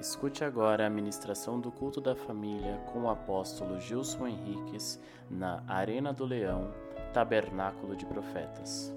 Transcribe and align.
Escute 0.00 0.44
agora 0.44 0.86
a 0.86 0.90
ministração 0.90 1.60
do 1.60 1.72
culto 1.72 2.00
da 2.00 2.14
família 2.14 2.78
com 2.92 3.02
o 3.02 3.10
apóstolo 3.10 3.80
Gilson 3.80 4.28
Henriques 4.28 4.98
na 5.28 5.64
Arena 5.66 6.12
do 6.12 6.24
Leão, 6.24 6.72
Tabernáculo 7.12 7.96
de 7.96 8.06
Profetas. 8.06 8.92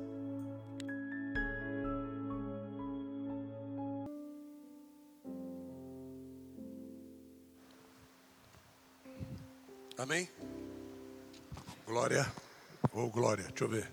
Amém? 9.97 10.29
Glória. 11.85 12.25
Ou 12.93 13.05
oh, 13.05 13.09
glória, 13.09 13.43
deixa 13.45 13.63
eu 13.63 13.69
ver. 13.69 13.91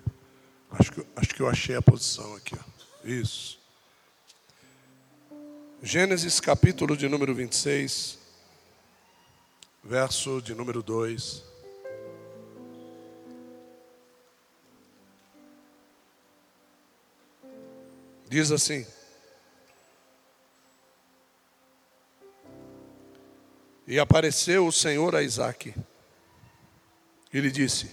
Acho 0.71 0.93
que, 0.93 1.07
acho 1.17 1.35
que 1.35 1.43
eu 1.43 1.49
achei 1.49 1.77
a 1.77 1.83
posição 1.83 2.35
aqui. 2.35 2.55
Ó. 2.55 3.07
Isso. 3.07 3.59
Gênesis 5.81 6.41
capítulo 6.41 6.97
de 6.97 7.09
número 7.09 7.33
26, 7.33 8.19
verso 9.85 10.43
de 10.43 10.53
número 10.53 10.83
2. 10.83 11.45
Diz 18.29 18.51
assim: 18.51 18.85
E 23.87 24.01
apareceu 24.01 24.67
o 24.67 24.73
Senhor 24.73 25.15
a 25.15 25.23
Isaac, 25.23 25.73
e 27.33 27.41
lhe 27.41 27.53
disse: 27.53 27.89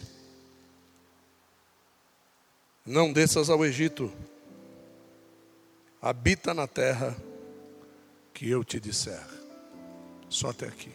Não 2.83 3.13
desças 3.13 3.47
ao 3.47 3.63
Egito, 3.63 4.11
habita 6.01 6.51
na 6.51 6.65
terra 6.65 7.15
que 8.35 8.49
eu 8.49 8.65
te 8.65 8.81
disser. 8.81 9.23
Só 10.29 10.49
até 10.49 10.67
aqui. 10.67 10.91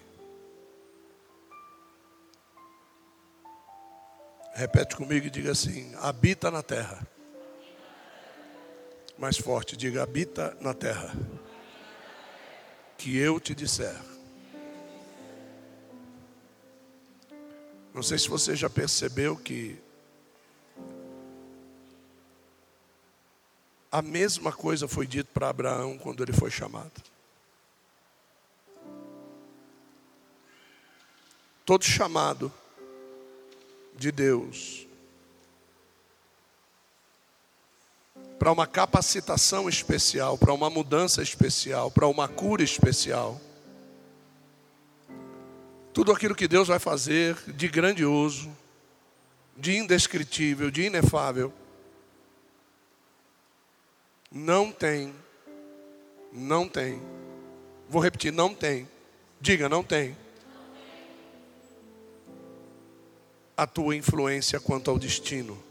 Repete 4.52 4.94
comigo 4.94 5.26
e 5.26 5.30
diga 5.30 5.52
assim: 5.52 5.92
habita 5.96 6.50
na 6.50 6.62
terra. 6.62 7.04
Mais 9.18 9.38
forte, 9.38 9.74
diga: 9.74 10.02
habita 10.02 10.54
na 10.60 10.74
terra. 10.74 11.14
Que 12.98 13.16
eu 13.16 13.40
te 13.40 13.54
disser. 13.54 13.96
Não 17.94 18.02
sei 18.02 18.18
se 18.18 18.28
você 18.28 18.54
já 18.54 18.68
percebeu 18.68 19.36
que 19.36 19.78
a 23.90 24.02
mesma 24.02 24.52
coisa 24.52 24.86
foi 24.86 25.06
dito 25.06 25.30
para 25.32 25.48
Abraão 25.48 25.96
quando 25.96 26.22
ele 26.22 26.32
foi 26.32 26.50
chamado. 26.50 27.02
Todo 31.70 31.84
chamado 31.84 32.52
de 33.94 34.10
Deus. 34.10 34.88
Para 38.40 38.50
uma 38.50 38.66
capacitação 38.66 39.68
especial, 39.68 40.36
para 40.36 40.52
uma 40.52 40.68
mudança 40.68 41.22
especial, 41.22 41.88
para 41.88 42.08
uma 42.08 42.26
cura 42.26 42.64
especial. 42.64 43.40
Tudo 45.92 46.10
aquilo 46.10 46.34
que 46.34 46.48
Deus 46.48 46.66
vai 46.66 46.80
fazer 46.80 47.36
de 47.52 47.68
grandioso, 47.68 48.50
de 49.56 49.76
indescritível, 49.76 50.72
de 50.72 50.86
inefável, 50.86 51.52
não 54.28 54.72
tem, 54.72 55.14
não 56.32 56.68
tem, 56.68 57.00
vou 57.88 58.02
repetir, 58.02 58.32
não 58.32 58.52
tem, 58.52 58.88
diga, 59.40 59.68
não 59.68 59.84
tem 59.84 60.16
a 63.60 63.66
tua 63.66 63.94
influência 63.94 64.58
quanto 64.58 64.90
ao 64.90 64.98
destino. 64.98 65.62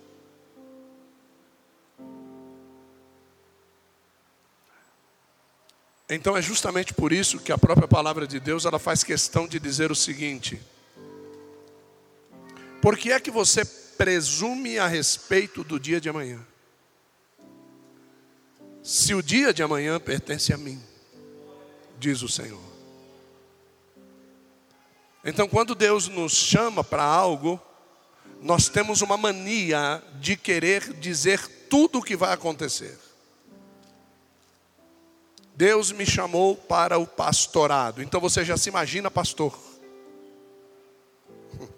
Então 6.08 6.38
é 6.38 6.42
justamente 6.42 6.94
por 6.94 7.12
isso 7.12 7.40
que 7.40 7.52
a 7.52 7.58
própria 7.58 7.88
palavra 7.88 8.28
de 8.28 8.40
Deus 8.40 8.66
ela 8.66 8.78
faz 8.78 9.04
questão 9.04 9.48
de 9.48 9.60
dizer 9.60 9.92
o 9.92 9.96
seguinte: 9.96 10.62
Por 12.80 12.96
que 12.96 13.12
é 13.12 13.20
que 13.20 13.32
você 13.32 13.66
presume 13.66 14.78
a 14.78 14.86
respeito 14.86 15.64
do 15.64 15.80
dia 15.80 16.00
de 16.00 16.10
amanhã? 16.10 16.46
Se 18.84 19.16
o 19.16 19.24
dia 19.24 19.52
de 19.52 19.64
amanhã 19.64 20.00
pertence 20.00 20.54
a 20.54 20.58
mim, 20.58 20.80
diz 21.98 22.22
o 22.22 22.30
Senhor. 22.30 22.62
Então, 25.26 25.50
quando 25.50 25.74
Deus 25.74 26.08
nos 26.08 26.34
chama 26.34 26.84
para 26.84 27.04
algo, 27.04 27.60
nós 28.42 28.70
temos 28.70 29.02
uma 29.02 29.18
mania 29.18 30.02
de 30.20 30.38
querer 30.38 30.94
dizer 30.94 31.46
tudo 31.70 32.00
o 32.00 32.04
que 32.04 32.16
vai 32.16 32.34
acontecer. 32.34 32.98
Deus 35.56 35.92
me 35.92 36.06
chamou 36.06 36.56
para 36.56 36.98
o 36.98 37.06
pastorado. 37.06 38.02
Então 38.02 38.22
você 38.22 38.46
já 38.46 38.56
se 38.56 38.70
imagina 38.70 39.12
pastor. 39.12 39.60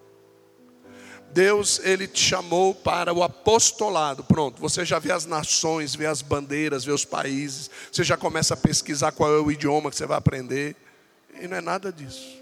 Deus, 1.34 1.80
ele 1.80 2.08
te 2.08 2.22
chamou 2.22 2.76
para 2.76 3.12
o 3.12 3.24
apostolado. 3.24 4.24
Pronto, 4.24 4.62
você 4.62 4.86
já 4.86 5.00
vê 5.00 5.12
as 5.12 5.26
nações, 5.26 5.96
vê 5.96 6.06
as 6.06 6.22
bandeiras, 6.22 6.86
vê 6.86 6.92
os 6.92 7.06
países. 7.06 7.72
Você 7.92 8.04
já 8.04 8.16
começa 8.16 8.54
a 8.54 8.58
pesquisar 8.58 9.14
qual 9.14 9.34
é 9.34 9.40
o 9.40 9.52
idioma 9.52 9.90
que 9.90 9.96
você 9.96 10.06
vai 10.06 10.20
aprender. 10.20 10.76
E 11.42 11.48
não 11.48 11.58
é 11.58 11.62
nada 11.62 11.92
disso. 11.92 12.40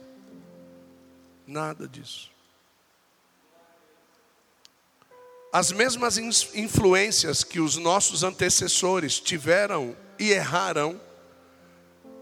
Nada 1.48 1.88
disso. 1.88 2.30
As 5.52 5.72
mesmas 5.72 6.18
influências 6.18 7.44
que 7.44 7.60
os 7.60 7.76
nossos 7.76 8.24
antecessores 8.24 9.20
tiveram 9.20 9.96
e 10.18 10.32
erraram, 10.32 11.00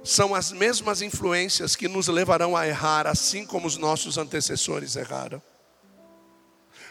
são 0.01 0.33
as 0.33 0.53
mesmas 0.53 1.01
influências 1.01 1.75
que 1.75 1.89
nos 1.89 2.07
levarão 2.07 2.55
a 2.55 2.65
errar, 2.65 3.05
assim 3.05 3.45
como 3.45 3.67
os 3.67 3.75
nossos 3.75 4.17
antecessores 4.17 4.95
erraram. 4.95 5.41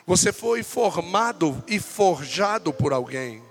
Você 0.06 0.30
foi 0.30 0.62
formado 0.62 1.64
e 1.66 1.80
forjado 1.80 2.72
por 2.72 2.92
alguém, 2.92 3.42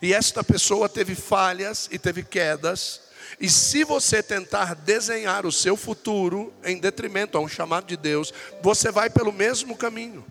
e 0.00 0.14
esta 0.14 0.44
pessoa 0.44 0.88
teve 0.88 1.16
falhas 1.16 1.88
e 1.90 1.98
teve 1.98 2.22
quedas, 2.22 3.00
e 3.40 3.50
se 3.50 3.82
você 3.82 4.22
tentar 4.22 4.76
desenhar 4.76 5.44
o 5.44 5.52
seu 5.52 5.76
futuro 5.76 6.52
em 6.64 6.78
detrimento 6.78 7.36
a 7.36 7.40
um 7.40 7.48
chamado 7.48 7.86
de 7.86 7.96
Deus, 7.96 8.32
você 8.62 8.92
vai 8.92 9.10
pelo 9.10 9.32
mesmo 9.32 9.76
caminho 9.76 10.24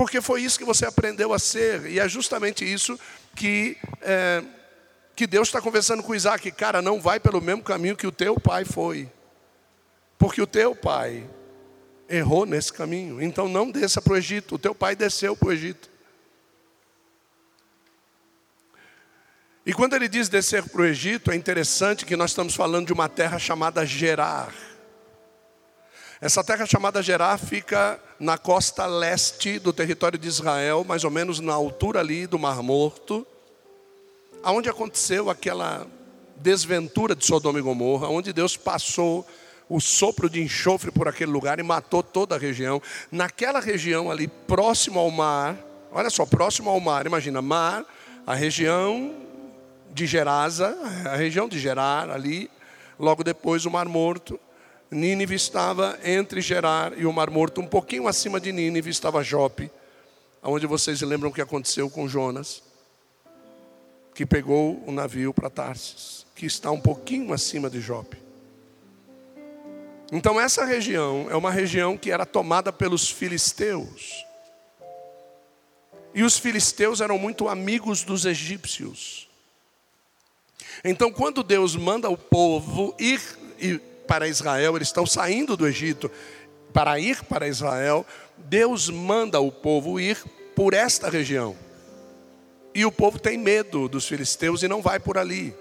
porque 0.00 0.22
foi 0.22 0.40
isso 0.40 0.58
que 0.58 0.64
você 0.64 0.86
aprendeu 0.86 1.30
a 1.30 1.38
ser, 1.38 1.84
e 1.84 2.00
é 2.00 2.08
justamente 2.08 2.64
isso 2.64 2.98
que, 3.36 3.76
é, 4.00 4.42
que 5.14 5.26
Deus 5.26 5.48
está 5.48 5.60
conversando 5.60 6.02
com 6.02 6.14
Isaac, 6.14 6.50
cara, 6.52 6.80
não 6.80 6.98
vai 6.98 7.20
pelo 7.20 7.38
mesmo 7.38 7.62
caminho 7.62 7.94
que 7.94 8.06
o 8.06 8.10
teu 8.10 8.40
pai 8.40 8.64
foi, 8.64 9.12
porque 10.18 10.40
o 10.40 10.46
teu 10.46 10.74
pai 10.74 11.28
errou 12.08 12.46
nesse 12.46 12.72
caminho, 12.72 13.20
então 13.20 13.46
não 13.46 13.70
desça 13.70 14.00
para 14.00 14.14
o 14.14 14.16
Egito, 14.16 14.54
o 14.54 14.58
teu 14.58 14.74
pai 14.74 14.96
desceu 14.96 15.36
para 15.36 15.48
o 15.48 15.52
Egito. 15.52 15.90
E 19.66 19.74
quando 19.74 19.92
ele 19.92 20.08
diz 20.08 20.30
descer 20.30 20.66
para 20.66 20.80
o 20.80 20.86
Egito, 20.86 21.30
é 21.30 21.36
interessante 21.36 22.06
que 22.06 22.16
nós 22.16 22.30
estamos 22.30 22.54
falando 22.54 22.86
de 22.86 22.92
uma 22.94 23.06
terra 23.06 23.38
chamada 23.38 23.84
Gerar. 23.84 24.50
Essa 26.22 26.44
terra 26.44 26.66
chamada 26.66 27.02
Gerar 27.02 27.38
fica 27.38 27.98
na 28.18 28.36
costa 28.36 28.84
leste 28.84 29.58
do 29.58 29.72
território 29.72 30.18
de 30.18 30.28
Israel, 30.28 30.84
mais 30.86 31.02
ou 31.02 31.10
menos 31.10 31.40
na 31.40 31.54
altura 31.54 32.00
ali 32.00 32.26
do 32.26 32.38
Mar 32.38 32.62
Morto, 32.62 33.26
aonde 34.42 34.68
aconteceu 34.68 35.30
aquela 35.30 35.86
desventura 36.36 37.16
de 37.16 37.24
Sodoma 37.24 37.58
e 37.58 37.62
Gomorra, 37.62 38.08
onde 38.08 38.34
Deus 38.34 38.54
passou 38.54 39.26
o 39.66 39.80
sopro 39.80 40.28
de 40.28 40.42
enxofre 40.42 40.90
por 40.90 41.08
aquele 41.08 41.32
lugar 41.32 41.58
e 41.58 41.62
matou 41.62 42.02
toda 42.02 42.34
a 42.34 42.38
região. 42.38 42.82
Naquela 43.10 43.58
região 43.58 44.10
ali, 44.10 44.28
próximo 44.28 44.98
ao 44.98 45.10
mar, 45.10 45.56
olha 45.90 46.10
só, 46.10 46.26
próximo 46.26 46.68
ao 46.68 46.80
mar, 46.80 47.06
imagina, 47.06 47.40
mar, 47.40 47.82
a 48.26 48.34
região 48.34 49.14
de 49.90 50.06
Gerasa, 50.06 50.76
a 51.10 51.16
região 51.16 51.48
de 51.48 51.58
Gerar 51.58 52.10
ali, 52.10 52.50
logo 52.98 53.24
depois 53.24 53.64
o 53.64 53.70
Mar 53.70 53.86
Morto. 53.86 54.38
Nínive 54.90 55.36
estava 55.36 55.98
entre 56.02 56.40
Gerar 56.40 56.98
e 56.98 57.06
o 57.06 57.12
Mar 57.12 57.30
Morto, 57.30 57.60
um 57.60 57.66
pouquinho 57.66 58.08
acima 58.08 58.40
de 58.40 58.50
Nínive 58.50 58.90
estava 58.90 59.22
Jope, 59.22 59.70
onde 60.42 60.66
vocês 60.66 61.00
lembram 61.02 61.30
o 61.30 61.32
que 61.32 61.40
aconteceu 61.40 61.88
com 61.88 62.08
Jonas, 62.08 62.60
que 64.12 64.26
pegou 64.26 64.82
o 64.84 64.90
navio 64.90 65.32
para 65.32 65.48
Tarsis, 65.48 66.26
que 66.34 66.44
está 66.44 66.72
um 66.72 66.80
pouquinho 66.80 67.32
acima 67.32 67.70
de 67.70 67.80
Jope. 67.80 68.16
Então 70.10 70.40
essa 70.40 70.64
região 70.64 71.28
é 71.30 71.36
uma 71.36 71.52
região 71.52 71.96
que 71.96 72.10
era 72.10 72.26
tomada 72.26 72.72
pelos 72.72 73.08
filisteus. 73.08 74.26
E 76.12 76.24
os 76.24 76.36
filisteus 76.36 77.00
eram 77.00 77.16
muito 77.16 77.48
amigos 77.48 78.02
dos 78.02 78.24
egípcios. 78.24 79.28
Então, 80.82 81.12
quando 81.12 81.42
Deus 81.44 81.76
manda 81.76 82.08
o 82.08 82.16
povo 82.16 82.94
ir 82.98 83.20
para 84.10 84.26
Israel, 84.26 84.74
eles 84.74 84.88
estão 84.88 85.06
saindo 85.06 85.56
do 85.56 85.68
Egito 85.68 86.10
para 86.72 86.98
ir 86.98 87.22
para 87.26 87.46
Israel, 87.46 88.04
Deus 88.36 88.90
manda 88.90 89.38
o 89.38 89.52
povo 89.52 90.00
ir 90.00 90.20
por 90.56 90.74
esta 90.74 91.08
região. 91.08 91.56
E 92.74 92.84
o 92.84 92.90
povo 92.90 93.20
tem 93.20 93.38
medo 93.38 93.88
dos 93.88 94.08
filisteus 94.08 94.64
e 94.64 94.68
não 94.68 94.82
vai 94.82 94.98
por 94.98 95.16
ali. 95.16 95.54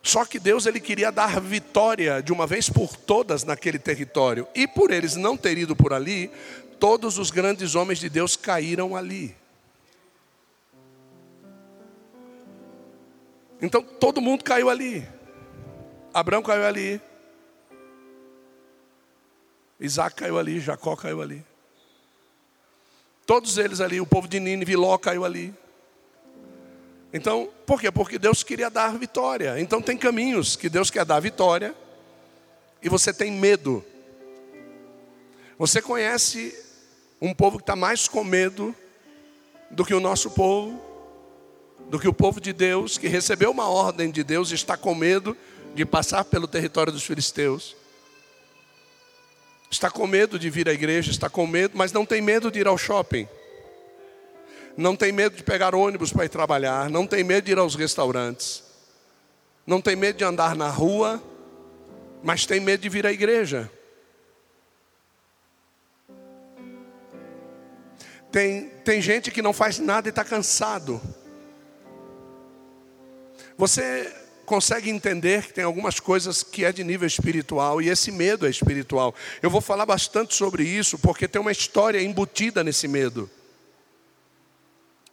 Só 0.00 0.24
que 0.24 0.38
Deus 0.38 0.64
ele 0.64 0.78
queria 0.78 1.10
dar 1.10 1.40
vitória 1.40 2.22
de 2.22 2.32
uma 2.32 2.46
vez 2.46 2.70
por 2.70 2.94
todas 2.96 3.42
naquele 3.42 3.80
território. 3.80 4.46
E 4.54 4.68
por 4.68 4.92
eles 4.92 5.16
não 5.16 5.36
ter 5.36 5.58
ido 5.58 5.74
por 5.74 5.92
ali, 5.92 6.30
todos 6.78 7.18
os 7.18 7.32
grandes 7.32 7.74
homens 7.74 7.98
de 7.98 8.08
Deus 8.08 8.36
caíram 8.36 8.94
ali. 8.94 9.34
Então 13.60 13.82
todo 13.82 14.20
mundo 14.20 14.44
caiu 14.44 14.70
ali. 14.70 15.17
Abraão 16.18 16.42
caiu 16.42 16.64
ali. 16.64 17.00
Isaac 19.80 20.16
caiu 20.16 20.38
ali, 20.38 20.58
Jacó 20.58 20.96
caiu 20.96 21.22
ali. 21.22 21.44
Todos 23.24 23.58
eles 23.58 23.80
ali, 23.80 24.00
o 24.00 24.06
povo 24.06 24.26
de 24.26 24.40
Nínive, 24.40 24.74
Ló 24.74 24.98
caiu 24.98 25.24
ali. 25.24 25.54
Então, 27.12 27.48
por 27.64 27.80
quê? 27.80 27.90
Porque 27.90 28.18
Deus 28.18 28.42
queria 28.42 28.68
dar 28.68 28.98
vitória. 28.98 29.60
Então 29.60 29.80
tem 29.80 29.96
caminhos 29.96 30.56
que 30.56 30.68
Deus 30.68 30.90
quer 30.90 31.04
dar 31.04 31.20
vitória 31.20 31.74
e 32.82 32.88
você 32.88 33.12
tem 33.12 33.30
medo. 33.30 33.84
Você 35.56 35.80
conhece 35.80 36.56
um 37.20 37.32
povo 37.32 37.58
que 37.58 37.62
está 37.62 37.76
mais 37.76 38.08
com 38.08 38.24
medo 38.24 38.74
do 39.70 39.84
que 39.84 39.94
o 39.94 40.00
nosso 40.00 40.30
povo, 40.30 40.80
do 41.88 41.98
que 41.98 42.08
o 42.08 42.12
povo 42.12 42.40
de 42.40 42.52
Deus, 42.52 42.98
que 42.98 43.08
recebeu 43.08 43.50
uma 43.50 43.68
ordem 43.68 44.10
de 44.10 44.22
Deus 44.24 44.50
e 44.50 44.54
está 44.54 44.76
com 44.76 44.94
medo 44.94 45.36
de 45.74 45.84
passar 45.84 46.24
pelo 46.24 46.46
território 46.46 46.92
dos 46.92 47.04
filisteus. 47.04 47.76
Está 49.70 49.90
com 49.90 50.06
medo 50.06 50.38
de 50.38 50.48
vir 50.48 50.68
à 50.68 50.72
igreja, 50.72 51.10
está 51.10 51.28
com 51.28 51.46
medo, 51.46 51.76
mas 51.76 51.92
não 51.92 52.06
tem 52.06 52.22
medo 52.22 52.50
de 52.50 52.60
ir 52.60 52.66
ao 52.66 52.78
shopping 52.78 53.28
não 54.78 54.94
tem 54.94 55.10
medo 55.10 55.36
de 55.36 55.42
pegar 55.42 55.74
ônibus 55.74 56.12
para 56.12 56.24
ir 56.24 56.28
trabalhar, 56.28 56.88
não 56.88 57.04
tem 57.04 57.24
medo 57.24 57.46
de 57.46 57.50
ir 57.50 57.58
aos 57.58 57.74
restaurantes, 57.74 58.62
não 59.66 59.80
tem 59.82 59.96
medo 59.96 60.18
de 60.18 60.24
andar 60.24 60.54
na 60.54 60.70
rua, 60.70 61.20
mas 62.22 62.46
tem 62.46 62.60
medo 62.60 62.82
de 62.82 62.88
vir 62.88 63.04
à 63.04 63.10
igreja. 63.10 63.68
Tem, 68.30 68.68
tem 68.84 69.02
gente 69.02 69.32
que 69.32 69.42
não 69.42 69.52
faz 69.52 69.80
nada 69.80 70.06
e 70.06 70.10
está 70.10 70.24
cansado. 70.24 71.02
Você 73.56 74.14
consegue 74.48 74.90
entender 74.90 75.46
que 75.46 75.52
tem 75.52 75.62
algumas 75.62 76.00
coisas 76.00 76.42
que 76.42 76.64
é 76.64 76.72
de 76.72 76.82
nível 76.82 77.06
espiritual 77.06 77.80
e 77.80 77.88
esse 77.88 78.10
medo 78.10 78.46
é 78.46 78.50
espiritual. 78.50 79.14
Eu 79.42 79.50
vou 79.50 79.60
falar 79.60 79.86
bastante 79.86 80.34
sobre 80.34 80.64
isso 80.64 80.98
porque 80.98 81.28
tem 81.28 81.40
uma 81.40 81.52
história 81.52 82.02
embutida 82.02 82.64
nesse 82.64 82.88
medo. 82.88 83.30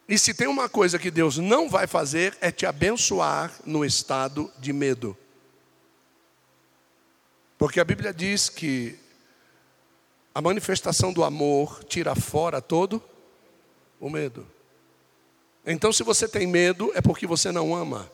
E 0.08 0.18
se 0.18 0.34
tem 0.34 0.48
uma 0.48 0.70
coisa 0.70 0.98
que 0.98 1.12
Deus 1.12 1.38
não 1.38 1.70
vai 1.70 1.86
fazer, 1.86 2.38
é 2.40 2.52
te 2.52 2.66
abençoar 2.66 3.52
no 3.66 3.84
estado 3.84 4.52
de 4.58 4.72
medo. 4.72 5.18
Porque 7.58 7.80
a 7.80 7.86
Bíblia 7.86 8.14
diz 8.14 8.48
que 8.48 8.98
a 10.34 10.42
manifestação 10.42 11.12
do 11.12 11.24
amor 11.24 11.84
tira 11.84 12.16
fora 12.16 12.62
todo 12.62 13.04
o 14.00 14.10
medo. 14.10 14.48
Então, 15.66 15.92
se 15.92 16.04
você 16.04 16.28
tem 16.28 16.46
medo, 16.46 16.92
é 16.94 17.02
porque 17.02 17.26
você 17.26 17.52
não 17.52 17.76
ama. 17.76 18.10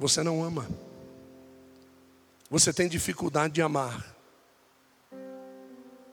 Você 0.00 0.22
não 0.22 0.42
ama. 0.42 0.66
Você 2.50 2.72
tem 2.72 2.88
dificuldade 2.88 3.52
de 3.52 3.60
amar. 3.60 4.16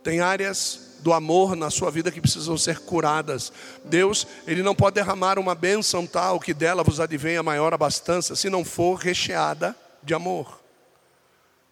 Tem 0.03 0.19
áreas 0.19 0.97
do 0.99 1.13
amor 1.13 1.55
na 1.55 1.69
sua 1.69 1.89
vida 1.89 2.11
que 2.11 2.19
precisam 2.19 2.57
ser 2.57 2.79
curadas. 2.79 3.51
Deus, 3.85 4.27
Ele 4.45 4.61
não 4.61 4.75
pode 4.75 4.95
derramar 4.95 5.39
uma 5.39 5.55
bênção 5.55 6.05
tal 6.05 6.37
que 6.37 6.53
dela 6.53 6.83
vos 6.83 6.99
advenha 6.99 7.41
maior 7.41 7.73
abastança, 7.73 8.35
se 8.35 8.49
não 8.49 8.65
for 8.65 8.95
recheada 8.95 9.73
de 10.03 10.13
amor. 10.13 10.61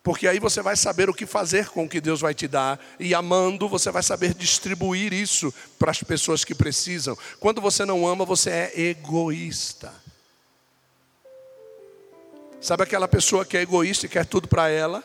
Porque 0.01 0.25
aí 0.25 0.39
você 0.39 0.61
vai 0.61 0.77
saber 0.77 1.09
o 1.09 1.13
que 1.13 1.25
fazer 1.25 1.67
com 1.67 1.83
o 1.83 1.89
que 1.89 1.99
Deus 1.99 2.21
vai 2.21 2.33
te 2.33 2.47
dar, 2.47 2.79
e 2.97 3.13
amando, 3.13 3.67
você 3.67 3.91
vai 3.91 4.03
saber 4.03 4.33
distribuir 4.33 5.11
isso 5.11 5.53
para 5.77 5.91
as 5.91 6.01
pessoas 6.01 6.45
que 6.45 6.55
precisam. 6.55 7.17
Quando 7.41 7.59
você 7.59 7.83
não 7.83 8.07
ama, 8.07 8.23
você 8.23 8.49
é 8.51 8.79
egoísta. 8.79 10.04
Sabe 12.65 12.83
aquela 12.83 13.07
pessoa 13.07 13.45
que 13.45 13.55
é 13.57 13.61
egoísta 13.61 14.07
e 14.07 14.09
quer 14.09 14.25
tudo 14.25 14.47
para 14.47 14.69
ela? 14.69 15.03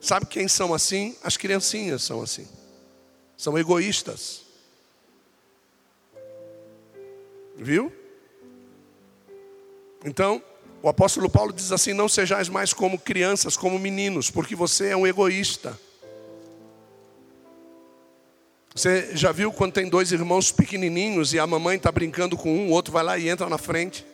Sabe 0.00 0.26
quem 0.26 0.46
são 0.46 0.74
assim? 0.74 1.16
As 1.24 1.36
criancinhas 1.36 2.02
são 2.02 2.22
assim 2.22 2.46
são 3.36 3.58
egoístas. 3.58 4.42
Viu? 7.56 7.92
Então, 10.04 10.42
o 10.82 10.88
apóstolo 10.88 11.28
Paulo 11.28 11.52
diz 11.52 11.72
assim: 11.72 11.92
Não 11.92 12.08
sejais 12.08 12.48
mais 12.48 12.72
como 12.72 12.98
crianças, 12.98 13.56
como 13.56 13.78
meninos, 13.78 14.30
porque 14.30 14.56
você 14.56 14.88
é 14.88 14.96
um 14.96 15.06
egoísta. 15.06 15.78
Você 18.74 19.16
já 19.16 19.32
viu 19.32 19.50
quando 19.52 19.72
tem 19.72 19.88
dois 19.88 20.12
irmãos 20.12 20.52
pequenininhos 20.52 21.32
e 21.32 21.38
a 21.38 21.46
mamãe 21.46 21.78
está 21.78 21.90
brincando 21.90 22.36
com 22.36 22.54
um, 22.54 22.68
o 22.68 22.72
outro 22.72 22.92
vai 22.92 23.02
lá 23.02 23.16
e 23.16 23.26
entra 23.26 23.48
na 23.48 23.56
frente, 23.56 24.04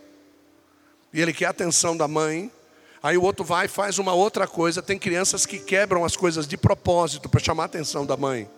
e 1.12 1.20
ele 1.20 1.32
quer 1.32 1.47
a 1.47 1.50
atenção 1.50 1.97
da 1.97 2.09
mãe, 2.09 2.50
aí 3.03 3.19
o 3.19 3.23
outro 3.23 3.44
vai 3.44 3.67
e 3.67 3.69
faz 3.69 3.99
uma 3.99 4.14
outra 4.14 4.47
coisa. 4.47 4.81
Tem 4.81 4.99
crianças 4.99 5.44
que 5.44 5.59
quebram 5.59 6.05
as 6.05 6.17
coisas 6.17 6.47
de 6.47 6.56
propósito 6.56 7.29
para 7.29 7.41
chamar 7.41 7.64
a 7.64 7.67
atenção 7.67 8.06
da 8.06 8.17
mãe. 8.17 8.49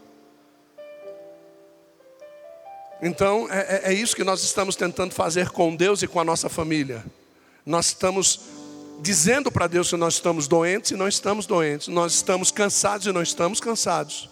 Então, 3.03 3.49
é, 3.51 3.59
é, 3.59 3.91
é 3.91 3.93
isso 3.93 4.15
que 4.15 4.25
nós 4.25 4.43
estamos 4.43 4.77
tentando 4.77 5.13
fazer 5.13 5.51
com 5.51 5.75
Deus 5.75 6.03
e 6.03 6.07
com 6.07 6.21
a 6.21 6.25
nossa 6.25 6.49
família. 6.49 7.05
Nós 7.67 7.87
estamos 7.87 8.41
dizendo 9.01 9.51
para 9.51 9.67
Deus 9.67 9.91
que 9.91 9.97
nós 9.97 10.15
estamos 10.15 10.47
doentes 10.47 10.93
e 10.93 10.97
não 10.97 11.09
estamos 11.09 11.45
doentes. 11.45 11.89
Nós 11.89 12.15
estamos 12.15 12.51
cansados 12.51 13.07
e 13.07 13.13
não 13.13 13.23
estamos 13.23 13.61
cansados. 13.61 14.31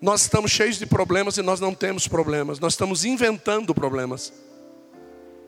Nós 0.00 0.22
estamos 0.22 0.50
cheios 0.50 0.78
de 0.78 0.86
problemas 0.86 1.36
e 1.36 1.42
nós 1.42 1.60
não 1.60 1.74
temos 1.74 2.08
problemas. 2.08 2.58
Nós 2.58 2.72
estamos 2.72 3.04
inventando 3.04 3.74
problemas. 3.74 4.32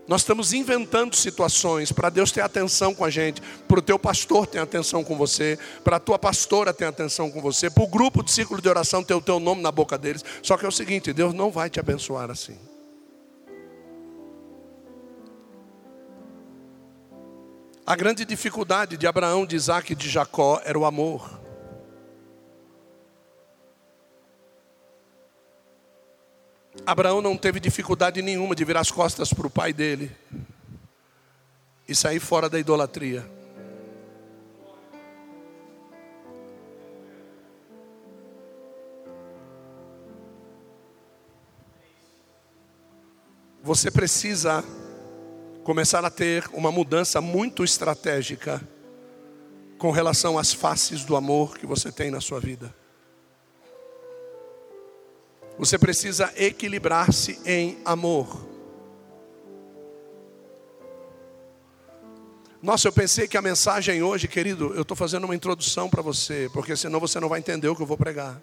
Nós 0.06 0.22
estamos 0.22 0.52
inventando 0.52 1.14
situações 1.14 1.92
para 1.92 2.10
Deus 2.10 2.32
ter 2.32 2.40
atenção 2.40 2.92
com 2.94 3.04
a 3.04 3.10
gente, 3.10 3.40
para 3.68 3.78
o 3.78 3.82
teu 3.82 3.98
pastor 3.98 4.46
ter 4.46 4.58
atenção 4.58 5.04
com 5.04 5.16
você, 5.16 5.58
para 5.84 5.96
a 5.96 6.00
tua 6.00 6.18
pastora 6.18 6.74
ter 6.74 6.86
atenção 6.86 7.30
com 7.30 7.40
você, 7.40 7.70
para 7.70 7.84
o 7.84 7.86
grupo 7.86 8.22
de 8.22 8.32
círculo 8.32 8.60
de 8.60 8.68
oração 8.68 9.02
ter 9.02 9.14
o 9.14 9.20
teu 9.20 9.38
nome 9.38 9.62
na 9.62 9.70
boca 9.70 9.96
deles. 9.96 10.24
Só 10.42 10.56
que 10.56 10.64
é 10.64 10.68
o 10.68 10.72
seguinte: 10.72 11.12
Deus 11.12 11.32
não 11.32 11.50
vai 11.50 11.70
te 11.70 11.78
abençoar 11.78 12.30
assim. 12.30 12.58
A 17.84 17.96
grande 17.96 18.24
dificuldade 18.24 18.96
de 18.96 19.06
Abraão, 19.06 19.44
de 19.44 19.56
Isaac 19.56 19.92
e 19.92 19.96
de 19.96 20.08
Jacó 20.08 20.60
era 20.64 20.78
o 20.78 20.84
amor. 20.84 21.41
Abraão 26.86 27.20
não 27.20 27.36
teve 27.36 27.60
dificuldade 27.60 28.22
nenhuma 28.22 28.54
de 28.54 28.64
virar 28.64 28.80
as 28.80 28.90
costas 28.90 29.32
para 29.32 29.46
o 29.46 29.50
pai 29.50 29.72
dele 29.72 30.10
e 31.86 31.94
sair 31.94 32.18
fora 32.18 32.48
da 32.48 32.58
idolatria. 32.58 33.24
Você 43.62 43.90
precisa 43.90 44.64
começar 45.62 46.04
a 46.04 46.10
ter 46.10 46.48
uma 46.52 46.72
mudança 46.72 47.20
muito 47.20 47.62
estratégica 47.62 48.60
com 49.78 49.92
relação 49.92 50.36
às 50.36 50.52
faces 50.52 51.04
do 51.04 51.14
amor 51.14 51.56
que 51.56 51.66
você 51.66 51.92
tem 51.92 52.10
na 52.10 52.20
sua 52.20 52.40
vida. 52.40 52.81
Você 55.58 55.78
precisa 55.78 56.32
equilibrar-se 56.36 57.38
em 57.44 57.78
amor. 57.84 58.52
Nossa, 62.62 62.86
eu 62.86 62.92
pensei 62.92 63.26
que 63.26 63.36
a 63.36 63.42
mensagem 63.42 64.02
hoje, 64.02 64.28
querido, 64.28 64.72
eu 64.74 64.82
estou 64.82 64.96
fazendo 64.96 65.24
uma 65.24 65.34
introdução 65.34 65.90
para 65.90 66.00
você, 66.00 66.48
porque 66.52 66.76
senão 66.76 67.00
você 67.00 67.18
não 67.18 67.28
vai 67.28 67.40
entender 67.40 67.68
o 67.68 67.74
que 67.74 67.82
eu 67.82 67.86
vou 67.86 67.98
pregar. 67.98 68.40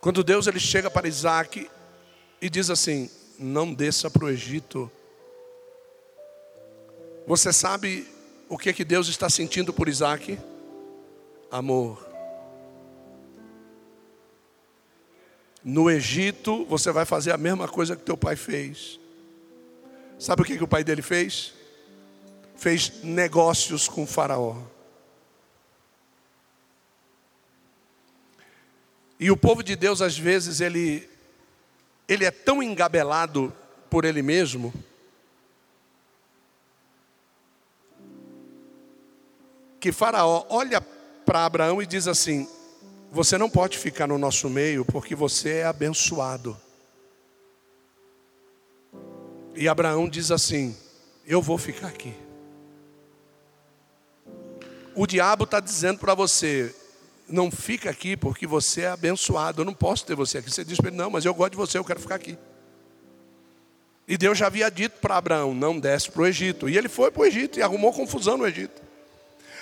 Quando 0.00 0.24
Deus 0.24 0.46
ele 0.46 0.58
chega 0.58 0.90
para 0.90 1.08
Isaac 1.08 1.70
e 2.42 2.50
diz 2.50 2.68
assim: 2.68 3.08
Não 3.38 3.72
desça 3.72 4.10
para 4.10 4.24
o 4.24 4.28
Egito. 4.28 4.90
Você 7.26 7.52
sabe 7.52 8.06
o 8.48 8.58
que, 8.58 8.72
que 8.72 8.84
Deus 8.84 9.08
está 9.08 9.30
sentindo 9.30 9.72
por 9.72 9.88
Isaac? 9.88 10.38
Amor. 11.50 12.13
No 15.64 15.90
Egito, 15.90 16.66
você 16.66 16.92
vai 16.92 17.06
fazer 17.06 17.32
a 17.32 17.38
mesma 17.38 17.66
coisa 17.66 17.96
que 17.96 18.02
teu 18.02 18.18
pai 18.18 18.36
fez. 18.36 19.00
Sabe 20.18 20.42
o 20.42 20.44
que, 20.44 20.58
que 20.58 20.64
o 20.64 20.68
pai 20.68 20.84
dele 20.84 21.00
fez? 21.00 21.54
Fez 22.54 23.02
negócios 23.02 23.88
com 23.88 24.06
Faraó. 24.06 24.56
E 29.18 29.30
o 29.30 29.36
povo 29.38 29.62
de 29.62 29.74
Deus, 29.74 30.02
às 30.02 30.18
vezes, 30.18 30.60
ele, 30.60 31.08
ele 32.06 32.26
é 32.26 32.30
tão 32.30 32.62
engabelado 32.62 33.50
por 33.88 34.04
ele 34.04 34.20
mesmo, 34.20 34.72
que 39.80 39.92
Faraó 39.92 40.44
olha 40.48 40.80
para 41.24 41.46
Abraão 41.46 41.80
e 41.80 41.86
diz 41.86 42.06
assim: 42.06 42.48
Você 43.14 43.38
não 43.38 43.48
pode 43.48 43.78
ficar 43.78 44.08
no 44.08 44.18
nosso 44.18 44.50
meio 44.50 44.84
porque 44.84 45.14
você 45.14 45.58
é 45.58 45.64
abençoado. 45.66 46.60
E 49.54 49.68
Abraão 49.68 50.08
diz 50.08 50.32
assim: 50.32 50.76
Eu 51.24 51.40
vou 51.40 51.56
ficar 51.56 51.86
aqui. 51.86 52.12
O 54.96 55.06
diabo 55.06 55.44
está 55.44 55.60
dizendo 55.60 56.00
para 56.00 56.12
você: 56.12 56.74
Não 57.28 57.52
fica 57.52 57.88
aqui 57.88 58.16
porque 58.16 58.48
você 58.48 58.80
é 58.80 58.88
abençoado. 58.88 59.60
Eu 59.60 59.64
não 59.64 59.74
posso 59.74 60.04
ter 60.04 60.16
você 60.16 60.38
aqui. 60.38 60.50
Você 60.50 60.64
diz 60.64 60.76
para 60.76 60.88
ele: 60.88 60.96
Não, 60.96 61.08
mas 61.08 61.24
eu 61.24 61.32
gosto 61.32 61.52
de 61.52 61.56
você, 61.56 61.78
eu 61.78 61.84
quero 61.84 62.00
ficar 62.00 62.16
aqui. 62.16 62.36
E 64.08 64.18
Deus 64.18 64.36
já 64.36 64.48
havia 64.48 64.68
dito 64.68 64.98
para 65.00 65.16
Abraão: 65.16 65.54
Não 65.54 65.78
desce 65.78 66.10
para 66.10 66.22
o 66.22 66.26
Egito. 66.26 66.68
E 66.68 66.76
ele 66.76 66.88
foi 66.88 67.12
para 67.12 67.22
o 67.22 67.26
Egito 67.26 67.60
e 67.60 67.62
arrumou 67.62 67.92
confusão 67.92 68.36
no 68.36 68.44
Egito. 68.44 68.82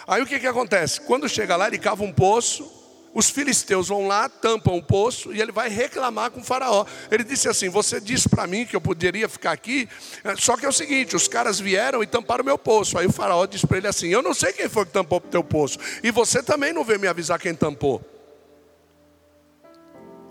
Aí 0.06 0.22
o 0.22 0.26
que, 0.26 0.40
que 0.40 0.46
acontece? 0.46 1.02
Quando 1.02 1.28
chega 1.28 1.54
lá, 1.54 1.66
ele 1.66 1.78
cava 1.78 2.02
um 2.02 2.12
poço 2.14 2.80
os 3.14 3.28
filisteus 3.28 3.88
vão 3.88 4.06
lá, 4.06 4.28
tampam 4.28 4.76
o 4.76 4.82
poço 4.82 5.34
e 5.34 5.40
ele 5.40 5.52
vai 5.52 5.68
reclamar 5.68 6.30
com 6.30 6.40
o 6.40 6.44
faraó. 6.44 6.86
Ele 7.10 7.22
disse 7.22 7.48
assim: 7.48 7.68
Você 7.68 8.00
disse 8.00 8.28
para 8.28 8.46
mim 8.46 8.64
que 8.64 8.74
eu 8.74 8.80
poderia 8.80 9.28
ficar 9.28 9.52
aqui, 9.52 9.88
é, 10.24 10.34
só 10.36 10.56
que 10.56 10.64
é 10.64 10.68
o 10.68 10.72
seguinte: 10.72 11.14
os 11.14 11.28
caras 11.28 11.60
vieram 11.60 12.02
e 12.02 12.06
tamparam 12.06 12.42
o 12.42 12.46
meu 12.46 12.56
poço. 12.56 12.96
Aí 12.96 13.06
o 13.06 13.12
faraó 13.12 13.44
disse 13.44 13.66
para 13.66 13.78
ele 13.78 13.86
assim: 13.86 14.08
Eu 14.08 14.22
não 14.22 14.32
sei 14.32 14.52
quem 14.52 14.68
foi 14.68 14.86
que 14.86 14.92
tampou 14.92 15.18
o 15.18 15.20
teu 15.20 15.44
poço, 15.44 15.78
e 16.02 16.10
você 16.10 16.42
também 16.42 16.72
não 16.72 16.84
veio 16.84 17.00
me 17.00 17.06
avisar 17.06 17.38
quem 17.38 17.54
tampou. 17.54 18.00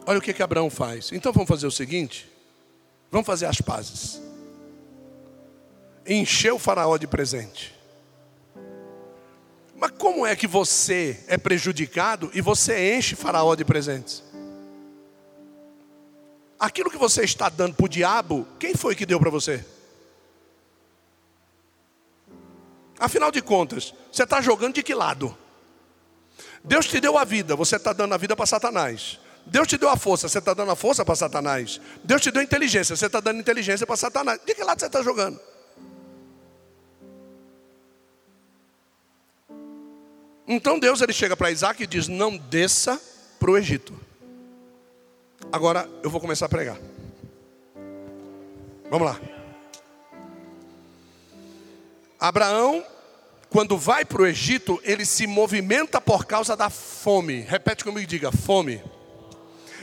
Olha 0.06 0.18
o 0.18 0.22
que, 0.22 0.34
que 0.34 0.42
Abraão 0.42 0.70
faz. 0.70 1.12
Então 1.12 1.32
vamos 1.32 1.48
fazer 1.48 1.68
o 1.68 1.72
seguinte: 1.72 2.28
vamos 3.12 3.28
fazer 3.28 3.46
as 3.46 3.62
pazes. 3.62 4.20
Encher 6.08 6.52
o 6.52 6.58
faraó 6.58 6.98
de 6.98 7.06
presente. 7.06 7.81
Mas 9.82 9.90
como 9.98 10.28
é 10.28 10.36
que 10.36 10.46
você 10.46 11.24
é 11.28 11.40
prejudicado 11.40 12.30
e 12.36 12.40
você 12.40 12.96
enche 12.96 13.16
Faraó 13.16 13.56
de 13.56 13.66
presentes? 13.66 14.24
Aquilo 16.60 16.92
que 16.92 17.00
você 17.00 17.24
está 17.24 17.50
dando 17.50 17.74
para 17.74 17.88
o 17.88 17.90
diabo, 17.90 18.48
quem 18.60 18.76
foi 18.76 18.94
que 18.94 19.08
deu 19.08 19.20
para 19.20 19.32
você? 19.32 19.66
Afinal 23.00 23.32
de 23.32 23.42
contas, 23.42 23.92
você 24.12 24.22
está 24.22 24.40
jogando 24.40 24.76
de 24.76 24.84
que 24.84 24.94
lado? 24.94 25.36
Deus 26.64 26.86
te 26.86 27.00
deu 27.00 27.18
a 27.18 27.24
vida, 27.24 27.56
você 27.56 27.78
está 27.78 27.92
dando 27.92 28.14
a 28.14 28.18
vida 28.18 28.36
para 28.36 28.46
Satanás. 28.46 29.20
Deus 29.48 29.68
te 29.68 29.80
deu 29.80 29.90
a 29.90 29.98
força, 29.98 30.30
você 30.30 30.38
está 30.38 30.54
dando 30.54 30.72
a 30.72 30.76
força 30.76 31.04
para 31.04 31.16
Satanás. 31.16 31.82
Deus 32.04 32.22
te 32.22 32.30
deu 32.30 32.44
inteligência, 32.44 32.96
você 32.96 33.08
está 33.08 33.20
dando 33.20 33.40
inteligência 33.40 33.88
para 33.88 33.96
Satanás. 33.96 34.40
De 34.46 34.54
que 34.54 34.64
lado 34.64 34.80
você 34.80 34.86
está 34.86 35.02
jogando? 35.02 35.42
Então 40.54 40.78
Deus 40.78 41.00
ele 41.00 41.14
chega 41.14 41.38
para 41.38 41.50
Isaac 41.50 41.82
e 41.82 41.88
diz: 41.88 42.10
Não 42.10 42.36
desça 42.36 43.02
para 43.40 43.50
o 43.50 43.58
Egito. 43.58 43.98
Agora 45.50 45.90
eu 46.04 46.10
vou 46.10 46.20
começar 46.20 46.48
a 46.48 46.50
pregar. 46.50 46.78
Vamos 48.90 49.08
lá. 49.08 49.22
Abraão, 52.20 52.86
quando 53.50 53.78
vai 53.78 54.04
para 54.04 54.24
o 54.24 54.28
Egito, 54.28 54.78
ele 54.84 55.06
se 55.06 55.26
movimenta 55.26 56.02
por 56.02 56.26
causa 56.26 56.54
da 56.58 56.70
fome. 56.70 57.40
Repete 57.40 57.86
comigo, 57.86 58.06
diga: 58.06 58.30
fome. 58.30 58.84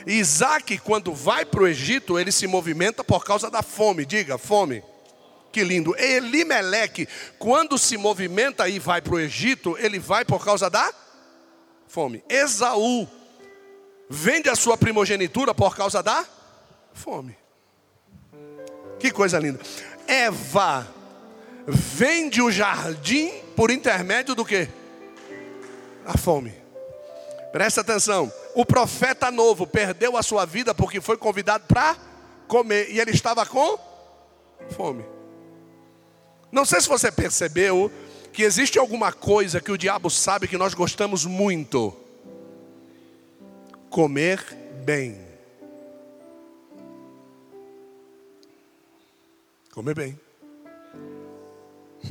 Isaac, 0.07 0.77
quando 0.81 1.15
vai 1.15 1.47
para 1.47 1.63
o 1.63 1.67
Egito, 1.67 2.19
ele 2.19 2.31
se 2.31 2.47
movimenta 2.47 3.03
por 3.03 3.25
causa 3.25 3.51
da 3.51 3.63
fome. 3.63 4.05
Diga, 4.05 4.37
fome. 4.37 4.85
Que 5.50 5.64
lindo. 5.64 5.97
Elimeleque, 5.97 7.09
quando 7.38 7.78
se 7.78 7.97
movimenta 7.97 8.69
e 8.69 8.78
vai 8.78 9.00
para 9.00 9.14
o 9.14 9.21
Egito, 9.21 9.76
ele 9.78 9.99
vai 9.99 10.25
por 10.25 10.45
causa 10.45 10.69
da 10.69 10.93
fome. 11.87 12.23
Esaú 12.28 13.09
vende 14.09 14.49
a 14.49 14.57
sua 14.57 14.76
primogenitura 14.76 15.55
por 15.55 15.76
causa 15.76 16.02
da 16.02 16.25
fome. 16.93 17.37
Que 18.99 19.11
coisa 19.11 19.38
linda. 19.38 19.61
Eva 20.07 20.87
vende 21.67 22.43
o 22.43 22.50
jardim 22.50 23.31
por 23.55 23.71
intermédio 23.71 24.35
do 24.35 24.45
que? 24.45 24.69
A 26.05 26.17
fome. 26.17 26.55
Presta 27.52 27.81
atenção. 27.81 28.33
O 28.55 28.64
profeta 28.64 29.31
novo 29.31 29.67
perdeu 29.67 30.17
a 30.17 30.23
sua 30.23 30.45
vida 30.45 30.75
porque 30.75 31.00
foi 31.00 31.17
convidado 31.17 31.64
para 31.67 31.97
comer 32.47 32.90
e 32.90 32.99
ele 32.99 33.11
estava 33.11 33.45
com 33.47 33.78
fome. 34.71 35.18
Não 36.50 36.64
sei 36.64 36.81
se 36.81 36.88
você 36.88 37.12
percebeu 37.12 37.93
que 38.33 38.43
existe 38.43 38.78
alguma 38.78 39.12
coisa 39.12 39.61
que 39.61 39.71
o 39.73 39.76
diabo 39.76 40.09
sabe 40.09 40.49
que 40.49 40.57
nós 40.57 40.73
gostamos 40.73 41.26
muito: 41.26 41.95
comer 43.90 44.43
bem. 44.85 45.26
Comer 49.73 49.95
bem. 49.95 50.21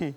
Hum. 0.01 0.13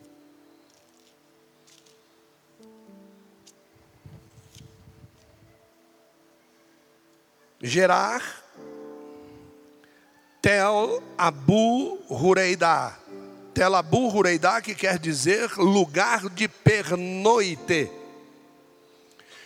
Gerar 7.62 8.42
Tel 10.40 11.02
Abu 11.16 11.98
Hureidá 12.08 12.99
Telabu 13.60 14.08
Hureidá, 14.08 14.62
que 14.62 14.74
quer 14.74 14.98
dizer 14.98 15.50
lugar 15.58 16.30
de 16.30 16.48
pernoite. 16.48 17.90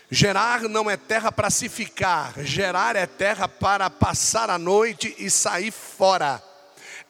Gerar 0.08 0.62
não 0.68 0.88
é 0.88 0.96
terra 0.96 1.32
para 1.32 1.50
se 1.50 1.68
ficar, 1.68 2.32
gerar 2.44 2.94
é 2.94 3.06
terra 3.06 3.48
para 3.48 3.90
passar 3.90 4.50
a 4.50 4.56
noite 4.56 5.12
e 5.18 5.28
sair 5.28 5.72
fora. 5.72 6.40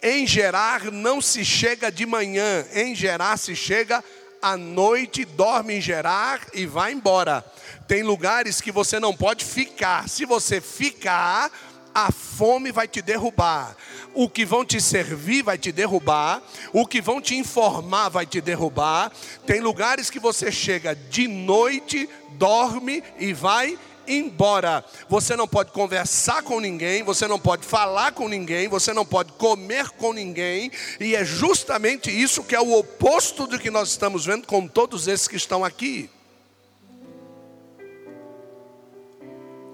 Em 0.03 0.27
Gerar 0.27 0.91
não 0.91 1.21
se 1.21 1.45
chega 1.45 1.93
de 1.93 2.07
manhã, 2.07 2.65
em 2.73 2.95
Gerar 2.95 3.37
se 3.37 3.55
chega 3.55 4.03
à 4.41 4.57
noite, 4.57 5.27
dorme 5.27 5.75
em 5.75 5.83
Gerar 5.83 6.41
e 6.55 6.65
vai 6.65 6.93
embora. 6.93 7.45
Tem 7.87 8.03
lugares 8.03 8.63
que 8.63 8.73
você 8.73 8.99
não 8.99 9.15
pode 9.15 9.45
ficar, 9.45 10.09
se 10.09 10.25
você 10.25 10.59
ficar, 10.59 11.53
a 11.95 12.11
fome 12.11 12.73
vai 12.73 12.89
te 12.89 13.01
derrubar, 13.01 13.77
o 14.13 14.29
que 14.29 14.45
vão 14.45 14.65
te 14.65 14.81
servir 14.81 15.43
vai 15.43 15.57
te 15.57 15.71
derrubar, 15.71 16.43
o 16.73 16.87
que 16.87 17.01
vão 17.01 17.21
te 17.21 17.37
informar 17.37 18.09
vai 18.09 18.27
te 18.27 18.41
derrubar. 18.41 19.13
Tem 19.47 19.61
lugares 19.61 20.11
que 20.11 20.19
você 20.19 20.51
chega 20.51 20.95
de 20.95 21.29
noite, 21.29 22.09
dorme 22.33 23.03
e 23.19 23.33
vai 23.33 23.79
embora. 24.07 24.85
Você 25.09 25.37
não 25.37 25.47
pode 25.49 25.73
conversar 25.73 26.43
com 26.43 26.61
ninguém, 26.61 27.03
você 27.03 27.27
não 27.27 27.39
pode 27.39 27.65
falar 27.65 28.13
com 28.13 28.29
ninguém, 28.29 28.69
você 28.69 28.93
não 28.93 29.05
pode 29.05 29.33
comer 29.33 29.91
com 29.91 30.13
ninguém, 30.13 30.71
e 31.01 31.15
é 31.15 31.25
justamente 31.25 32.11
isso 32.11 32.45
que 32.45 32.55
é 32.55 32.61
o 32.61 32.77
oposto 32.77 33.47
do 33.47 33.59
que 33.59 33.71
nós 33.71 33.91
estamos 33.91 34.27
vendo 34.27 34.47
com 34.47 34.67
todos 34.67 35.09
esses 35.09 35.29
que 35.29 35.37
estão 35.37 35.65
aqui. 35.65 36.11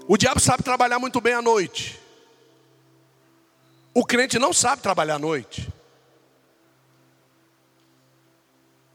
O 0.07 0.17
diabo 0.17 0.39
sabe 0.39 0.63
trabalhar 0.63 0.99
muito 0.99 1.21
bem 1.21 1.33
à 1.33 1.41
noite. 1.41 2.00
O 3.93 4.05
crente 4.05 4.39
não 4.39 4.53
sabe 4.53 4.81
trabalhar 4.81 5.15
à 5.15 5.19
noite. 5.19 5.67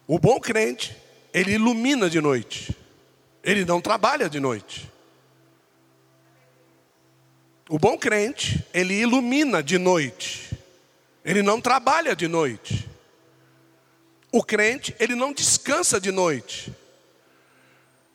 O 0.06 0.18
bom 0.18 0.40
crente, 0.40 0.96
ele 1.34 1.52
ilumina 1.52 2.08
de 2.08 2.20
noite. 2.20 2.76
Ele 3.42 3.64
não 3.64 3.80
trabalha 3.80 4.28
de 4.28 4.40
noite. 4.40 4.90
O 7.68 7.78
bom 7.78 7.98
crente, 7.98 8.64
ele 8.72 8.94
ilumina 8.94 9.62
de 9.62 9.76
noite. 9.76 10.56
Ele 11.24 11.42
não 11.42 11.60
trabalha 11.60 12.14
de 12.14 12.28
noite. 12.28 12.88
O 14.30 14.42
crente, 14.42 14.94
ele 15.00 15.14
não 15.14 15.32
descansa 15.32 16.00
de 16.00 16.12
noite. 16.12 16.72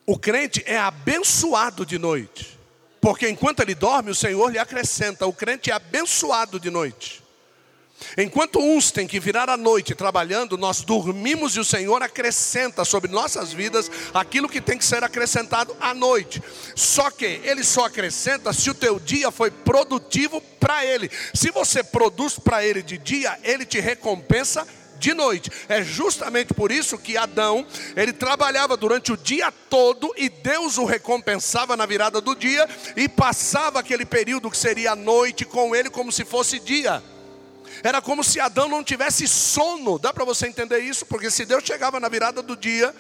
O 0.05 0.17
crente 0.17 0.63
é 0.65 0.77
abençoado 0.77 1.85
de 1.85 1.99
noite. 1.99 2.57
Porque 3.01 3.27
enquanto 3.27 3.61
ele 3.61 3.73
dorme, 3.73 4.11
o 4.11 4.15
Senhor 4.15 4.51
lhe 4.51 4.59
acrescenta. 4.59 5.25
O 5.25 5.33
crente 5.33 5.71
é 5.71 5.73
abençoado 5.73 6.59
de 6.59 6.69
noite. 6.69 7.21
Enquanto 8.17 8.59
uns 8.59 8.91
têm 8.91 9.07
que 9.07 9.19
virar 9.19 9.49
à 9.49 9.55
noite 9.55 9.95
trabalhando, 9.95 10.57
nós 10.57 10.81
dormimos 10.81 11.55
e 11.55 11.59
o 11.59 11.65
Senhor 11.65 12.01
acrescenta 12.01 12.83
sobre 12.83 13.11
nossas 13.11 13.53
vidas 13.53 13.89
aquilo 14.13 14.49
que 14.49 14.59
tem 14.59 14.77
que 14.77 14.85
ser 14.85 15.03
acrescentado 15.03 15.75
à 15.79 15.93
noite. 15.93 16.41
Só 16.75 17.09
que 17.09 17.25
Ele 17.43 17.63
só 17.63 17.85
acrescenta 17.85 18.53
se 18.53 18.69
o 18.69 18.75
teu 18.75 18.99
dia 18.99 19.31
foi 19.31 19.51
produtivo 19.51 20.41
para 20.59 20.85
Ele. 20.85 21.09
Se 21.33 21.51
você 21.51 21.83
produz 21.83 22.37
para 22.37 22.63
Ele 22.65 22.81
de 22.81 22.97
dia, 22.97 23.37
Ele 23.43 23.65
te 23.65 23.79
recompensa 23.79 24.67
de 25.01 25.13
noite. 25.15 25.51
É 25.67 25.81
justamente 25.81 26.53
por 26.53 26.71
isso 26.71 26.97
que 26.97 27.17
Adão, 27.17 27.65
ele 27.95 28.13
trabalhava 28.13 28.77
durante 28.77 29.11
o 29.11 29.17
dia 29.17 29.51
todo 29.51 30.13
e 30.15 30.29
Deus 30.29 30.77
o 30.77 30.85
recompensava 30.85 31.75
na 31.75 31.87
virada 31.87 32.21
do 32.21 32.35
dia 32.35 32.69
e 32.95 33.09
passava 33.09 33.79
aquele 33.79 34.05
período 34.05 34.49
que 34.49 34.57
seria 34.57 34.91
a 34.91 34.95
noite 34.95 35.43
com 35.43 35.75
ele 35.75 35.89
como 35.89 36.11
se 36.11 36.23
fosse 36.23 36.59
dia. 36.59 37.03
Era 37.83 37.99
como 37.99 38.23
se 38.23 38.39
Adão 38.39 38.69
não 38.69 38.83
tivesse 38.83 39.27
sono. 39.27 39.97
Dá 39.97 40.13
para 40.13 40.23
você 40.23 40.45
entender 40.47 40.79
isso? 40.79 41.05
Porque 41.05 41.31
se 41.31 41.45
Deus 41.45 41.63
chegava 41.65 41.99
na 41.99 42.07
virada 42.07 42.43
do 42.43 42.55
dia, 42.55 42.93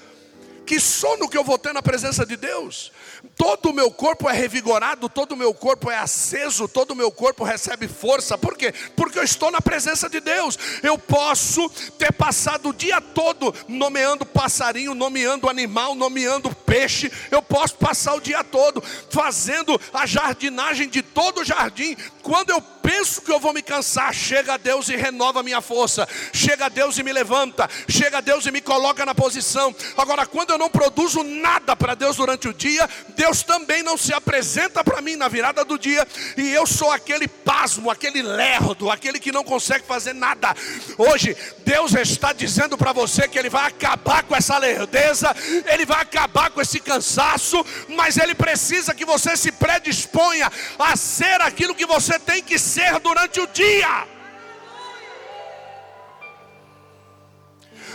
que 0.65 0.79
sono 0.79 1.29
que 1.29 1.37
eu 1.37 1.43
vou 1.43 1.59
ter 1.59 1.71
na 1.71 1.83
presença 1.83 2.25
de 2.25 2.35
Deus? 2.35 2.91
Todo 3.35 3.69
o 3.69 3.73
meu 3.73 3.91
corpo 3.91 4.29
é 4.29 4.33
revigorado, 4.33 5.09
todo 5.09 5.33
o 5.33 5.37
meu 5.37 5.53
corpo 5.53 5.89
é 5.89 5.97
aceso, 5.97 6.67
todo 6.67 6.91
o 6.91 6.95
meu 6.95 7.11
corpo 7.11 7.43
recebe 7.43 7.87
força. 7.87 8.37
Por 8.37 8.55
quê? 8.55 8.73
Porque 8.95 9.17
eu 9.17 9.23
estou 9.23 9.51
na 9.51 9.61
presença 9.61 10.09
de 10.09 10.19
Deus. 10.19 10.57
Eu 10.81 10.97
posso 10.97 11.69
ter 11.97 12.11
passado 12.13 12.69
o 12.69 12.73
dia 12.73 12.99
todo 13.01 13.53
nomeando 13.67 14.25
passarinho, 14.25 14.93
nomeando 14.93 15.49
animal, 15.49 15.95
nomeando 15.95 16.53
peixe. 16.53 17.11
Eu 17.29 17.41
posso 17.41 17.75
passar 17.75 18.15
o 18.15 18.21
dia 18.21 18.43
todo 18.43 18.81
fazendo 19.09 19.79
a 19.93 20.05
jardinagem 20.05 20.89
de 20.89 21.01
todo 21.01 21.41
o 21.41 21.45
jardim. 21.45 21.95
Quando 22.21 22.51
eu 22.51 22.61
penso 22.61 23.21
que 23.21 23.31
eu 23.31 23.39
vou 23.39 23.53
me 23.53 23.61
cansar, 23.61 24.13
chega 24.13 24.53
a 24.53 24.57
Deus 24.57 24.89
e 24.89 24.95
renova 24.95 25.43
minha 25.43 25.61
força. 25.61 26.07
Chega 26.33 26.65
a 26.65 26.69
Deus 26.69 26.97
e 26.97 27.03
me 27.03 27.13
levanta. 27.13 27.69
Chega 27.87 28.19
a 28.19 28.21
Deus 28.21 28.45
e 28.45 28.51
me 28.51 28.61
coloca 28.61 29.05
na 29.05 29.15
posição. 29.15 29.75
Agora, 29.97 30.25
quando 30.25 30.51
eu 30.51 30.57
não 30.57 30.69
produzo 30.69 31.23
nada 31.23 31.75
para 31.75 31.95
Deus 31.95 32.15
durante 32.15 32.47
o 32.47 32.53
dia, 32.53 32.87
Deus 33.21 33.43
também 33.43 33.83
não 33.83 33.95
se 33.97 34.11
apresenta 34.11 34.83
para 34.83 34.99
mim 34.99 35.15
na 35.15 35.27
virada 35.27 35.63
do 35.63 35.77
dia, 35.77 36.07
e 36.35 36.49
eu 36.49 36.65
sou 36.65 36.91
aquele 36.91 37.27
pasmo, 37.27 37.91
aquele 37.91 38.23
lerdo, 38.23 38.89
aquele 38.89 39.19
que 39.19 39.31
não 39.31 39.43
consegue 39.43 39.85
fazer 39.85 40.13
nada. 40.13 40.55
Hoje, 40.97 41.37
Deus 41.59 41.93
está 41.93 42.33
dizendo 42.33 42.75
para 42.75 42.91
você 42.91 43.27
que 43.27 43.37
Ele 43.37 43.47
vai 43.47 43.67
acabar 43.67 44.23
com 44.23 44.35
essa 44.35 44.57
lerdeza, 44.57 45.35
Ele 45.67 45.85
vai 45.85 46.01
acabar 46.01 46.49
com 46.49 46.59
esse 46.59 46.79
cansaço, 46.79 47.63
mas 47.89 48.17
Ele 48.17 48.33
precisa 48.33 48.95
que 48.95 49.05
você 49.05 49.37
se 49.37 49.51
predisponha 49.51 50.51
a 50.79 50.95
ser 50.95 51.41
aquilo 51.41 51.75
que 51.75 51.85
você 51.85 52.17
tem 52.17 52.41
que 52.41 52.57
ser 52.57 52.99
durante 53.01 53.39
o 53.39 53.45
dia. 53.45 54.07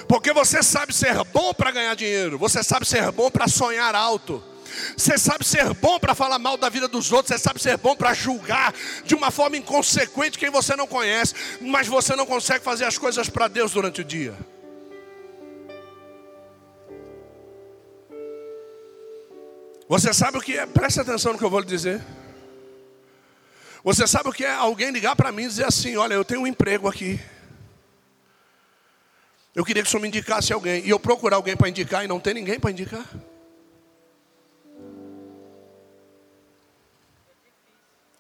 Porque 0.07 0.33
você 0.33 0.63
sabe 0.63 0.95
ser 0.95 1.17
bom 1.33 1.53
para 1.53 1.73
ganhar 1.73 1.97
dinheiro, 1.97 2.39
você 2.39 2.63
sabe 2.63 2.87
ser 2.87 3.11
bom 3.11 3.29
para 3.29 3.49
sonhar 3.49 3.93
alto. 3.93 4.55
Você 4.97 5.19
sabe 5.19 5.47
ser 5.47 5.73
bom 5.75 5.99
para 5.99 6.15
falar 6.15 6.39
mal 6.39 6.57
da 6.57 6.69
vida 6.69 6.89
dos 6.89 7.13
outros, 7.13 7.35
você 7.35 7.43
sabe 7.43 7.61
ser 7.61 7.77
bom 7.77 7.95
para 7.97 8.15
julgar 8.15 8.75
de 9.05 9.15
uma 9.15 9.31
forma 9.31 9.57
inconsequente 9.57 10.39
quem 10.39 10.51
você 10.51 10.77
não 10.77 10.87
conhece, 10.87 11.35
mas 11.61 11.87
você 11.87 12.17
não 12.17 12.27
consegue 12.27 12.65
fazer 12.65 12.85
as 12.85 12.99
coisas 12.99 13.29
para 13.29 13.49
Deus 13.49 13.73
durante 13.73 14.01
o 14.01 14.05
dia. 14.05 14.35
Você 19.89 20.13
sabe 20.13 20.39
o 20.39 20.41
que 20.41 20.59
é? 20.59 20.67
Preste 20.67 21.01
atenção 21.01 21.33
no 21.33 21.39
que 21.39 21.45
eu 21.45 21.51
vou 21.51 21.61
lhe 21.61 21.67
dizer. 21.67 22.03
Você 23.85 24.05
sabe 24.07 24.29
o 24.29 24.33
que 24.33 24.45
é 24.45 24.53
alguém 24.53 24.91
ligar 24.91 25.15
para 25.15 25.31
mim 25.31 25.45
e 25.45 25.49
dizer 25.49 25.65
assim: 25.65 25.97
Olha, 25.97 26.15
eu 26.15 26.25
tenho 26.25 26.41
um 26.41 26.47
emprego 26.47 26.89
aqui. 26.89 27.21
Eu 29.55 29.65
queria 29.65 29.83
que 29.83 29.89
o 29.89 29.91
senhor 29.91 30.03
me 30.03 30.09
indicasse 30.09 30.53
alguém. 30.53 30.85
E 30.85 30.91
eu 30.91 30.99
procurar 30.99 31.37
alguém 31.37 31.57
para 31.57 31.69
indicar 31.69 32.05
e 32.05 32.09
não 32.09 32.19
tem 32.19 32.35
ninguém 32.35 32.59
para 32.59 32.73
indicar. 32.73 33.07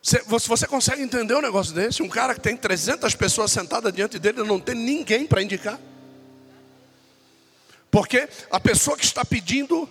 Você, 0.06 0.22
você 0.46 0.68
consegue 0.68 1.02
entender 1.02 1.34
um 1.34 1.40
negócio 1.40 1.75
desse? 1.75 2.00
Um 2.00 2.08
cara 2.08 2.32
que 2.32 2.40
tem 2.40 2.56
300 2.56 3.12
pessoas 3.16 3.50
sentadas 3.50 3.92
diante 3.92 4.20
dele 4.20 4.44
não 4.44 4.60
tem 4.60 4.76
ninguém 4.76 5.26
para 5.26 5.42
indicar. 5.42 5.81
Porque 7.90 8.28
a 8.48 8.61
pessoa 8.61 8.96
que 8.96 9.04
está 9.04 9.24
pedindo 9.24 9.88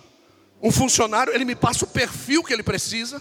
um 0.62 0.72
funcionário, 0.72 1.34
ele 1.34 1.44
me 1.44 1.54
passa 1.54 1.84
o 1.84 1.88
perfil 1.88 2.42
que 2.42 2.50
ele 2.50 2.62
precisa. 2.62 3.20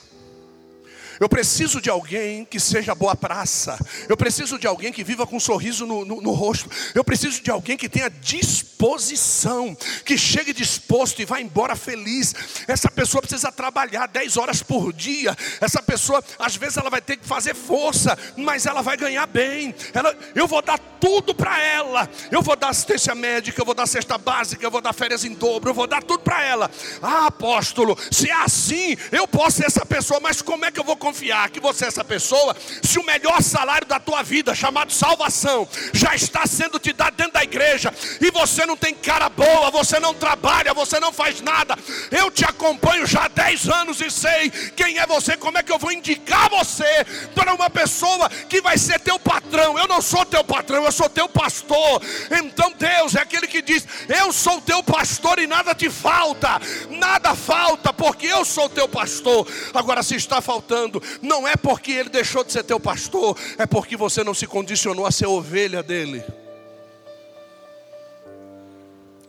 Eu 1.19 1.29
preciso 1.29 1.81
de 1.81 1.89
alguém 1.89 2.45
que 2.45 2.59
seja 2.59 2.93
boa 2.93 3.15
praça. 3.15 3.77
Eu 4.07 4.17
preciso 4.17 4.59
de 4.59 4.67
alguém 4.67 4.91
que 4.91 5.03
viva 5.03 5.25
com 5.25 5.37
um 5.37 5.39
sorriso 5.39 5.85
no, 5.85 6.03
no, 6.05 6.21
no, 6.21 6.31
rosto. 6.31 6.69
Eu 6.93 7.03
preciso 7.03 7.41
de 7.41 7.49
alguém 7.49 7.77
que 7.77 7.87
tenha 7.87 8.09
disposição, 8.09 9.75
que 10.03 10.17
chegue 10.17 10.53
disposto 10.53 11.21
e 11.21 11.25
vá 11.25 11.39
embora 11.39 11.75
feliz. 11.75 12.33
Essa 12.67 12.89
pessoa 12.89 13.21
precisa 13.21 13.51
trabalhar 13.51 14.07
10 14.07 14.37
horas 14.37 14.61
por 14.61 14.91
dia. 14.91 15.35
Essa 15.61 15.81
pessoa, 15.81 16.23
às 16.39 16.55
vezes, 16.55 16.77
ela 16.77 16.89
vai 16.89 17.01
ter 17.01 17.17
que 17.17 17.27
fazer 17.27 17.55
força, 17.55 18.17
mas 18.35 18.65
ela 18.65 18.81
vai 18.81 18.97
ganhar 18.97 19.25
bem. 19.27 19.73
Ela, 19.93 20.17
eu 20.33 20.47
vou 20.47 20.61
dar 20.61 20.77
tudo 20.77 21.33
para 21.33 21.61
ela. 21.61 22.09
Eu 22.31 22.41
vou 22.41 22.55
dar 22.55 22.69
assistência 22.69 23.13
médica, 23.15 23.61
eu 23.61 23.65
vou 23.65 23.75
dar 23.75 23.87
cesta 23.87 24.17
básica, 24.17 24.65
eu 24.65 24.71
vou 24.71 24.81
dar 24.81 24.93
férias 24.93 25.23
em 25.23 25.33
dobro, 25.33 25.69
eu 25.69 25.73
vou 25.73 25.87
dar 25.87 26.03
tudo 26.03 26.19
para 26.19 26.43
ela. 26.43 26.71
Ah, 27.01 27.27
apóstolo, 27.27 27.97
se 28.11 28.29
é 28.29 28.33
assim, 28.33 28.97
eu 29.11 29.27
posso 29.27 29.57
ser 29.57 29.65
essa 29.65 29.85
pessoa, 29.85 30.19
mas 30.19 30.41
como 30.41 30.65
é 30.65 30.71
que 30.71 30.79
eu 30.79 30.83
vou 30.83 30.97
confiar 31.05 31.51
que 31.51 31.59
você 31.59 31.85
é 31.85 31.87
essa 31.87 32.03
pessoa, 32.03 32.55
se 32.81 32.97
o 32.97 33.05
melhor 33.05 33.39
salário 33.39 33.85
da 33.85 33.99
tua 33.99 34.23
vida, 34.23 34.55
chamado 34.55 34.91
salvação, 34.91 35.67
já 35.93 36.15
está 36.15 36.47
sendo 36.47 36.79
te 36.79 36.91
dado 36.91 37.15
dentro 37.15 37.33
da 37.33 37.43
igreja, 37.43 37.93
e 38.19 38.31
você 38.31 38.65
não 38.65 38.75
tem 38.75 38.95
cara 38.95 39.29
boa, 39.29 39.69
você 39.69 39.99
não 39.99 40.15
trabalha, 40.15 40.73
você 40.73 40.99
não 40.99 41.13
faz 41.13 41.41
nada. 41.41 41.77
Eu 42.09 42.31
te 42.31 42.43
acompanho 42.43 43.05
já 43.05 43.25
há 43.25 43.27
10 43.27 43.69
anos 43.69 44.01
e 44.01 44.09
sei 44.09 44.49
quem 44.75 44.97
é 44.97 45.05
você, 45.05 45.37
como 45.37 45.59
é 45.59 45.63
que 45.63 45.71
eu 45.71 45.77
vou 45.77 45.91
indicar 45.91 46.49
você 46.49 47.05
para 47.35 47.44
uma 47.53 47.69
pessoa 47.69 48.29
que 48.29 48.61
vai 48.61 48.77
ser 48.77 48.99
teu 48.99 49.19
patrão. 49.19 49.77
Eu 49.77 49.87
não 49.87 50.01
sou 50.01 50.25
teu 50.25 50.43
patrão, 50.43 50.83
eu 50.83 50.91
sou 50.91 51.09
teu 51.09 51.27
pastor. 51.27 52.01
Então 52.31 52.73
Deus 52.77 53.15
é 53.15 53.21
aquele 53.21 53.47
que 53.47 53.61
diz: 53.61 53.87
Eu 54.07 54.31
sou 54.31 54.61
teu 54.61 54.83
pastor 54.83 55.39
e 55.39 55.47
nada 55.47 55.73
te 55.75 55.89
falta, 55.89 56.59
nada 56.89 57.35
falta, 57.35 57.93
porque 57.93 58.27
eu 58.27 58.43
sou 58.45 58.69
teu 58.69 58.87
pastor. 58.87 59.47
Agora, 59.73 60.03
se 60.03 60.15
está 60.15 60.41
faltando, 60.41 61.01
não 61.21 61.47
é 61.47 61.55
porque 61.55 61.91
ele 61.91 62.09
deixou 62.09 62.43
de 62.43 62.51
ser 62.51 62.63
teu 62.63 62.79
pastor, 62.79 63.37
é 63.57 63.65
porque 63.65 63.97
você 63.97 64.23
não 64.23 64.33
se 64.33 64.47
condicionou 64.47 65.05
a 65.05 65.11
ser 65.11 65.27
ovelha 65.27 65.83
dele. 65.83 66.23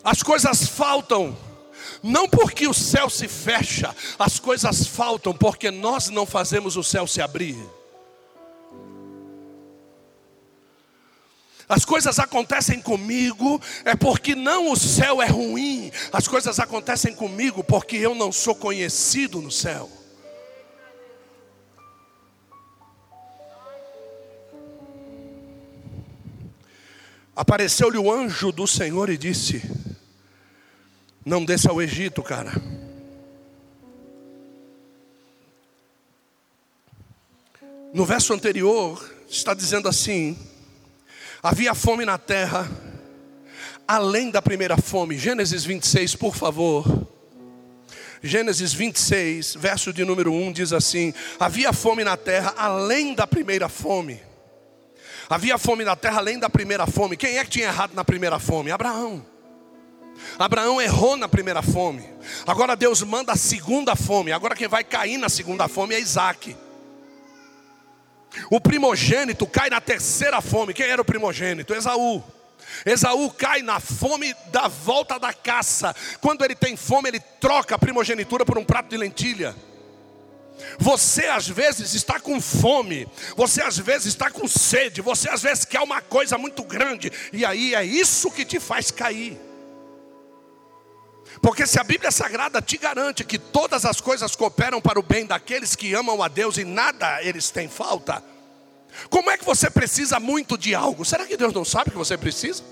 As 0.07 0.23
coisas 0.23 0.69
faltam, 0.69 1.37
não 2.01 2.29
porque 2.29 2.69
o 2.69 2.73
céu 2.73 3.11
se 3.11 3.27
fecha, 3.27 3.93
as 4.17 4.39
coisas 4.39 4.87
faltam 4.87 5.35
porque 5.35 5.69
nós 5.69 6.09
não 6.11 6.25
fazemos 6.25 6.77
o 6.77 6.85
céu 6.85 7.09
se 7.09 7.21
abrir. 7.21 7.59
As 11.69 11.85
coisas 11.85 12.19
acontecem 12.19 12.81
comigo 12.81 13.61
é 13.85 13.97
porque 13.97 14.35
não 14.37 14.71
o 14.71 14.77
céu 14.77 15.21
é 15.21 15.27
ruim, 15.27 15.91
as 16.13 16.29
coisas 16.29 16.61
acontecem 16.61 17.15
comigo 17.15 17.65
porque 17.65 17.97
eu 17.97 18.15
não 18.15 18.31
sou 18.31 18.55
conhecido 18.55 19.43
no 19.43 19.51
céu. 19.51 19.91
Apareceu-lhe 27.35 27.99
o 27.99 28.11
anjo 28.11 28.51
do 28.51 28.67
Senhor 28.67 29.11
e 29.11 29.19
disse: 29.19 29.63
Não 31.25 31.45
desça 31.45 31.69
ao 31.69 31.83
Egito, 31.83 32.23
cara. 32.23 32.53
No 37.93 38.07
verso 38.07 38.33
anterior, 38.33 39.15
está 39.29 39.53
dizendo 39.53 39.89
assim: 39.89 40.39
Havia 41.47 41.77
fome 41.77 42.05
na 42.05 42.19
terra, 42.19 42.69
além 43.87 44.33
da 44.33 44.43
primeira 44.43 44.77
fome. 44.77 45.17
Gênesis 45.17 45.65
26, 45.65 46.17
por 46.17 46.35
favor. 46.35 47.07
Gênesis 48.21 48.73
26, 48.73 49.55
verso 49.55 49.93
de 49.93 50.05
número 50.05 50.33
1 50.33 50.51
diz 50.51 50.73
assim: 50.73 51.15
Havia 51.39 51.73
fome 51.73 52.03
na 52.03 52.17
terra, 52.17 52.53
além 52.57 53.15
da 53.15 53.29
primeira 53.29 53.69
fome. 53.69 54.21
Havia 55.31 55.57
fome 55.57 55.85
na 55.85 55.95
terra 55.95 56.19
além 56.19 56.37
da 56.37 56.51
primeira 56.51 56.85
fome. 56.85 57.17
Quem 57.17 57.39
é 57.39 57.45
que 57.45 57.51
tinha 57.51 57.67
errado 57.67 57.95
na 57.95 58.05
primeira 58.05 58.41
fome? 58.41 58.73
Abraão. 58.73 59.25
Abraão 60.41 60.83
errou 60.83 61.17
na 61.17 61.29
primeira 61.29 61.63
fome. 61.63 62.05
Agora 62.45 62.75
Deus 62.75 63.05
manda 63.05 63.31
a 63.33 63.37
segunda 63.37 63.95
fome. 63.95 64.33
Agora 64.33 64.57
quem 64.57 64.67
vai 64.67 64.83
cair 64.83 65.17
na 65.17 65.29
segunda 65.29 65.69
fome 65.69 65.95
é 65.95 66.01
Isaac. 66.01 66.57
O 68.51 68.61
primogênito 68.61 69.47
cai 69.47 69.71
na 69.71 69.81
terceira 69.81 70.41
fome. 70.41 70.75
Quem 70.75 70.87
era 70.87 71.01
o 71.01 71.05
primogênito? 71.05 71.75
Esaú. 71.75 72.23
Esaú 72.85 73.31
cai 73.31 73.63
na 73.63 73.81
fome 73.81 74.35
da 74.51 74.69
volta 74.69 75.19
da 75.19 75.33
caça. 75.33 75.95
Quando 76.21 76.45
ele 76.45 76.55
tem 76.55 76.77
fome, 76.77 77.09
ele 77.09 77.21
troca 77.41 77.75
a 77.75 77.79
primogenitura 77.79 78.45
por 78.45 78.59
um 78.59 78.65
prato 78.65 78.91
de 78.91 78.97
lentilha. 78.97 79.55
Você 80.79 81.27
às 81.27 81.49
vezes 81.49 81.95
está 81.95 82.19
com 82.19 82.41
fome, 82.41 83.07
você 83.37 83.63
às 83.63 83.79
vezes 83.79 84.07
está 84.07 84.31
com 84.31 84.49
sede, 84.49 85.03
você 85.03 85.29
às 85.29 85.43
vezes 85.43 85.65
quer 85.65 85.81
uma 85.81 86.01
coisa 86.01 86.39
muito 86.39 86.63
grande, 86.65 87.13
e 87.33 87.45
aí 87.45 87.75
é 87.75 87.85
isso 87.85 88.31
que 88.31 88.45
te 88.45 88.59
faz 88.59 88.91
cair. 88.91 89.39
Porque 91.47 91.65
se 91.65 91.79
a 91.79 91.85
Bíblia 91.85 92.11
Sagrada 92.11 92.61
te 92.61 92.77
garante 92.77 93.23
que 93.23 93.39
todas 93.39 93.85
as 93.85 94.01
coisas 94.01 94.35
cooperam 94.35 94.81
para 94.81 94.99
o 94.99 95.03
bem 95.03 95.25
daqueles 95.25 95.77
que 95.77 95.95
amam 95.95 96.21
a 96.21 96.27
Deus 96.27 96.59
e 96.59 96.65
nada 96.65 97.23
eles 97.23 97.51
têm 97.51 97.69
falta, 97.69 98.21
como 99.09 99.31
é 99.31 99.39
que 99.39 99.45
você 99.45 99.71
precisa 99.71 100.19
muito 100.19 100.59
de 100.59 100.75
algo? 100.75 101.05
Será 101.05 101.25
que 101.25 101.37
Deus 101.37 101.55
não 101.55 101.65
sabe 101.65 101.93
que 101.93 101.97
você 101.97 102.19
precisa? 102.19 102.65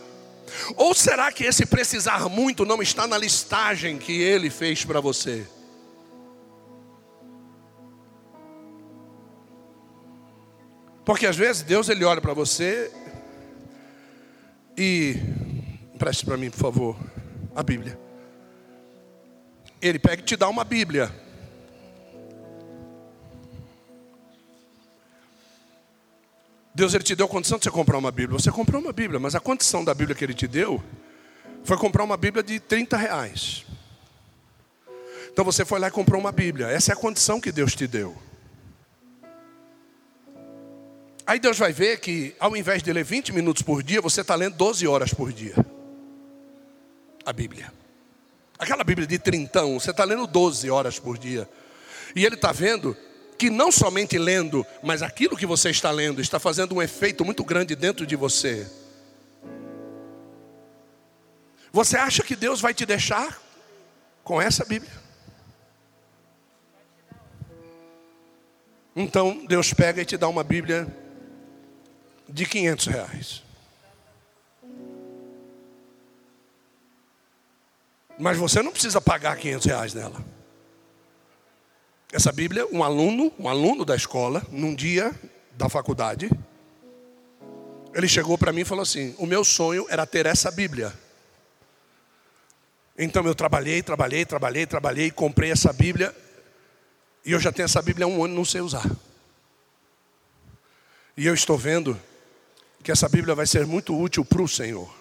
Ou 0.75 0.93
será 0.93 1.31
que 1.31 1.45
esse 1.45 1.65
precisar 1.65 2.29
muito 2.29 2.65
não 2.65 2.83
está 2.83 3.07
na 3.07 3.17
listagem 3.17 3.97
que 3.97 4.21
Ele 4.21 4.51
fez 4.51 4.85
para 4.85 4.99
você? 4.99 5.47
Porque 11.05 11.29
às 11.29 11.37
vezes 11.37 11.63
Deus 11.63 11.89
ele 11.89 12.05
olha 12.05 12.21
para 12.21 12.35
você 12.35 12.91
e 14.77 15.17
preste 15.97 16.27
para 16.27 16.37
mim, 16.37 16.51
por 16.51 16.59
favor, 16.59 16.97
a 17.55 17.63
Bíblia. 17.63 18.03
Ele 19.85 19.99
pega 19.99 20.23
e 20.23 20.25
te 20.25 20.35
dá 20.35 20.49
uma 20.49 20.65
Bíblia. 20.65 21.15
Deus 26.75 26.95
ele 26.95 27.05
te 27.05 27.15
deu 27.15 27.27
a 27.27 27.29
condição 27.29 27.59
de 27.59 27.65
você 27.65 27.71
comprar 27.71 27.99
uma 27.99 28.11
Bíblia. 28.11 28.39
Você 28.39 28.51
comprou 28.51 28.81
uma 28.81 28.95
Bíblia, 28.95 29.21
mas 29.21 29.35
a 29.35 29.41
condição 29.41 29.85
da 29.85 29.93
Bíblia 29.93 30.17
que 30.17 30.25
ele 30.25 30.33
te 30.33 30.49
deu 30.49 30.83
foi 31.65 31.77
comprar 31.77 32.03
uma 32.03 32.17
Bíblia 32.17 32.43
de 32.43 32.59
30 32.59 32.97
reais. 32.97 33.67
Então 35.31 35.45
você 35.45 35.67
foi 35.67 35.79
lá 35.79 35.89
e 35.89 35.91
comprou 35.91 36.19
uma 36.19 36.33
Bíblia. 36.33 36.69
Essa 36.69 36.93
é 36.93 36.95
a 36.95 36.97
condição 36.97 37.39
que 37.39 37.53
Deus 37.53 37.75
te 37.75 37.87
deu. 37.87 38.17
Aí 41.27 41.39
Deus 41.39 41.59
vai 41.59 41.75
ver 41.75 42.01
que 42.01 42.35
ao 42.41 42.57
invés 42.57 42.83
de 42.83 42.91
ler 42.91 43.05
20 43.05 43.35
minutos 43.35 43.63
por 43.63 43.83
dia, 43.83 44.01
você 44.01 44.23
está 44.23 44.35
lendo 44.35 44.57
12 44.57 44.87
horas 44.87 45.13
por 45.13 45.31
dia. 45.31 45.55
A 47.27 47.35
Bíblia. 47.35 47.84
Aquela 48.65 48.83
Bíblia 48.83 49.07
de 49.07 49.19
trintão, 49.19 49.79
você 49.79 49.91
está 49.91 50.05
lendo 50.05 50.27
12 50.27 50.71
horas 50.71 50.99
por 50.99 51.19
dia. 51.19 51.47
E 52.17 52.25
ele 52.25 52.35
está 52.35 52.51
vendo 52.51 52.97
que 53.37 53.51
não 53.51 53.71
somente 53.71 54.17
lendo, 54.17 54.65
mas 54.83 55.03
aquilo 55.03 55.37
que 55.37 55.45
você 55.45 55.69
está 55.69 55.91
lendo 55.91 56.19
está 56.19 56.39
fazendo 56.39 56.75
um 56.75 56.81
efeito 56.81 57.27
muito 57.27 57.45
grande 57.45 57.77
dentro 57.77 58.07
de 58.07 58.17
você. 58.17 58.67
Você 61.71 61.99
acha 61.99 62.23
que 62.23 62.35
Deus 62.35 62.59
vai 62.63 62.73
te 62.73 62.87
deixar 62.87 63.39
com 64.23 64.41
essa 64.41 64.65
Bíblia? 64.65 64.93
Então 68.97 69.45
Deus 69.45 69.75
pega 69.75 70.01
e 70.01 70.07
te 70.07 70.17
dá 70.17 70.27
uma 70.27 70.43
Bíblia 70.43 70.87
de 72.27 72.47
500 72.47 72.87
reais. 72.87 73.43
Mas 78.19 78.37
você 78.37 78.63
não 78.63 78.73
precisa 78.73 79.01
pagar 79.01 79.37
500 79.37 79.67
reais 79.67 79.95
nela. 79.95 80.25
Essa 82.13 82.31
Bíblia, 82.31 82.67
um 82.71 82.85
aluno, 82.85 83.33
um 83.39 83.49
aluno 83.49 83.85
da 83.85 83.97
escola, 83.97 84.43
num 84.51 84.75
dia 84.75 85.13
da 85.53 85.69
faculdade, 85.69 86.31
ele 87.93 88.09
chegou 88.09 88.39
para 88.39 88.53
mim 88.53 88.61
e 88.61 88.65
falou 88.65 88.83
assim: 88.83 89.15
O 89.19 89.27
meu 89.27 89.45
sonho 89.45 89.87
era 89.89 90.07
ter 90.07 90.27
essa 90.27 90.51
Bíblia. 90.51 90.93
Então 92.97 93.25
eu 93.25 93.35
trabalhei, 93.35 93.83
trabalhei, 93.83 94.25
trabalhei, 94.25 94.67
trabalhei, 94.67 95.11
comprei 95.11 95.51
essa 95.51 95.73
Bíblia, 95.73 96.15
e 97.25 97.33
eu 97.33 97.41
já 97.41 97.51
tenho 97.51 97.65
essa 97.65 97.83
Bíblia 97.83 98.07
há 98.07 98.09
um 98.09 98.25
ano 98.25 98.35
e 98.35 98.37
não 98.37 98.45
sei 98.45 98.61
usar. 98.61 98.89
E 101.17 101.27
eu 101.27 101.35
estou 101.35 101.59
vendo 101.59 102.01
que 102.83 102.93
essa 102.93 103.09
Bíblia 103.09 103.35
vai 103.35 103.47
ser 103.47 103.67
muito 103.67 103.99
útil 103.99 104.25
para 104.25 104.43
o 104.43 104.49
Senhor. 104.49 104.93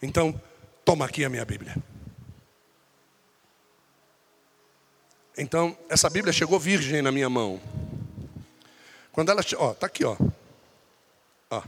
Então, 0.00 0.40
toma 0.88 1.04
aqui 1.04 1.22
a 1.22 1.28
minha 1.28 1.44
Bíblia. 1.44 1.76
Então, 5.36 5.76
essa 5.86 6.08
Bíblia 6.08 6.32
chegou 6.32 6.58
virgem 6.58 7.02
na 7.02 7.12
minha 7.12 7.28
mão. 7.28 7.60
Quando 9.12 9.30
ela, 9.30 9.42
ó, 9.58 9.74
tá 9.74 9.86
aqui, 9.86 10.02
ó. 10.02 10.16
Ó. 11.50 11.62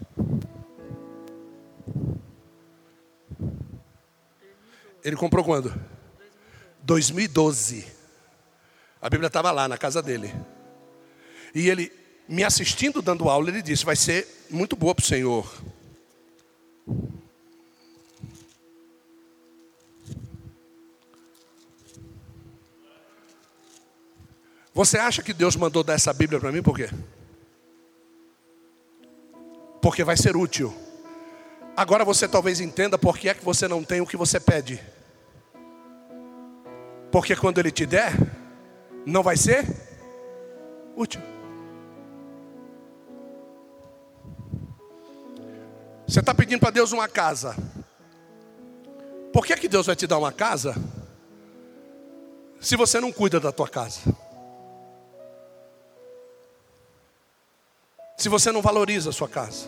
Ele 5.05 5.17
comprou 5.17 5.45
quando? 5.45 5.79
2012. 6.83 7.87
A 9.03 9.11
Bíblia 9.11 9.27
estava 9.27 9.51
lá 9.51 9.69
na 9.69 9.77
casa 9.77 10.01
dele. 10.01 10.35
E 11.55 11.69
ele, 11.69 11.93
me 12.27 12.43
assistindo 12.43 13.03
dando 13.03 13.29
aula, 13.29 13.51
ele 13.51 13.61
disse: 13.61 13.85
Vai 13.85 13.97
ser 13.97 14.47
muito 14.49 14.75
boa 14.75 14.95
para 14.95 15.03
o 15.03 15.07
Senhor. 15.07 15.63
Você 24.73 24.99
acha 24.99 25.23
que 25.23 25.33
Deus 25.33 25.57
mandou 25.57 25.83
dar 25.83 25.95
essa 25.95 26.13
Bíblia 26.13 26.39
para 26.39 26.53
mim 26.53 26.63
por 26.63 26.77
quê? 26.77 26.89
Porque 29.83 30.05
vai 30.05 30.17
ser 30.17 30.37
útil. 30.37 30.75
Agora 31.77 32.05
você 32.05 32.29
talvez 32.29 32.61
entenda 32.61 32.99
por 32.99 33.19
que 33.19 33.29
é 33.29 33.35
que 33.35 33.45
você 33.45 33.67
não 33.67 33.83
tem 33.83 34.01
o 34.01 34.07
que 34.07 34.17
você 34.17 34.39
pede. 34.39 34.81
Porque 37.11 37.35
quando 37.35 37.59
Ele 37.59 37.71
te 37.71 37.87
der, 37.87 38.13
não 39.05 39.23
vai 39.23 39.37
ser 39.37 39.67
útil. 40.95 41.21
Você 46.07 46.21
está 46.21 46.35
pedindo 46.35 46.61
para 46.61 46.71
Deus 46.71 46.93
uma 46.93 47.09
casa. 47.09 47.57
Por 49.33 49.47
que, 49.47 49.57
que 49.57 49.69
Deus 49.69 49.87
vai 49.87 49.97
te 49.97 50.07
dar 50.07 50.19
uma 50.19 50.33
casa 50.33 50.75
se 52.61 52.77
você 52.77 53.01
não 53.01 53.13
cuida 53.13 53.41
da 53.41 53.53
tua 53.53 53.69
casa? 53.69 54.01
Se 58.21 58.29
você 58.29 58.53
não 58.53 58.61
valoriza 58.61 59.09
a 59.09 59.13
sua 59.15 59.27
casa, 59.27 59.67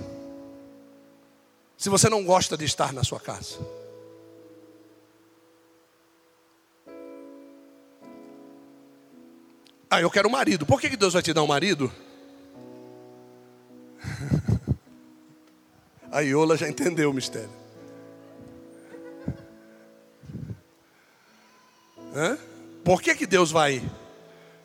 se 1.74 1.88
você 1.88 2.10
não 2.10 2.22
gosta 2.22 2.54
de 2.54 2.66
estar 2.66 2.92
na 2.92 3.02
sua 3.02 3.18
casa. 3.18 3.58
Ah, 9.88 10.02
eu 10.02 10.10
quero 10.10 10.28
um 10.28 10.32
marido. 10.32 10.66
Por 10.66 10.78
que 10.78 10.94
Deus 10.94 11.14
vai 11.14 11.22
te 11.22 11.32
dar 11.32 11.42
um 11.42 11.46
marido? 11.46 11.90
A 16.12 16.20
Iola 16.20 16.54
já 16.54 16.68
entendeu 16.68 17.08
o 17.08 17.14
mistério. 17.14 17.48
Hã? 22.14 22.36
Por 22.84 23.00
que, 23.00 23.14
que 23.14 23.26
Deus 23.26 23.50
vai 23.50 23.82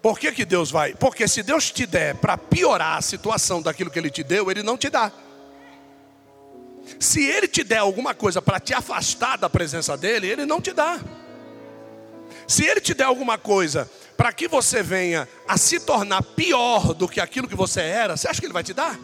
por 0.08 0.17
que, 0.17 0.32
que 0.32 0.46
Deus 0.46 0.72
vai? 0.72 0.93
Porque 0.93 1.28
se 1.28 1.43
Deus 1.43 1.70
te 1.70 1.86
der 1.86 2.15
para 2.15 2.38
piorar 2.38 2.98
a 2.98 3.02
situação 3.02 3.62
daquilo 3.62 3.91
que 3.91 4.00
Ele 4.00 4.10
te 4.10 4.24
deu, 4.24 4.50
Ele 4.50 4.63
não 4.63 4.78
te 4.78 4.89
dá. 4.89 5.12
Se 6.98 7.26
Ele 7.26 7.46
te 7.46 7.62
der 7.62 7.80
alguma 7.80 8.13
coisa 8.13 8.41
para 8.41 8.58
te 8.58 8.74
afastar 8.74 9.38
da 9.38 9.50
presença 9.50 9.98
dEle, 9.98 10.30
Ele 10.30 10.46
não 10.46 10.62
te 10.62 10.72
dá. 10.72 10.98
Se 12.48 12.65
Ele 12.65 12.80
te 12.80 12.93
der 12.93 13.04
alguma 13.04 13.38
coisa 13.38 13.91
para 14.15 14.32
que 14.32 14.48
você 14.48 14.82
venha 14.82 15.28
a 15.46 15.58
se 15.58 15.78
tornar 15.78 16.24
pior 16.24 16.93
do 16.93 17.06
que 17.06 17.20
aquilo 17.20 17.46
que 17.46 17.54
você 17.54 17.82
era, 17.82 18.15
você 18.15 18.30
acha 18.30 18.39
que 18.39 18.48
Ele 18.48 18.54
vai 18.54 18.63
te 18.63 18.74
dar? 18.74 18.98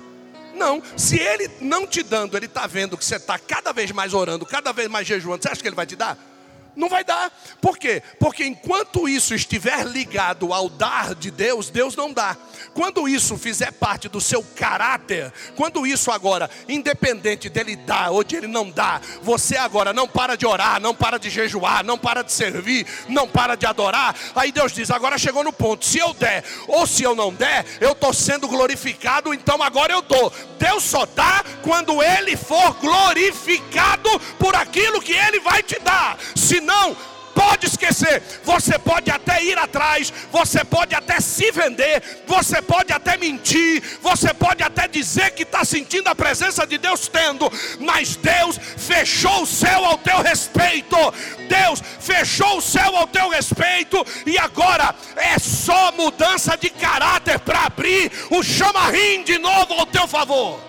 Não. 0.56 0.82
Se 0.96 1.20
Ele 1.20 1.52
não 1.60 1.86
te 1.86 2.02
dando, 2.02 2.38
Ele 2.38 2.46
está 2.46 2.66
vendo 2.66 2.98
que 2.98 3.04
você 3.04 3.18
está 3.18 3.38
cada 3.38 3.74
vez 3.74 3.92
mais 3.92 4.14
orando, 4.14 4.46
cada 4.46 4.72
vez 4.72 4.88
mais 4.88 5.06
jejuando, 5.06 5.44
você 5.44 5.50
acha 5.50 5.62
que 5.62 5.68
Ele 5.68 5.76
vai 5.76 5.86
te 5.86 5.98
dar? 5.98 6.18
Não 6.76 6.90
vai 6.90 7.04
dar. 7.04 7.32
Por 7.62 7.78
quê? 7.78 8.02
Porque 8.20 8.44
enquanto 8.44 9.08
isso 9.08 9.36
estiver 9.36 9.86
ligado 9.86 10.54
ao 10.54 10.70
dar 10.70 11.14
de 11.14 11.30
Deus, 11.30 11.70
Deus 11.70 11.96
não 11.96 12.12
dá. 12.12 12.36
Quando 12.74 13.08
isso 13.08 13.38
fizer 13.38 13.72
parte 13.72 14.10
do 14.10 14.20
seu 14.20 14.44
caráter, 14.56 15.32
quando 15.56 15.86
isso 15.86 16.12
agora, 16.12 16.50
independente 16.68 17.50
dele 17.50 17.76
dar 17.76 18.10
ou 18.10 18.24
de 18.24 18.36
ele 18.36 18.48
não 18.48 18.70
dar, 18.70 19.02
você 19.22 19.56
agora 19.56 19.94
não 19.94 20.08
para 20.08 20.36
de 20.36 20.46
orar, 20.48 20.82
não 20.82 20.96
para 20.96 21.20
de 21.20 21.30
jejuar, 21.30 21.84
não 21.84 21.98
para 21.98 22.24
de 22.24 22.32
servir, 22.32 22.88
não 23.08 23.28
para 23.28 23.56
de 23.56 23.66
adorar, 23.66 24.16
aí 24.36 24.52
Deus 24.52 24.72
diz: 24.72 24.90
agora 24.90 25.18
chegou 25.18 25.44
no 25.44 25.54
ponto, 25.54 25.86
se 25.86 26.00
eu 26.00 26.14
der 26.14 26.44
ou 26.68 26.88
se 26.88 27.04
eu 27.04 27.14
não 27.14 27.32
der, 27.34 27.66
eu 27.80 27.92
estou 27.92 28.14
sendo 28.14 28.48
glorificado, 28.48 29.34
então 29.34 29.62
agora 29.62 29.94
eu 29.94 30.02
dou. 30.02 30.34
Deus 30.58 30.84
só 30.84 31.06
dá 31.06 31.44
quando 31.62 32.02
ele 32.02 32.36
for 32.36 32.74
glorificado 32.76 34.10
por 34.40 34.56
aquilo 34.56 35.02
que 35.02 35.14
ele 35.14 35.40
vai 35.40 35.62
te 35.62 35.78
dar. 35.80 36.18
Se 36.36 36.63
não, 36.64 36.96
pode 37.34 37.66
esquecer. 37.68 38.22
Você 38.44 38.78
pode 38.80 39.12
até 39.12 39.44
ir 39.44 39.58
atrás, 39.58 40.14
você 40.32 40.64
pode 40.64 40.96
até 40.96 41.20
se 41.20 41.52
vender, 41.52 42.24
você 42.26 42.62
pode 42.62 42.94
até 42.94 43.18
mentir, 43.18 43.84
você 44.02 44.34
pode 44.34 44.64
até 44.64 44.88
dizer 44.88 45.32
que 45.32 45.44
está 45.44 45.66
sentindo 45.66 46.08
a 46.08 46.16
presença 46.16 46.66
de 46.66 46.78
Deus 46.78 47.08
tendo, 47.08 47.52
mas 47.80 48.16
Deus 48.16 48.58
fechou 48.78 49.44
o 49.44 49.48
céu 49.48 49.86
ao 49.86 49.98
teu 49.98 50.22
respeito. 50.22 50.96
Deus 51.50 51.82
fechou 52.00 52.58
o 52.58 52.62
céu 52.62 52.96
ao 52.96 53.08
teu 53.08 53.30
respeito 53.30 54.04
e 54.26 54.38
agora 54.38 54.96
é 55.16 55.38
só 55.40 55.92
mudança 55.92 56.58
de 56.58 56.70
caráter 56.70 57.40
para 57.40 57.66
abrir 57.66 58.12
o 58.30 58.42
chamarrim 58.44 59.24
de 59.24 59.38
novo 59.38 59.74
ao 59.74 59.86
teu 59.86 60.08
favor. 60.08 60.60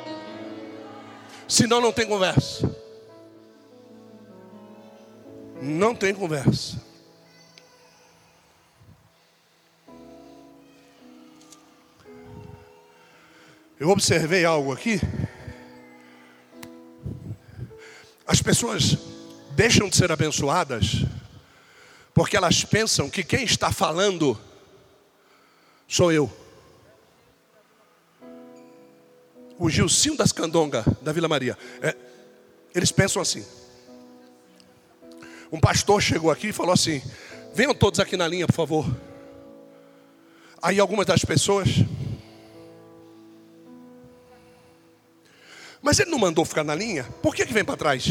Senão 1.46 1.80
não 1.80 1.92
tem 1.92 2.06
conversa. 2.06 2.83
Não 5.64 5.94
tem 5.94 6.14
conversa. 6.14 6.78
Eu 13.80 13.88
observei 13.88 14.44
algo 14.44 14.74
aqui. 14.74 15.00
As 18.26 18.42
pessoas 18.42 18.98
deixam 19.52 19.88
de 19.88 19.96
ser 19.96 20.12
abençoadas 20.12 21.06
porque 22.12 22.36
elas 22.36 22.62
pensam 22.62 23.08
que 23.08 23.24
quem 23.24 23.44
está 23.44 23.72
falando 23.72 24.38
sou 25.88 26.12
eu. 26.12 26.30
O 29.58 29.70
Gilcinho 29.70 30.14
das 30.14 30.30
Candonga, 30.30 30.84
da 31.00 31.10
Vila 31.10 31.26
Maria. 31.26 31.56
É, 31.80 31.96
eles 32.74 32.92
pensam 32.92 33.22
assim. 33.22 33.63
Um 35.54 35.60
pastor 35.60 36.02
chegou 36.02 36.32
aqui 36.32 36.48
e 36.48 36.52
falou 36.52 36.72
assim: 36.72 37.00
venham 37.54 37.72
todos 37.72 38.00
aqui 38.00 38.16
na 38.16 38.26
linha, 38.26 38.44
por 38.44 38.54
favor. 38.54 38.84
Aí 40.60 40.80
algumas 40.80 41.06
das 41.06 41.24
pessoas. 41.24 41.68
Mas 45.80 46.00
ele 46.00 46.10
não 46.10 46.18
mandou 46.18 46.44
ficar 46.44 46.64
na 46.64 46.74
linha? 46.74 47.04
Por 47.22 47.36
que, 47.36 47.46
que 47.46 47.52
vem 47.52 47.64
para 47.64 47.76
trás? 47.76 48.08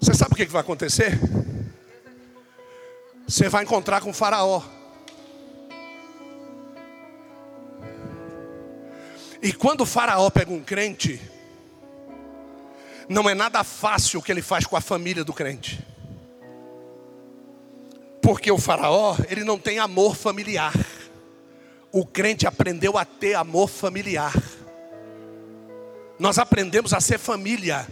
Você 0.00 0.12
sabe 0.12 0.32
o 0.32 0.36
que, 0.36 0.44
que 0.44 0.50
vai 0.50 0.62
acontecer? 0.62 1.16
Você 3.28 3.48
vai 3.48 3.62
encontrar 3.62 4.00
com 4.00 4.10
o 4.10 4.12
faraó. 4.12 4.60
E 9.40 9.52
quando 9.52 9.82
o 9.82 9.86
faraó 9.86 10.28
pega 10.30 10.52
um 10.52 10.64
crente, 10.64 11.22
não 13.12 13.28
é 13.28 13.34
nada 13.34 13.62
fácil 13.62 14.18
o 14.18 14.22
que 14.22 14.32
ele 14.32 14.42
faz 14.42 14.64
com 14.64 14.76
a 14.76 14.80
família 14.80 15.22
do 15.22 15.32
crente. 15.32 15.84
Porque 18.22 18.50
o 18.50 18.58
faraó, 18.58 19.16
ele 19.28 19.44
não 19.44 19.58
tem 19.58 19.78
amor 19.78 20.16
familiar. 20.16 20.72
O 21.92 22.06
crente 22.06 22.46
aprendeu 22.46 22.96
a 22.96 23.04
ter 23.04 23.34
amor 23.34 23.68
familiar. 23.68 24.32
Nós 26.18 26.38
aprendemos 26.38 26.94
a 26.94 27.00
ser 27.00 27.18
família. 27.18 27.86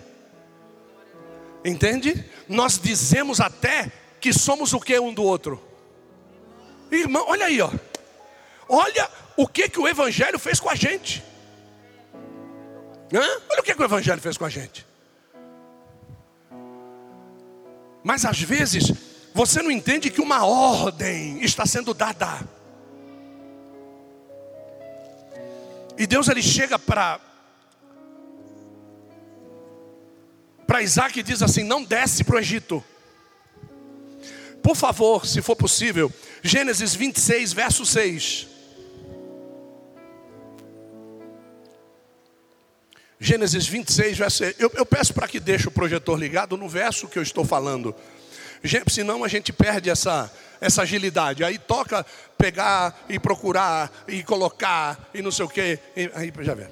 Entende? 1.64 2.24
Nós 2.48 2.78
dizemos 2.78 3.40
até 3.40 3.92
que 4.20 4.32
somos 4.32 4.72
o 4.72 4.80
que 4.80 4.98
um 4.98 5.12
do 5.12 5.22
outro. 5.22 5.62
Irmão, 6.90 7.26
olha 7.28 7.46
aí, 7.46 7.60
ó. 7.60 7.70
Olha 8.68 9.10
o 9.36 9.46
que, 9.46 9.68
que 9.68 9.78
o 9.78 9.86
Evangelho 9.86 10.38
fez 10.38 10.58
com 10.58 10.70
a 10.70 10.74
gente. 10.74 11.22
Hã? 13.12 13.26
Olha 13.50 13.60
o 13.60 13.62
que, 13.62 13.74
que 13.74 13.82
o 13.82 13.84
Evangelho 13.84 14.20
fez 14.20 14.38
com 14.38 14.44
a 14.44 14.48
gente. 14.48 14.88
Mas 18.02 18.24
às 18.24 18.40
vezes 18.40 18.92
você 19.32 19.62
não 19.62 19.70
entende 19.70 20.10
que 20.10 20.20
uma 20.20 20.44
ordem 20.44 21.42
está 21.42 21.64
sendo 21.66 21.94
dada. 21.94 22.40
E 25.96 26.06
Deus 26.06 26.28
ele 26.28 26.42
chega 26.42 26.78
para 26.78 27.20
para 30.66 30.82
Isaac 30.82 31.18
e 31.18 31.22
diz 31.22 31.42
assim: 31.42 31.62
não 31.62 31.82
desce 31.82 32.24
para 32.24 32.36
o 32.36 32.38
Egito. 32.38 32.82
Por 34.62 34.76
favor, 34.76 35.26
se 35.26 35.42
for 35.42 35.56
possível, 35.56 36.12
Gênesis 36.42 36.94
26, 36.94 37.52
verso 37.52 37.84
6. 37.84 38.49
Gênesis 43.22 43.66
26, 43.66 44.16
verso 44.16 44.38
6. 44.38 44.54
Eu, 44.58 44.72
eu 44.74 44.86
peço 44.86 45.12
para 45.12 45.28
que 45.28 45.38
deixe 45.38 45.68
o 45.68 45.70
projetor 45.70 46.18
ligado 46.18 46.56
no 46.56 46.66
verso 46.66 47.06
que 47.06 47.18
eu 47.18 47.22
estou 47.22 47.44
falando. 47.44 47.94
Senão 48.88 49.22
a 49.22 49.28
gente 49.28 49.52
perde 49.52 49.90
essa, 49.90 50.32
essa 50.58 50.82
agilidade. 50.82 51.44
Aí 51.44 51.58
toca 51.58 52.04
pegar 52.38 52.98
e 53.10 53.18
procurar 53.18 53.92
e 54.08 54.22
colocar 54.22 55.10
e 55.12 55.20
não 55.20 55.30
sei 55.30 55.44
o 55.44 55.48
que. 55.50 55.78
Aí 56.14 56.32
já 56.40 56.54
vê. 56.54 56.66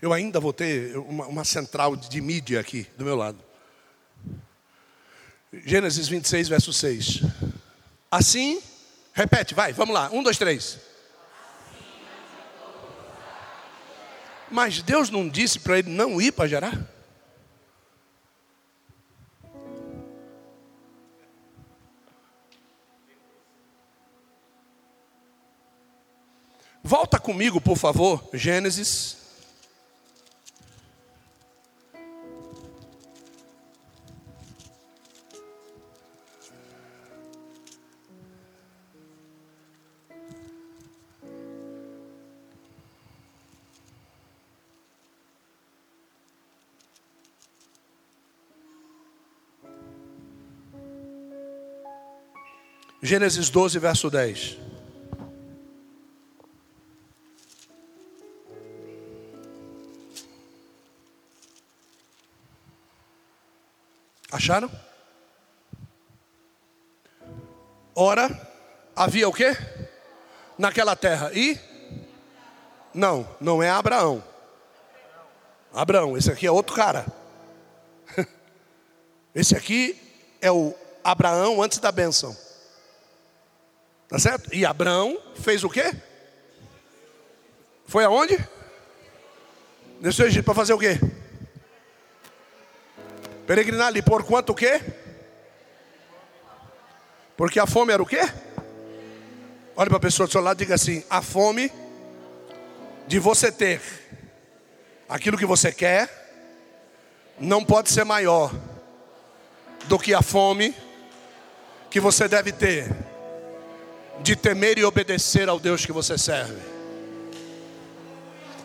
Eu 0.00 0.14
ainda 0.14 0.40
vou 0.40 0.54
ter 0.54 0.96
uma, 0.96 1.26
uma 1.26 1.44
central 1.44 1.96
de 1.96 2.20
mídia 2.22 2.60
aqui 2.60 2.86
do 2.96 3.04
meu 3.04 3.16
lado. 3.16 3.38
Gênesis 5.52 6.08
26, 6.08 6.48
verso 6.48 6.72
6. 6.72 7.22
Assim, 8.10 8.62
repete, 9.12 9.54
vai, 9.54 9.74
vamos 9.74 9.94
lá. 9.94 10.10
Um, 10.10 10.22
dois, 10.22 10.38
três. 10.38 10.85
Mas 14.50 14.80
Deus 14.82 15.10
não 15.10 15.28
disse 15.28 15.58
para 15.58 15.78
ele 15.78 15.90
não 15.90 16.20
ir 16.20 16.32
para 16.32 16.48
Gerar? 16.48 16.96
Volta 26.82 27.18
comigo, 27.18 27.60
por 27.60 27.76
favor, 27.76 28.28
Gênesis 28.32 29.25
Gênesis 53.06 53.48
12, 53.50 53.78
verso 53.78 54.10
10. 54.10 54.58
Acharam? 64.32 64.68
Ora, 67.94 68.28
havia 68.96 69.28
o 69.28 69.32
quê? 69.32 69.56
Naquela 70.58 70.96
terra. 70.96 71.30
E? 71.32 71.56
Não, 72.92 73.24
não 73.40 73.62
é 73.62 73.70
Abraão. 73.70 74.20
Abraão, 75.72 76.16
esse 76.18 76.32
aqui 76.32 76.44
é 76.44 76.50
outro 76.50 76.74
cara. 76.74 77.06
Esse 79.32 79.56
aqui 79.56 79.96
é 80.40 80.50
o 80.50 80.74
Abraão 81.04 81.62
antes 81.62 81.78
da 81.78 81.92
bênção. 81.92 82.45
Tá 84.08 84.18
certo? 84.18 84.54
E 84.54 84.64
Abraão 84.64 85.18
fez 85.34 85.64
o 85.64 85.70
quê? 85.70 85.94
Foi 87.86 88.04
aonde? 88.04 88.36
O 90.00 90.22
Egito 90.22 90.44
para 90.44 90.54
fazer 90.54 90.72
o 90.72 90.78
quê? 90.78 91.00
Peregrinar 93.46 93.88
ali 93.88 94.02
por 94.02 94.24
quanto 94.24 94.50
o 94.50 94.54
quê? 94.54 94.80
Porque 97.36 97.58
a 97.58 97.66
fome 97.66 97.92
era 97.92 98.02
o 98.02 98.06
quê? 98.06 98.20
Olha 99.76 99.88
para 99.88 99.98
a 99.98 100.00
pessoa 100.00 100.26
do 100.26 100.32
seu 100.32 100.40
lado 100.40 100.60
e 100.60 100.64
diga 100.64 100.74
assim: 100.74 101.04
a 101.10 101.20
fome 101.20 101.70
de 103.06 103.18
você 103.18 103.52
ter 103.52 103.80
aquilo 105.08 105.38
que 105.38 105.46
você 105.46 105.72
quer 105.72 106.10
não 107.38 107.64
pode 107.64 107.90
ser 107.90 108.04
maior 108.04 108.52
do 109.84 109.98
que 109.98 110.14
a 110.14 110.22
fome 110.22 110.74
que 111.90 112.00
você 112.00 112.26
deve 112.26 112.52
ter 112.52 113.05
de 114.22 114.36
temer 114.36 114.78
e 114.78 114.84
obedecer 114.84 115.48
ao 115.48 115.58
Deus 115.58 115.84
que 115.84 115.92
você 115.92 116.18
serve. 116.18 116.60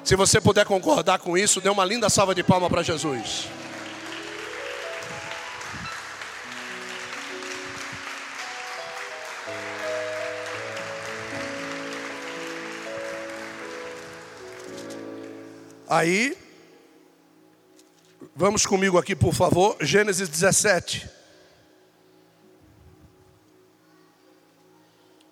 Se 0.03 0.15
você 0.15 0.41
puder 0.41 0.65
concordar 0.65 1.19
com 1.19 1.37
isso, 1.37 1.61
dê 1.61 1.69
uma 1.69 1.85
linda 1.85 2.09
salva 2.09 2.33
de 2.33 2.43
palma 2.43 2.69
para 2.69 2.81
Jesus. 2.81 3.47
Aí, 15.87 16.37
Vamos 18.35 18.65
comigo 18.65 18.97
aqui, 18.97 19.15
por 19.15 19.33
favor, 19.33 19.77
Gênesis 19.81 20.27
17. 20.27 21.07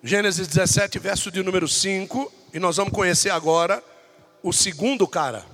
Gênesis 0.02 0.48
17, 0.48 0.98
verso 0.98 1.30
de 1.30 1.42
número 1.42 1.68
5, 1.68 2.32
e 2.54 2.58
nós 2.58 2.78
vamos 2.78 2.92
conhecer 2.92 3.28
agora 3.28 3.84
o 4.42 4.50
segundo 4.50 5.06
cara. 5.06 5.44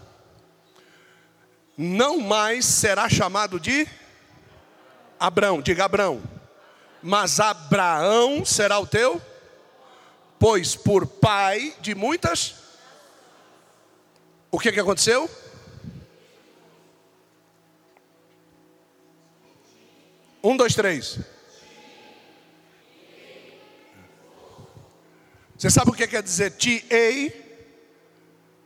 Não 1.77 2.21
mais 2.21 2.65
será 2.65 3.09
chamado 3.09 3.59
de 3.59 3.89
Abrão, 5.19 5.61
diga 5.61 5.85
Abrão. 5.85 6.23
Mas 7.03 7.41
Abraão 7.41 8.45
será 8.45 8.79
o 8.79 8.87
teu, 8.87 9.21
pois 10.39 10.77
por 10.77 11.09
pai 11.09 11.75
de 11.81 11.97
muitas. 11.97 12.55
O 14.49 14.61
que 14.61 14.71
que 14.71 14.79
aconteceu? 14.79 15.29
Um, 20.43 20.57
dois, 20.57 20.77
três. 20.77 21.19
Você 25.57 25.71
sabe 25.71 25.91
o 25.91 25.95
que 25.95 26.07
quer 26.07 26.23
dizer 26.23 26.51
te 26.53 26.85
ei, 26.91 27.45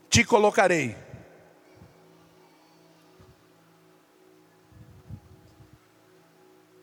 te 0.09 0.25
colocarei. 0.25 0.97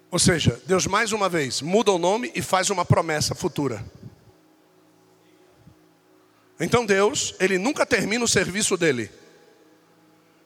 Ou 0.10 0.18
seja, 0.18 0.62
Deus 0.66 0.88
mais 0.88 1.12
uma 1.12 1.28
vez 1.28 1.62
muda 1.62 1.92
o 1.92 2.00
nome 2.00 2.32
e 2.34 2.42
faz 2.42 2.70
uma 2.70 2.86
promessa 2.86 3.36
futura. 3.36 3.84
Então 6.60 6.86
Deus, 6.86 7.36
ele 7.40 7.58
nunca 7.58 7.86
termina 7.86 8.24
o 8.24 8.28
serviço 8.28 8.78
dele. 8.78 9.12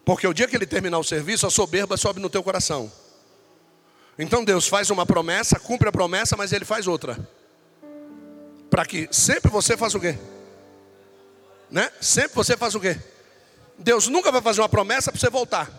Porque 0.04 0.28
o 0.28 0.34
dia 0.34 0.48
que 0.48 0.56
ele 0.56 0.66
terminar 0.66 0.98
o 0.98 1.04
serviço, 1.04 1.46
a 1.46 1.52
soberba 1.52 1.96
sobe 1.96 2.20
no 2.20 2.30
teu 2.30 2.42
coração. 2.42 2.92
Então 4.18 4.44
Deus 4.44 4.68
faz 4.68 4.90
uma 4.90 5.06
promessa, 5.06 5.60
cumpre 5.60 5.88
a 5.88 5.92
promessa, 5.92 6.36
mas 6.36 6.52
ele 6.52 6.66
faz 6.66 6.88
outra. 6.88 7.18
Para 8.72 8.86
que 8.86 9.10
sempre 9.12 9.52
você 9.52 9.76
faça 9.76 9.98
o 9.98 10.02
quê? 10.02 10.18
Né? 11.70 11.92
Sempre 12.00 12.36
você 12.36 12.56
faz 12.56 12.74
o 12.74 12.80
quê? 12.80 12.98
Deus 13.78 14.08
nunca 14.08 14.32
vai 14.32 14.42
fazer 14.42 14.62
uma 14.62 14.70
promessa 14.70 15.12
para 15.12 15.20
você 15.20 15.30
voltar. 15.30 15.70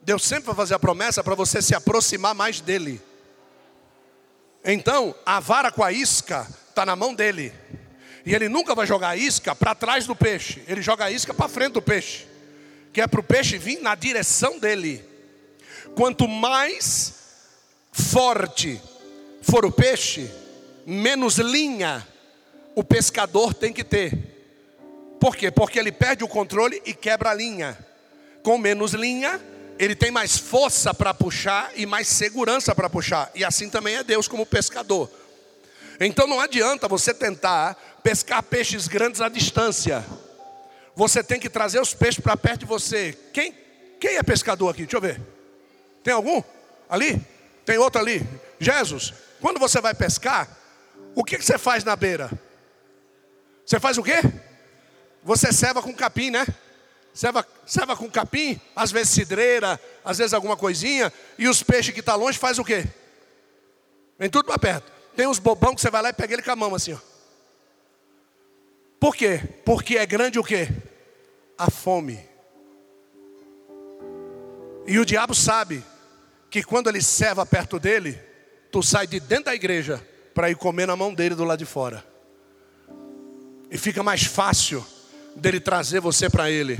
Deus 0.00 0.24
sempre 0.24 0.46
vai 0.46 0.54
fazer 0.54 0.72
a 0.74 0.78
promessa 0.78 1.22
para 1.22 1.34
você 1.34 1.60
se 1.60 1.74
aproximar 1.74 2.34
mais 2.34 2.58
dele. 2.58 3.02
Então, 4.64 5.14
a 5.26 5.40
vara 5.40 5.70
com 5.70 5.84
a 5.84 5.92
isca 5.92 6.48
está 6.70 6.86
na 6.86 6.96
mão 6.96 7.14
dele. 7.14 7.52
E 8.24 8.34
ele 8.34 8.48
nunca 8.48 8.74
vai 8.74 8.86
jogar 8.86 9.10
a 9.10 9.16
isca 9.16 9.54
para 9.54 9.74
trás 9.74 10.06
do 10.06 10.16
peixe. 10.16 10.64
Ele 10.66 10.80
joga 10.80 11.04
a 11.04 11.10
isca 11.10 11.34
para 11.34 11.48
frente 11.48 11.74
do 11.74 11.82
peixe. 11.82 12.26
Que 12.94 13.02
é 13.02 13.06
para 13.06 13.20
o 13.20 13.22
peixe 13.22 13.58
vir 13.58 13.82
na 13.82 13.94
direção 13.94 14.58
dele. 14.58 15.04
Quanto 15.94 16.26
mais 16.26 17.12
forte 17.92 18.80
for 19.42 19.66
o 19.66 19.70
peixe, 19.70 20.30
menos 20.86 21.38
linha 21.38 22.06
o 22.76 22.84
pescador 22.84 23.52
tem 23.52 23.72
que 23.72 23.82
ter. 23.82 24.16
Por 25.18 25.34
quê? 25.34 25.50
Porque 25.50 25.78
ele 25.78 25.90
perde 25.90 26.22
o 26.22 26.28
controle 26.28 26.80
e 26.84 26.92
quebra 26.92 27.30
a 27.30 27.34
linha. 27.34 27.76
Com 28.42 28.58
menos 28.58 28.92
linha, 28.92 29.40
ele 29.78 29.96
tem 29.96 30.10
mais 30.10 30.38
força 30.38 30.92
para 30.94 31.12
puxar 31.14 31.72
e 31.74 31.86
mais 31.86 32.06
segurança 32.06 32.74
para 32.74 32.88
puxar. 32.88 33.30
E 33.34 33.42
assim 33.44 33.68
também 33.70 33.96
é 33.96 34.04
Deus 34.04 34.28
como 34.28 34.44
pescador. 34.44 35.10
Então 35.98 36.26
não 36.26 36.38
adianta 36.38 36.86
você 36.86 37.14
tentar 37.14 37.74
pescar 38.02 38.42
peixes 38.42 38.86
grandes 38.86 39.22
à 39.22 39.28
distância. 39.28 40.04
Você 40.94 41.22
tem 41.22 41.40
que 41.40 41.48
trazer 41.48 41.80
os 41.80 41.94
peixes 41.94 42.20
para 42.20 42.36
perto 42.36 42.60
de 42.60 42.66
você. 42.66 43.18
Quem, 43.32 43.54
quem 43.98 44.16
é 44.16 44.22
pescador 44.22 44.68
aqui? 44.68 44.82
Deixa 44.82 44.98
eu 44.98 45.00
ver. 45.00 45.20
Tem 46.04 46.12
algum? 46.12 46.42
Ali? 46.88 47.20
Tem 47.64 47.78
outro 47.78 48.00
ali? 48.00 48.22
Jesus, 48.60 49.12
quando 49.40 49.58
você 49.58 49.80
vai 49.80 49.94
pescar, 49.94 50.48
o 51.16 51.24
que, 51.24 51.40
você 51.40 51.56
faz 51.56 51.82
na 51.82 51.96
beira? 51.96 52.30
Você 53.64 53.80
faz 53.80 53.96
o 53.96 54.02
quê? 54.02 54.20
Você 55.24 55.50
ceva 55.50 55.82
com 55.82 55.94
capim, 55.94 56.30
né? 56.30 56.46
Serva, 57.14 57.44
serva 57.64 57.96
com 57.96 58.10
capim, 58.10 58.60
às 58.76 58.92
vezes 58.92 59.14
cidreira, 59.14 59.80
às 60.04 60.18
vezes 60.18 60.34
alguma 60.34 60.58
coisinha, 60.58 61.10
e 61.38 61.48
os 61.48 61.62
peixes 61.62 61.94
que 61.94 62.00
estão 62.00 62.18
tá 62.18 62.20
longe 62.20 62.38
faz 62.38 62.58
o 62.58 62.64
quê? 62.64 62.84
Vem 64.18 64.28
tudo 64.28 64.44
para 64.44 64.58
perto. 64.58 64.92
Tem 65.16 65.26
uns 65.26 65.38
bobão 65.38 65.74
que 65.74 65.80
você 65.80 65.90
vai 65.90 66.02
lá 66.02 66.10
e 66.10 66.12
pega 66.12 66.34
ele 66.34 66.42
com 66.42 66.50
a 66.50 66.56
mão 66.56 66.74
assim, 66.74 66.92
ó. 66.92 66.98
Por 69.00 69.16
quê? 69.16 69.40
Porque 69.64 69.96
é 69.96 70.04
grande 70.04 70.38
o 70.38 70.44
quê? 70.44 70.68
A 71.56 71.70
fome. 71.70 72.28
E 74.86 74.98
o 74.98 75.06
diabo 75.06 75.34
sabe 75.34 75.82
que 76.50 76.62
quando 76.62 76.88
ele 76.90 77.00
serva 77.00 77.46
perto 77.46 77.78
dele, 77.78 78.20
tu 78.70 78.82
sai 78.82 79.06
de 79.06 79.18
dentro 79.18 79.46
da 79.46 79.54
igreja 79.54 80.06
para 80.36 80.50
ir 80.50 80.54
comer 80.54 80.84
na 80.84 80.94
mão 80.94 81.14
dele 81.14 81.34
do 81.34 81.44
lado 81.44 81.60
de 81.60 81.64
fora. 81.64 82.04
E 83.70 83.78
fica 83.78 84.02
mais 84.02 84.24
fácil 84.24 84.86
dele 85.34 85.58
trazer 85.58 85.98
você 85.98 86.28
para 86.28 86.50
ele. 86.50 86.78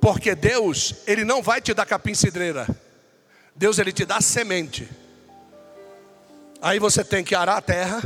Porque 0.00 0.32
Deus, 0.32 0.94
Ele 1.04 1.24
não 1.24 1.42
vai 1.42 1.60
te 1.60 1.74
dar 1.74 1.84
capim 1.84 2.14
cidreira. 2.14 2.68
Deus, 3.56 3.80
Ele 3.80 3.90
te 3.90 4.04
dá 4.04 4.20
semente. 4.20 4.88
Aí 6.60 6.78
você 6.78 7.02
tem 7.02 7.24
que 7.24 7.34
arar 7.34 7.56
a 7.56 7.60
terra, 7.60 8.00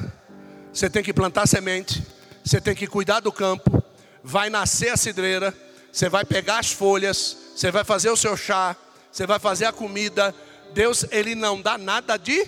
você 0.72 0.88
tem 0.88 1.02
que 1.02 1.12
plantar 1.12 1.46
semente, 1.46 2.02
você 2.42 2.58
tem 2.58 2.74
que 2.74 2.86
cuidar 2.86 3.20
do 3.20 3.30
campo, 3.30 3.84
vai 4.24 4.48
nascer 4.48 4.88
a 4.88 4.96
cidreira, 4.96 5.54
você 5.92 6.08
vai 6.08 6.24
pegar 6.24 6.60
as 6.60 6.72
folhas, 6.72 7.36
você 7.54 7.70
vai 7.70 7.84
fazer 7.84 8.08
o 8.08 8.16
seu 8.16 8.34
chá, 8.34 8.74
você 9.12 9.26
vai 9.26 9.38
fazer 9.38 9.66
a 9.66 9.72
comida. 9.72 10.34
Deus, 10.72 11.04
Ele 11.10 11.34
não 11.34 11.60
dá 11.60 11.76
nada 11.76 12.16
de, 12.16 12.46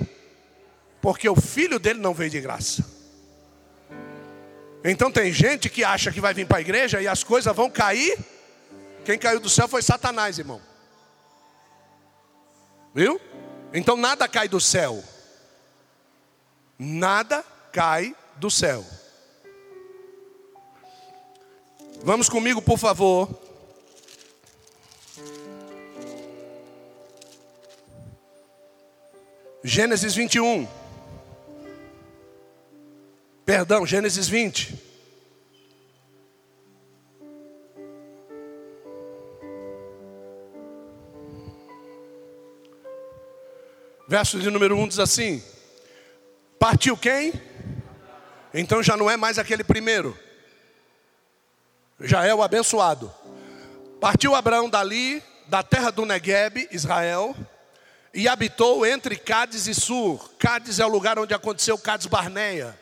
porque 1.00 1.28
o 1.28 1.36
filho 1.36 1.78
dele 1.78 2.00
não 2.00 2.14
veio 2.14 2.30
de 2.30 2.40
graça. 2.40 2.84
Então 4.84 5.10
tem 5.10 5.32
gente 5.32 5.68
que 5.68 5.84
acha 5.84 6.12
que 6.12 6.20
vai 6.20 6.32
vir 6.32 6.46
para 6.46 6.58
a 6.58 6.60
igreja 6.60 7.00
e 7.00 7.08
as 7.08 7.24
coisas 7.24 7.54
vão 7.54 7.70
cair 7.70 8.16
quem 9.08 9.18
caiu 9.18 9.40
do 9.40 9.48
céu 9.48 9.66
foi 9.66 9.80
Satanás, 9.80 10.38
irmão. 10.38 10.60
Viu? 12.94 13.18
Então 13.72 13.96
nada 13.96 14.28
cai 14.28 14.48
do 14.48 14.60
céu. 14.60 15.02
Nada 16.78 17.42
cai 17.72 18.14
do 18.36 18.50
céu. 18.50 18.84
Vamos 22.02 22.28
comigo, 22.28 22.60
por 22.60 22.76
favor. 22.76 23.30
Gênesis 29.64 30.14
21. 30.14 30.68
Perdão, 33.48 33.86
Gênesis 33.86 34.28
20. 34.28 34.78
Verso 44.06 44.38
de 44.38 44.50
número 44.50 44.76
1 44.76 44.88
diz 44.88 44.98
assim: 44.98 45.42
Partiu 46.58 46.94
quem? 46.94 47.32
Então 48.52 48.82
já 48.82 48.98
não 48.98 49.08
é 49.08 49.16
mais 49.16 49.38
aquele 49.38 49.64
primeiro, 49.64 50.14
já 52.00 52.26
é 52.26 52.34
o 52.34 52.42
abençoado. 52.42 53.10
Partiu 53.98 54.34
Abraão 54.34 54.68
dali, 54.68 55.22
da 55.46 55.62
terra 55.62 55.90
do 55.90 56.04
Negueb, 56.04 56.68
Israel, 56.70 57.34
e 58.12 58.28
habitou 58.28 58.84
entre 58.84 59.16
Cádiz 59.16 59.66
e 59.66 59.74
Sur. 59.74 60.32
Cádiz 60.38 60.78
é 60.78 60.84
o 60.84 60.90
lugar 60.90 61.18
onde 61.18 61.32
aconteceu 61.32 61.78
Cádiz 61.78 62.06
Barneia. 62.08 62.78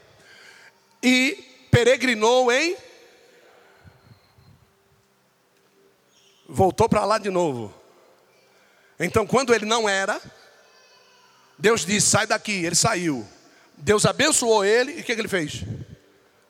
E 1.02 1.66
peregrinou 1.70 2.50
em. 2.50 2.76
Voltou 6.48 6.88
para 6.88 7.04
lá 7.04 7.18
de 7.18 7.30
novo. 7.30 7.74
Então, 8.98 9.26
quando 9.26 9.54
ele 9.54 9.66
não 9.66 9.88
era, 9.88 10.20
Deus 11.58 11.84
disse: 11.84 12.08
sai 12.08 12.26
daqui. 12.26 12.64
Ele 12.64 12.74
saiu. 12.74 13.26
Deus 13.76 14.06
abençoou 14.06 14.64
ele 14.64 14.92
e 14.92 15.00
o 15.00 15.04
que, 15.04 15.14
que 15.14 15.20
ele 15.20 15.28
fez? 15.28 15.62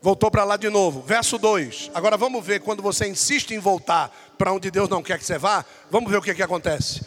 Voltou 0.01 0.31
para 0.31 0.45
lá 0.45 0.57
de 0.57 0.69
novo. 0.69 1.03
Verso 1.03 1.39
2. 1.39 1.91
Agora 1.93 2.17
vamos 2.17 2.45
ver 2.45 2.61
quando 2.61 2.83
você 2.83 3.09
insiste 3.09 3.53
em 3.53 3.59
voltar 3.59 4.17
para 4.39 4.53
onde 4.53 4.71
Deus 4.71 4.89
não 4.89 5.03
quer 5.03 5.19
que 5.19 5.25
você 5.25 5.39
vá. 5.39 5.65
Vamos 5.91 6.11
ver 6.11 6.19
o 6.19 6.23
que, 6.23 6.35
que 6.35 6.43
acontece. 6.43 7.05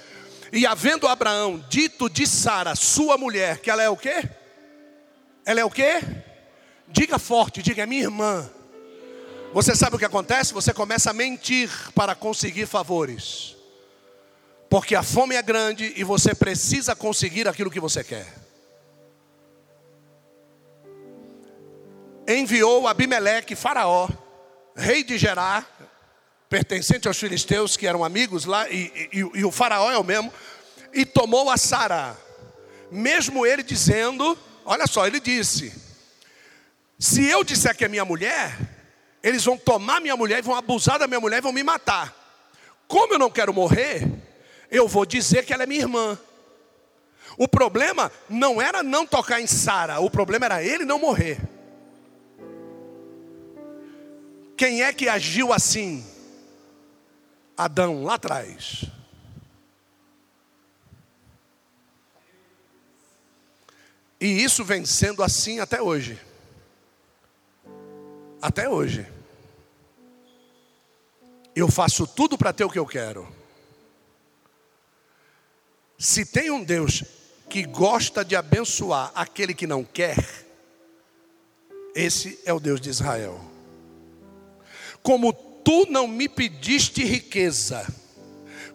E 0.51 0.65
havendo 0.65 1.07
Abraão 1.07 1.63
dito 1.69 2.09
de 2.09 2.25
Sara, 2.27 2.75
sua 2.75 3.17
mulher, 3.17 3.59
que 3.59 3.69
ela 3.69 3.83
é 3.83 3.89
o 3.89 3.95
quê? 3.95 4.27
Ela 5.45 5.61
é 5.61 5.65
o 5.65 5.69
quê? 5.69 6.01
Diga 6.91 7.19
forte, 7.19 7.61
diga, 7.61 7.83
é 7.83 7.85
minha 7.85 8.03
irmã. 8.03 8.49
Você 9.53 9.75
sabe 9.75 9.95
o 9.95 9.99
que 9.99 10.05
acontece? 10.05 10.53
Você 10.53 10.73
começa 10.73 11.09
a 11.09 11.13
mentir 11.13 11.69
para 11.93 12.13
conseguir 12.15 12.65
favores. 12.65 13.55
Porque 14.69 14.95
a 14.95 15.01
fome 15.01 15.35
é 15.35 15.41
grande 15.41 15.93
e 15.95 16.03
você 16.03 16.35
precisa 16.35 16.95
conseguir 16.95 17.47
aquilo 17.47 17.71
que 17.71 17.79
você 17.79 18.03
quer. 18.03 18.27
Enviou 22.27 22.87
Abimeleque, 22.87 23.55
Faraó, 23.55 24.07
rei 24.75 25.03
de 25.03 25.17
Gerar, 25.17 25.67
pertencente 26.47 27.07
aos 27.07 27.17
filisteus, 27.17 27.75
que 27.75 27.87
eram 27.87 28.03
amigos 28.03 28.45
lá, 28.45 28.69
e, 28.69 29.09
e, 29.11 29.19
e 29.19 29.45
o 29.45 29.51
faraó 29.51 29.91
é 29.91 29.97
o 29.97 30.03
mesmo, 30.03 30.31
e 30.93 31.05
tomou 31.05 31.49
a 31.49 31.57
Sara. 31.57 32.17
Mesmo 32.91 33.45
ele 33.45 33.61
dizendo, 33.61 34.37
olha 34.65 34.87
só, 34.87 35.05
ele 35.05 35.19
disse: 35.19 35.88
Se 36.99 37.25
eu 37.25 37.45
disser 37.45 37.75
que 37.77 37.85
é 37.85 37.87
minha 37.87 38.03
mulher, 38.03 38.59
eles 39.23 39.45
vão 39.45 39.57
tomar 39.57 40.01
minha 40.01 40.17
mulher, 40.17 40.43
vão 40.43 40.53
abusar 40.53 40.99
da 40.99 41.07
minha 41.07 41.21
mulher 41.21 41.37
e 41.37 41.41
vão 41.41 41.53
me 41.53 41.63
matar. 41.63 42.13
Como 42.89 43.13
eu 43.13 43.19
não 43.19 43.31
quero 43.31 43.53
morrer, 43.53 44.05
eu 44.69 44.85
vou 44.85 45.05
dizer 45.05 45.45
que 45.45 45.53
ela 45.53 45.63
é 45.63 45.65
minha 45.65 45.79
irmã. 45.79 46.19
O 47.37 47.47
problema 47.47 48.11
não 48.29 48.61
era 48.61 48.83
não 48.83 49.07
tocar 49.07 49.39
em 49.39 49.47
Sara, 49.47 50.01
o 50.01 50.09
problema 50.09 50.45
era 50.45 50.61
ele 50.61 50.83
não 50.83 50.99
morrer. 50.99 51.39
Quem 54.57 54.83
é 54.83 54.91
que 54.91 55.07
agiu 55.07 55.53
assim? 55.53 56.05
Adão, 57.55 58.03
lá 58.03 58.15
atrás. 58.15 58.83
E 64.19 64.43
isso 64.43 64.65
vem 64.65 64.83
sendo 64.83 65.23
assim 65.23 65.61
até 65.61 65.81
hoje. 65.81 66.19
Até 68.41 68.69
hoje. 68.69 69.05
Eu 71.55 71.69
faço 71.69 72.07
tudo 72.07 72.37
para 72.37 72.53
ter 72.53 72.63
o 72.63 72.69
que 72.69 72.79
eu 72.79 72.85
quero. 72.85 73.27
Se 75.97 76.25
tem 76.25 76.49
um 76.49 76.63
Deus 76.63 77.03
que 77.49 77.63
gosta 77.63 78.23
de 78.23 78.35
abençoar 78.35 79.11
aquele 79.13 79.53
que 79.53 79.67
não 79.67 79.83
quer, 79.83 80.17
esse 81.93 82.39
é 82.45 82.53
o 82.53 82.59
Deus 82.59 82.79
de 82.79 82.89
Israel. 82.89 83.41
Como 85.03 85.33
tu 85.33 85.85
não 85.89 86.07
me 86.07 86.29
pediste 86.29 87.03
riqueza, 87.03 87.85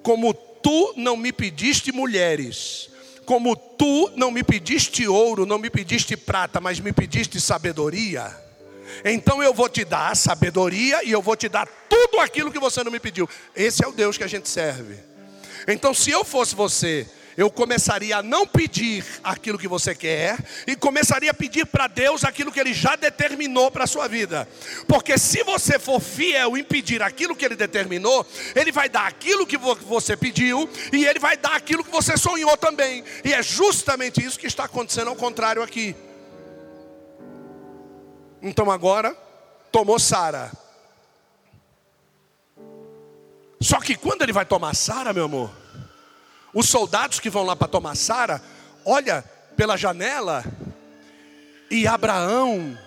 como 0.03 0.35
tu 0.35 0.93
não 0.97 1.17
me 1.17 1.33
pediste 1.33 1.91
mulheres, 1.91 2.91
como 3.25 3.57
tu 3.57 4.13
não 4.17 4.31
me 4.31 4.45
pediste 4.45 5.09
ouro, 5.09 5.47
não 5.47 5.59
me 5.59 5.71
pediste 5.71 6.15
prata, 6.17 6.61
mas 6.61 6.79
me 6.79 6.93
pediste 6.93 7.41
sabedoria, 7.41 8.44
então 9.05 9.43
eu 9.43 9.55
vou 9.55 9.69
te 9.69 9.85
dar 9.85 10.15
sabedoria 10.17 11.03
e 11.05 11.11
eu 11.11 11.23
vou 11.23 11.37
te 11.37 11.49
dar 11.49 11.67
tudo 11.89 12.21
aquilo 12.21 12.53
que 12.53 12.59
você 12.59 12.85
não 12.85 12.93
me 12.93 13.01
pediu. 13.01 13.29
Esse 13.55 13.85
é 13.85 13.89
o 13.89 13.93
Deus 13.93 14.19
que 14.19 14.25
a 14.25 14.29
gente 14.29 14.49
serve. 14.49 14.97
Então, 15.67 15.95
se 15.95 16.11
eu 16.11 16.25
fosse 16.25 16.55
você, 16.55 17.07
eu 17.37 17.51
começaria 17.51 18.19
a 18.19 18.23
não 18.23 18.47
pedir 18.47 19.05
aquilo 19.23 19.59
que 19.59 19.67
você 19.67 19.95
quer 19.95 20.39
e 20.67 20.77
começaria 20.77 21.31
a 21.31 21.35
pedir 21.35 21.67
para 21.67 21.87
Deus 21.87 22.25
aquilo 22.25 22.53
que 22.53 22.61
Ele 22.61 22.73
já 22.73 22.97
determinou 22.97 23.71
para 23.71 23.85
a 23.85 23.87
sua 23.87 24.07
vida. 24.07 24.49
Porque 24.87 25.19
se 25.19 25.43
você 25.43 25.79
for 25.79 26.01
fiel 26.01 26.57
em 26.57 26.63
pedir 26.63 27.03
aquilo 27.03 27.35
que 27.35 27.45
Ele 27.45 27.57
determinou, 27.57 28.27
Ele 28.55 28.71
vai 28.71 28.89
dar 28.89 29.07
aquilo 29.07 29.47
que 29.47 29.57
você 29.57 30.17
pediu 30.17 30.69
e 30.93 31.05
Ele 31.05 31.19
vai 31.19 31.37
dar 31.37 31.57
aquilo 31.57 31.85
que 31.85 31.91
você 31.91 32.17
sonhou 32.17 32.57
também. 32.57 33.03
E 33.25 33.33
é 33.33 33.43
justamente 33.43 34.25
isso 34.25 34.39
que 34.39 34.47
está 34.47 34.65
acontecendo 34.65 35.09
ao 35.09 35.17
contrário 35.17 35.63
aqui. 35.63 35.95
Então 38.45 38.71
agora 38.71 39.17
tomou 39.73 39.99
Sara. 39.99 40.53
Só 43.59 43.81
que 43.81 43.97
quando 43.97 44.21
ele 44.21 44.35
vai 44.35 44.45
tomar 44.45 44.75
Sara, 44.75 45.15
meu 45.15 45.25
amor, 45.25 45.51
os 46.53 46.69
soldados 46.69 47.19
que 47.19 47.31
vão 47.31 47.43
lá 47.43 47.57
para 47.57 47.67
tomar 47.67 47.97
Sara, 47.97 48.43
olha 48.85 49.25
pela 49.57 49.79
janela 49.79 50.45
e 51.71 51.87
Abraão 51.87 52.79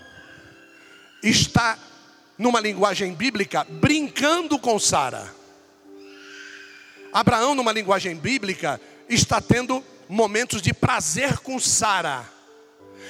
está 1.23 1.79
numa 2.37 2.59
linguagem 2.59 3.15
bíblica 3.15 3.65
brincando 3.67 4.59
com 4.59 4.77
Sara. 4.77 5.33
Abraão 7.11 7.55
numa 7.55 7.71
linguagem 7.71 8.15
bíblica 8.15 8.79
está 9.09 9.41
tendo 9.41 9.83
momentos 10.07 10.61
de 10.61 10.71
prazer 10.71 11.39
com 11.39 11.59
Sara. 11.59 12.36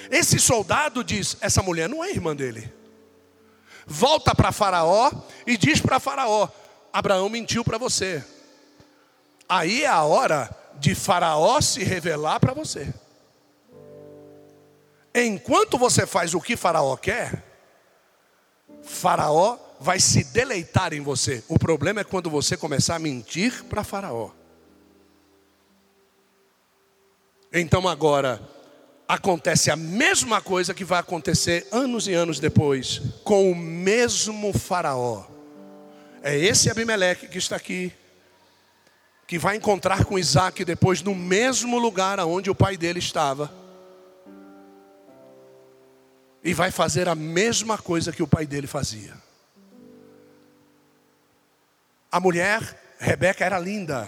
Esse 0.09 0.39
soldado 0.39 1.03
diz: 1.03 1.37
essa 1.41 1.61
mulher 1.61 1.89
não 1.89 2.03
é 2.03 2.09
irmã 2.09 2.35
dele. 2.35 2.73
Volta 3.85 4.35
para 4.35 4.51
Faraó 4.51 5.11
e 5.45 5.57
diz 5.57 5.79
para 5.79 5.99
Faraó: 5.99 6.49
Abraão 6.91 7.29
mentiu 7.29 7.63
para 7.63 7.77
você. 7.77 8.23
Aí 9.47 9.83
é 9.83 9.87
a 9.87 10.03
hora 10.03 10.49
de 10.75 10.93
Faraó 10.93 11.61
se 11.61 11.83
revelar 11.83 12.39
para 12.39 12.53
você. 12.53 12.93
Enquanto 15.15 15.77
você 15.77 16.05
faz 16.05 16.33
o 16.33 16.41
que 16.41 16.55
Faraó 16.55 16.95
quer, 16.95 17.43
Faraó 18.83 19.57
vai 19.79 19.99
se 19.99 20.23
deleitar 20.25 20.93
em 20.93 21.01
você. 21.01 21.43
O 21.47 21.57
problema 21.57 22.01
é 22.01 22.03
quando 22.03 22.29
você 22.29 22.57
começar 22.57 22.95
a 22.95 22.99
mentir 22.99 23.63
para 23.65 23.83
Faraó. 23.83 24.31
Então 27.51 27.87
agora 27.87 28.41
acontece 29.07 29.71
a 29.71 29.75
mesma 29.75 30.41
coisa 30.41 30.73
que 30.73 30.83
vai 30.83 30.99
acontecer 30.99 31.67
anos 31.71 32.07
e 32.07 32.13
anos 32.13 32.39
depois 32.39 33.01
com 33.23 33.49
o 33.49 33.55
mesmo 33.55 34.51
Faraó. 34.51 35.25
É 36.21 36.37
esse 36.37 36.69
Abimeleque 36.69 37.27
que 37.27 37.37
está 37.37 37.55
aqui 37.55 37.93
que 39.25 39.37
vai 39.37 39.57
encontrar 39.57 40.05
com 40.05 40.17
Isaac 40.17 40.63
depois 40.63 41.01
no 41.01 41.13
mesmo 41.13 41.77
lugar 41.77 42.19
aonde 42.19 42.49
o 42.49 42.55
pai 42.55 42.77
dele 42.77 42.99
estava. 42.99 43.51
E 46.43 46.53
vai 46.53 46.71
fazer 46.71 47.09
a 47.09 47.15
mesma 47.15 47.77
coisa 47.77 48.13
que 48.13 48.23
o 48.23 48.27
pai 48.27 48.45
dele 48.45 48.67
fazia. 48.67 49.13
A 52.09 52.21
mulher, 52.21 52.95
Rebeca, 52.99 53.43
era 53.43 53.59
linda. 53.59 54.07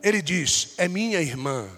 Ele 0.00 0.22
diz: 0.22 0.74
É 0.78 0.86
minha 0.86 1.20
irmã. 1.20 1.68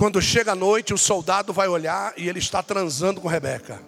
Quando 0.00 0.22
chega 0.22 0.52
a 0.52 0.54
noite, 0.54 0.94
o 0.94 0.96
soldado 0.96 1.52
vai 1.52 1.68
olhar 1.68 2.14
e 2.16 2.26
ele 2.26 2.38
está 2.38 2.62
transando 2.62 3.20
com 3.20 3.28
Rebeca. 3.28 3.82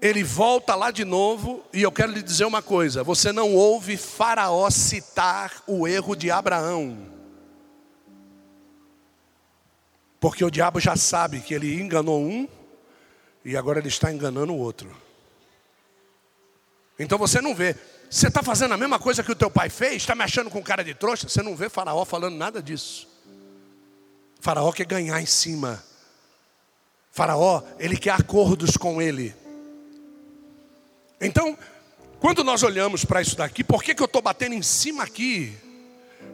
Ele 0.00 0.22
volta 0.22 0.76
lá 0.76 0.92
de 0.92 1.04
novo, 1.04 1.64
e 1.72 1.82
eu 1.82 1.90
quero 1.90 2.12
lhe 2.12 2.22
dizer 2.22 2.44
uma 2.44 2.62
coisa: 2.62 3.02
você 3.02 3.32
não 3.32 3.52
ouve 3.52 3.96
Faraó 3.96 4.70
citar 4.70 5.64
o 5.66 5.88
erro 5.88 6.14
de 6.14 6.30
Abraão, 6.30 7.04
porque 10.20 10.44
o 10.44 10.52
diabo 10.52 10.78
já 10.78 10.94
sabe 10.94 11.40
que 11.40 11.52
ele 11.52 11.74
enganou 11.80 12.22
um, 12.22 12.48
e 13.44 13.56
agora 13.56 13.80
ele 13.80 13.88
está 13.88 14.12
enganando 14.12 14.52
o 14.52 14.58
outro. 14.58 14.96
Então 16.96 17.18
você 17.18 17.40
não 17.40 17.56
vê, 17.56 17.74
você 18.08 18.28
está 18.28 18.40
fazendo 18.40 18.72
a 18.72 18.76
mesma 18.76 19.00
coisa 19.00 19.24
que 19.24 19.32
o 19.32 19.36
teu 19.36 19.50
pai 19.50 19.68
fez, 19.68 19.96
está 19.96 20.14
me 20.14 20.22
achando 20.22 20.48
com 20.48 20.62
cara 20.62 20.84
de 20.84 20.94
trouxa, 20.94 21.28
você 21.28 21.42
não 21.42 21.56
vê 21.56 21.68
Faraó 21.68 22.04
falando 22.04 22.36
nada 22.36 22.62
disso. 22.62 23.09
Faraó 24.40 24.72
quer 24.72 24.86
ganhar 24.86 25.20
em 25.20 25.26
cima. 25.26 25.82
Faraó, 27.12 27.62
ele 27.78 27.96
quer 27.96 28.12
acordos 28.12 28.76
com 28.76 29.00
ele. 29.00 29.34
Então, 31.20 31.56
quando 32.18 32.42
nós 32.42 32.62
olhamos 32.62 33.04
para 33.04 33.20
isso 33.20 33.36
daqui, 33.36 33.62
por 33.62 33.82
que, 33.82 33.94
que 33.94 34.02
eu 34.02 34.06
estou 34.06 34.22
batendo 34.22 34.54
em 34.54 34.62
cima 34.62 35.04
aqui? 35.04 35.56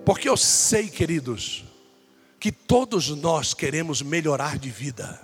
Porque 0.04 0.28
eu 0.28 0.36
sei, 0.36 0.88
queridos, 0.88 1.64
que 2.38 2.52
todos 2.52 3.08
nós 3.08 3.52
queremos 3.52 4.02
melhorar 4.02 4.58
de 4.58 4.70
vida. 4.70 5.20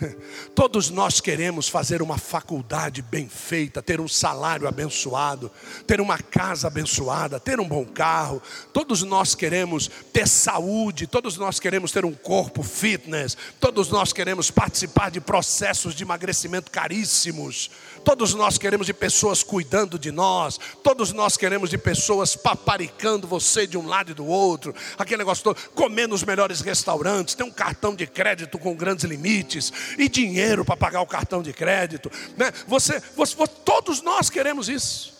Todos 0.54 0.90
nós 0.90 1.20
queremos 1.20 1.68
fazer 1.68 2.02
uma 2.02 2.18
faculdade 2.18 3.02
bem 3.02 3.28
feita, 3.28 3.82
ter 3.82 4.00
um 4.00 4.08
salário 4.08 4.68
abençoado, 4.68 5.50
ter 5.86 6.00
uma 6.00 6.18
casa 6.18 6.66
abençoada, 6.66 7.40
ter 7.40 7.60
um 7.60 7.68
bom 7.68 7.84
carro. 7.84 8.42
Todos 8.72 9.02
nós 9.02 9.34
queremos 9.34 9.90
ter 10.12 10.28
saúde, 10.28 11.06
todos 11.06 11.36
nós 11.36 11.58
queremos 11.58 11.92
ter 11.92 12.04
um 12.04 12.12
corpo 12.12 12.62
fitness, 12.62 13.36
todos 13.60 13.88
nós 13.88 14.12
queremos 14.12 14.50
participar 14.50 15.10
de 15.10 15.20
processos 15.20 15.94
de 15.94 16.04
emagrecimento 16.04 16.70
caríssimos. 16.70 17.70
Todos 18.04 18.34
nós 18.34 18.56
queremos 18.56 18.86
de 18.86 18.94
pessoas 18.94 19.42
cuidando 19.42 19.98
de 19.98 20.12
nós, 20.12 20.60
todos 20.82 21.12
nós 21.12 21.36
queremos 21.36 21.70
de 21.70 21.78
pessoas 21.78 22.36
paparicando 22.36 23.26
você 23.26 23.66
de 23.66 23.76
um 23.76 23.86
lado 23.86 24.12
e 24.12 24.14
do 24.14 24.24
outro, 24.24 24.72
aquele 24.96 25.18
negócio 25.18 25.42
todo, 25.42 25.58
comer 25.74 26.06
nos 26.06 26.22
melhores 26.22 26.60
restaurantes, 26.60 27.34
ter 27.34 27.42
um 27.42 27.50
cartão 27.50 27.94
de 27.96 28.06
crédito 28.06 28.58
com 28.58 28.76
grandes 28.76 29.04
limites 29.04 29.72
e 29.98 30.08
dinheiro 30.08 30.64
para 30.64 30.76
pagar 30.76 31.00
o 31.00 31.06
cartão 31.06 31.42
de 31.42 31.52
crédito. 31.52 32.10
Né? 32.36 32.52
Você, 32.66 33.00
você, 33.14 33.36
todos 33.64 34.02
nós 34.02 34.30
queremos 34.30 34.68
isso. 34.68 35.14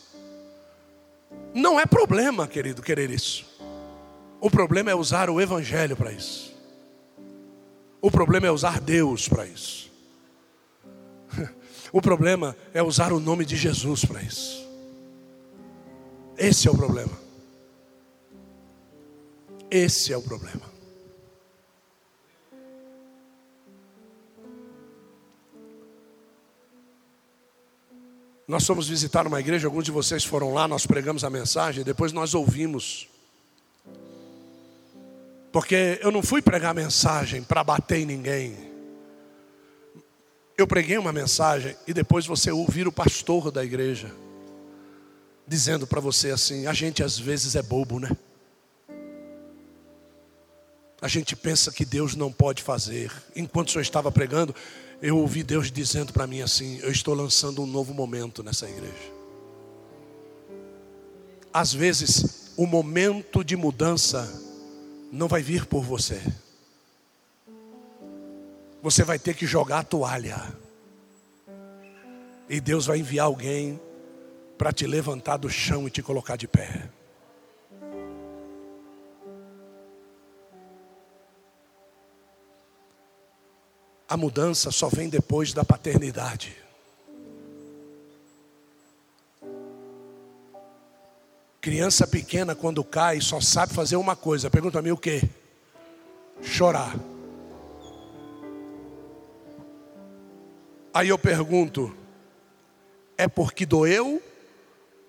Não 1.55 1.81
é 1.81 1.87
problema, 1.87 2.47
querido, 2.47 2.83
querer 2.83 3.11
isso. 3.11 3.47
O 4.41 4.51
problema 4.51 4.91
é 4.91 4.95
usar 4.95 5.31
o 5.31 5.41
Evangelho 5.41 5.97
para 5.97 6.13
isso. 6.13 6.55
O 8.01 8.11
problema 8.11 8.47
é 8.47 8.51
usar 8.51 8.81
Deus 8.81 9.29
para 9.29 9.47
isso. 9.47 9.91
O 11.93 12.03
problema 12.03 12.55
é 12.75 12.83
usar 12.83 13.13
o 13.13 13.21
nome 13.21 13.45
de 13.45 13.57
Jesus 13.57 14.05
para 14.05 14.21
isso. 14.21 14.69
Esse 16.37 16.69
é 16.69 16.71
o 16.71 16.77
problema. 16.77 17.17
Esse 19.71 20.13
é 20.13 20.17
o 20.17 20.21
problema. 20.21 20.76
Nós 28.47 28.65
fomos 28.65 28.89
visitar 28.89 29.27
uma 29.27 29.41
igreja, 29.41 29.67
alguns 29.67 29.85
de 29.85 29.91
vocês 29.91 30.25
foram 30.25 30.55
lá, 30.55 30.69
nós 30.69 30.87
pregamos 30.87 31.25
a 31.25 31.31
mensagem, 31.31 31.83
depois 31.83 32.13
nós 32.13 32.33
ouvimos. 32.33 33.09
Porque 35.51 35.99
eu 36.01 36.13
não 36.13 36.23
fui 36.23 36.41
pregar 36.41 36.75
mensagem 36.75 37.43
para 37.43 37.65
bater 37.65 37.99
em 37.99 38.07
ninguém. 38.07 38.57
Eu 40.57 40.67
preguei 40.67 40.97
uma 40.97 41.13
mensagem 41.13 41.77
e 41.87 41.93
depois 41.93 42.25
você 42.25 42.51
ouvir 42.51 42.87
o 42.87 42.93
pastor 42.93 43.51
da 43.51 43.65
igreja 43.65 44.13
dizendo 45.47 45.87
para 45.87 46.01
você 46.01 46.31
assim: 46.31 46.67
a 46.67 46.73
gente 46.73 47.03
às 47.03 47.19
vezes 47.19 47.55
é 47.57 47.63
bobo, 47.63 48.01
né? 48.01 48.11
A 51.01 51.09
gente 51.09 51.37
pensa 51.37 51.71
que 51.71 51.85
Deus 51.85 52.17
não 52.17 52.33
pode 52.33 52.63
fazer. 52.63 53.13
Enquanto 53.35 53.69
o 53.69 53.73
senhor 53.73 53.83
estava 53.83 54.11
pregando, 54.11 54.55
eu 55.01 55.19
ouvi 55.19 55.43
Deus 55.43 55.71
dizendo 55.71 56.13
para 56.13 56.27
mim 56.27 56.41
assim: 56.41 56.79
eu 56.79 56.91
estou 56.91 57.15
lançando 57.15 57.63
um 57.63 57.67
novo 57.67 57.93
momento 57.93 58.43
nessa 58.43 58.69
igreja. 58.69 59.15
Às 61.53 61.73
vezes, 61.73 62.53
o 62.57 62.67
momento 62.67 63.43
de 63.43 63.57
mudança 63.57 64.29
não 65.11 65.29
vai 65.29 65.43
vir 65.43 65.67
por 65.67 65.83
você. 65.83 66.21
Você 68.83 69.03
vai 69.03 69.19
ter 69.19 69.35
que 69.35 69.47
jogar 69.47 69.81
a 69.81 69.85
toalha. 69.85 70.41
E 72.49 72.61
Deus 72.61 72.87
vai 72.87 72.99
enviar 72.99 73.27
alguém 73.27 73.81
para 74.57 74.73
te 74.73 74.87
levantar 74.87 75.37
do 75.37 75.51
chão 75.51 75.87
e 75.87 75.91
te 75.91 76.03
colocar 76.03 76.37
de 76.37 76.47
pé. 76.47 76.89
A 84.09 84.17
mudança 84.17 84.71
só 84.71 84.89
vem 84.89 85.09
depois 85.09 85.53
da 85.53 85.65
paternidade. 85.65 86.57
Criança 91.61 92.07
pequena, 92.07 92.55
quando 92.55 92.85
cai, 92.85 93.21
só 93.21 93.41
sabe 93.41 93.75
fazer 93.75 93.97
uma 93.97 94.15
coisa. 94.15 94.49
Pergunta 94.49 94.79
a 94.79 94.83
mim 94.83 94.93
o 94.93 94.97
que? 94.97 95.23
Chorar. 96.41 96.95
Aí 100.95 101.09
eu 101.09 101.19
pergunto: 101.19 101.93
é 103.19 103.27
porque 103.27 103.67
doeu 103.67 104.23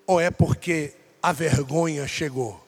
ou 0.06 0.20
é 0.20 0.30
porque 0.30 0.92
a 1.22 1.32
vergonha 1.32 2.08
chegou? 2.08 2.67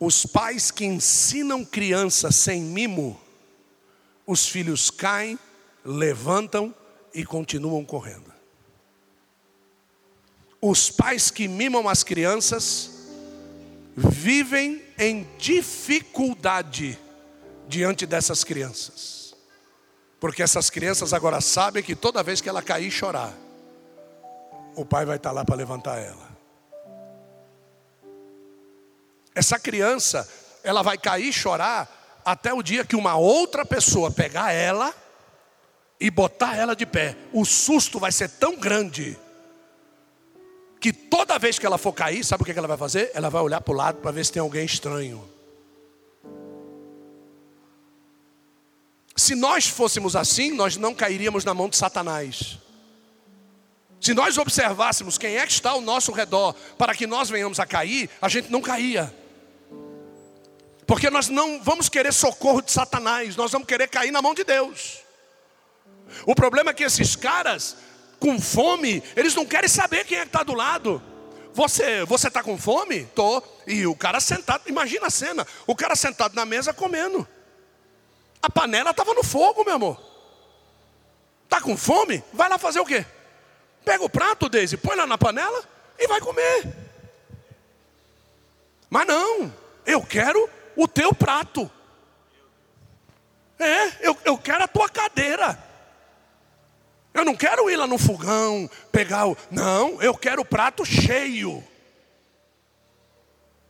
Os 0.00 0.24
pais 0.24 0.70
que 0.70 0.86
ensinam 0.86 1.62
criança 1.62 2.32
sem 2.32 2.62
mimo, 2.62 3.20
os 4.26 4.46
filhos 4.46 4.90
caem, 4.90 5.38
levantam 5.84 6.74
e 7.12 7.22
continuam 7.22 7.84
correndo. 7.84 8.32
Os 10.58 10.88
pais 10.88 11.30
que 11.30 11.46
mimam 11.46 11.86
as 11.86 12.02
crianças 12.02 12.90
vivem 13.94 14.82
em 14.98 15.28
dificuldade 15.38 16.98
diante 17.68 18.06
dessas 18.06 18.42
crianças. 18.42 19.34
Porque 20.18 20.42
essas 20.42 20.70
crianças 20.70 21.12
agora 21.12 21.42
sabem 21.42 21.82
que 21.82 21.94
toda 21.94 22.22
vez 22.22 22.40
que 22.40 22.48
ela 22.48 22.62
cair 22.62 22.88
e 22.88 22.90
chorar, 22.90 23.34
o 24.74 24.84
pai 24.84 25.04
vai 25.04 25.16
estar 25.16 25.32
lá 25.32 25.44
para 25.44 25.56
levantar 25.56 25.98
ela. 25.98 26.29
Essa 29.34 29.58
criança, 29.58 30.28
ela 30.62 30.82
vai 30.82 30.98
cair 30.98 31.28
e 31.28 31.32
chorar 31.32 32.20
até 32.24 32.52
o 32.52 32.62
dia 32.62 32.84
que 32.84 32.96
uma 32.96 33.16
outra 33.16 33.64
pessoa 33.64 34.10
pegar 34.10 34.52
ela 34.52 34.94
e 35.98 36.10
botar 36.10 36.56
ela 36.56 36.74
de 36.74 36.86
pé. 36.86 37.16
O 37.32 37.44
susto 37.44 37.98
vai 37.98 38.10
ser 38.10 38.28
tão 38.28 38.56
grande 38.56 39.18
que 40.80 40.92
toda 40.92 41.38
vez 41.38 41.58
que 41.58 41.66
ela 41.66 41.76
for 41.76 41.92
cair, 41.92 42.24
sabe 42.24 42.42
o 42.42 42.46
que 42.46 42.52
ela 42.52 42.66
vai 42.66 42.78
fazer? 42.78 43.10
Ela 43.14 43.28
vai 43.28 43.42
olhar 43.42 43.60
para 43.60 43.72
o 43.72 43.76
lado 43.76 43.98
para 43.98 44.10
ver 44.10 44.24
se 44.24 44.32
tem 44.32 44.40
alguém 44.40 44.64
estranho. 44.64 45.28
Se 49.14 49.34
nós 49.34 49.66
fôssemos 49.66 50.16
assim, 50.16 50.52
nós 50.52 50.78
não 50.78 50.94
cairíamos 50.94 51.44
na 51.44 51.52
mão 51.52 51.68
de 51.68 51.76
Satanás. 51.76 52.58
Se 54.00 54.14
nós 54.14 54.38
observássemos 54.38 55.18
quem 55.18 55.36
é 55.36 55.46
que 55.46 55.52
está 55.52 55.70
ao 55.70 55.82
nosso 55.82 56.10
redor 56.10 56.54
para 56.78 56.94
que 56.94 57.06
nós 57.06 57.28
venhamos 57.28 57.60
a 57.60 57.66
cair, 57.66 58.08
a 58.22 58.30
gente 58.30 58.50
não 58.50 58.62
caía. 58.62 59.14
Porque 60.90 61.08
nós 61.08 61.28
não 61.28 61.62
vamos 61.62 61.88
querer 61.88 62.12
socorro 62.12 62.60
de 62.60 62.72
Satanás, 62.72 63.36
nós 63.36 63.52
vamos 63.52 63.68
querer 63.68 63.86
cair 63.86 64.10
na 64.10 64.20
mão 64.20 64.34
de 64.34 64.42
Deus. 64.42 64.98
O 66.26 66.34
problema 66.34 66.72
é 66.72 66.74
que 66.74 66.82
esses 66.82 67.14
caras, 67.14 67.76
com 68.18 68.40
fome, 68.40 69.00
eles 69.14 69.32
não 69.36 69.46
querem 69.46 69.68
saber 69.68 70.04
quem 70.04 70.18
é 70.18 70.22
que 70.22 70.26
está 70.26 70.42
do 70.42 70.52
lado. 70.52 71.00
Você 71.54 72.04
você 72.06 72.26
está 72.26 72.42
com 72.42 72.58
fome? 72.58 73.04
Tô. 73.14 73.40
E 73.68 73.86
o 73.86 73.94
cara 73.94 74.18
sentado, 74.18 74.64
imagina 74.66 75.06
a 75.06 75.10
cena: 75.10 75.46
o 75.64 75.76
cara 75.76 75.94
sentado 75.94 76.34
na 76.34 76.44
mesa 76.44 76.74
comendo. 76.74 77.24
A 78.42 78.50
panela 78.50 78.90
estava 78.90 79.14
no 79.14 79.22
fogo, 79.22 79.62
meu 79.62 79.76
amor. 79.76 80.02
Tá 81.48 81.60
com 81.60 81.76
fome? 81.76 82.20
Vai 82.32 82.48
lá 82.48 82.58
fazer 82.58 82.80
o 82.80 82.84
quê? 82.84 83.06
Pega 83.84 84.02
o 84.02 84.10
prato, 84.10 84.48
Deise, 84.48 84.76
põe 84.76 84.96
lá 84.96 85.06
na 85.06 85.16
panela 85.16 85.62
e 85.96 86.08
vai 86.08 86.20
comer. 86.20 86.66
Mas 88.90 89.06
não, 89.06 89.54
eu 89.86 90.02
quero 90.02 90.50
o 90.82 90.88
teu 90.88 91.14
prato. 91.14 91.70
É, 93.58 94.08
eu, 94.08 94.16
eu 94.24 94.38
quero 94.38 94.64
a 94.64 94.68
tua 94.68 94.88
cadeira. 94.88 95.62
Eu 97.12 97.24
não 97.24 97.36
quero 97.36 97.68
ir 97.68 97.76
lá 97.76 97.86
no 97.86 97.98
fogão, 97.98 98.70
pegar 98.90 99.26
o. 99.26 99.36
Não, 99.50 100.00
eu 100.00 100.14
quero 100.14 100.40
o 100.40 100.44
prato 100.44 100.84
cheio. 100.84 101.62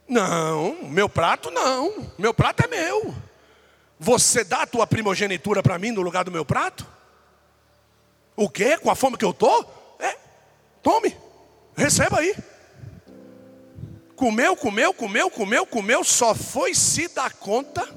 Não, 0.06 0.84
meu 0.84 1.08
prato 1.08 1.50
não. 1.50 2.12
Meu 2.18 2.32
prato 2.32 2.64
é 2.64 2.68
meu. 2.68 3.14
Você 3.98 4.44
dá 4.44 4.62
a 4.62 4.66
tua 4.66 4.86
primogenitura 4.86 5.62
para 5.62 5.78
mim 5.78 5.90
no 5.90 6.02
lugar 6.02 6.24
do 6.24 6.30
meu 6.30 6.44
prato? 6.44 6.86
O 8.36 8.48
quê? 8.48 8.78
Com 8.78 8.90
a 8.90 8.94
fome 8.94 9.16
que 9.16 9.24
eu 9.24 9.34
tô? 9.34 9.64
É, 9.98 10.16
tome, 10.82 11.16
receba 11.76 12.20
aí. 12.20 12.34
Comeu, 14.20 14.54
comeu, 14.54 14.92
comeu, 14.92 15.30
comeu, 15.30 15.64
comeu, 15.64 16.04
só 16.04 16.34
foi 16.34 16.74
se 16.74 17.08
dar 17.08 17.32
conta 17.32 17.88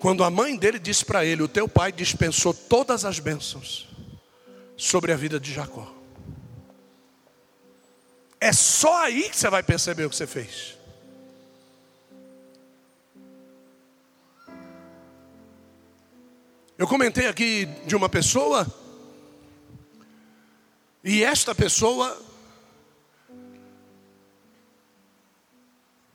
quando 0.00 0.24
a 0.24 0.30
mãe 0.30 0.56
dele 0.56 0.76
disse 0.76 1.04
para 1.04 1.24
ele: 1.24 1.44
O 1.44 1.46
teu 1.46 1.68
pai 1.68 1.92
dispensou 1.92 2.52
todas 2.52 3.04
as 3.04 3.20
bênçãos 3.20 3.88
sobre 4.76 5.12
a 5.12 5.16
vida 5.16 5.38
de 5.38 5.54
Jacó. 5.54 5.88
É 8.40 8.52
só 8.52 9.04
aí 9.04 9.30
que 9.30 9.36
você 9.36 9.48
vai 9.48 9.62
perceber 9.62 10.04
o 10.04 10.10
que 10.10 10.16
você 10.16 10.26
fez. 10.26 10.76
Eu 16.76 16.88
comentei 16.88 17.28
aqui 17.28 17.66
de 17.86 17.94
uma 17.94 18.08
pessoa, 18.08 18.66
e 21.04 21.22
esta 21.22 21.54
pessoa 21.54 22.26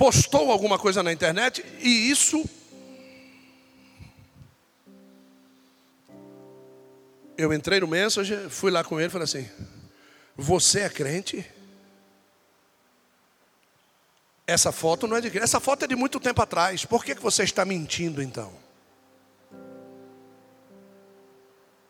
postou 0.04 0.52
alguma 0.52 0.78
coisa 0.78 1.02
na 1.02 1.14
internet, 1.14 1.64
e 1.80 2.12
isso 2.12 2.44
eu 7.38 7.54
entrei 7.54 7.80
no 7.80 7.88
Messenger, 7.88 8.50
fui 8.50 8.70
lá 8.70 8.84
com 8.84 9.00
ele 9.00 9.08
e 9.08 9.10
falei 9.10 9.24
assim: 9.24 9.50
Você 10.36 10.82
é 10.82 10.90
crente? 10.90 11.50
Essa 14.46 14.74
foto 14.74 15.08
não 15.08 15.16
é 15.16 15.22
de 15.22 15.30
crente, 15.30 15.46
essa 15.46 15.62
foto 15.62 15.86
é 15.86 15.88
de 15.88 15.96
muito 15.96 16.20
tempo 16.20 16.42
atrás. 16.42 16.84
Por 16.84 17.06
que, 17.06 17.16
que 17.16 17.22
você 17.22 17.44
está 17.44 17.64
mentindo 17.64 18.22
então? 18.22 18.52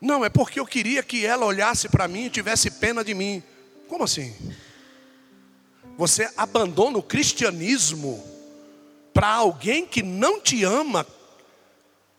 Não, 0.00 0.24
é 0.24 0.28
porque 0.28 0.60
eu 0.60 0.66
queria 0.66 1.02
que 1.02 1.26
ela 1.26 1.46
olhasse 1.46 1.88
para 1.88 2.06
mim 2.06 2.26
e 2.26 2.30
tivesse 2.30 2.70
pena 2.70 3.02
de 3.02 3.12
mim. 3.12 3.42
Como 3.88 4.04
assim? 4.04 4.32
Você 5.96 6.28
abandona 6.36 6.98
o 6.98 7.02
cristianismo 7.02 8.22
para 9.12 9.28
alguém 9.28 9.86
que 9.86 10.02
não 10.02 10.40
te 10.40 10.64
ama 10.64 11.06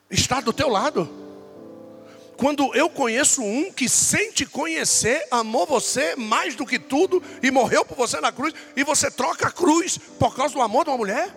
estar 0.09 0.41
do 0.41 0.53
teu 0.53 0.69
lado. 0.69 1.09
Quando 2.37 2.73
eu 2.75 2.89
conheço 2.89 3.41
um 3.41 3.71
que 3.71 3.87
sem 3.87 4.31
te 4.31 4.45
conhecer 4.45 5.25
amou 5.31 5.65
você 5.65 6.15
mais 6.15 6.55
do 6.55 6.65
que 6.65 6.77
tudo 6.77 7.21
e 7.41 7.49
morreu 7.49 7.85
por 7.85 7.95
você 7.95 8.19
na 8.19 8.31
cruz 8.31 8.53
e 8.75 8.83
você 8.83 9.09
troca 9.09 9.47
a 9.47 9.51
cruz 9.51 9.97
por 10.19 10.35
causa 10.35 10.53
do 10.53 10.61
amor 10.61 10.83
de 10.83 10.89
uma 10.89 10.97
mulher. 10.97 11.33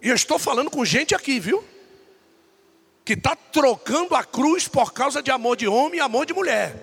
E 0.00 0.08
eu 0.08 0.14
estou 0.14 0.38
falando 0.38 0.70
com 0.70 0.84
gente 0.84 1.14
aqui, 1.14 1.40
viu? 1.40 1.64
que 3.06 3.12
está 3.12 3.36
trocando 3.36 4.16
a 4.16 4.24
cruz 4.24 4.66
por 4.66 4.92
causa 4.92 5.22
de 5.22 5.30
amor 5.30 5.56
de 5.56 5.68
homem 5.68 5.98
e 5.98 6.02
amor 6.02 6.26
de 6.26 6.34
mulher. 6.34 6.74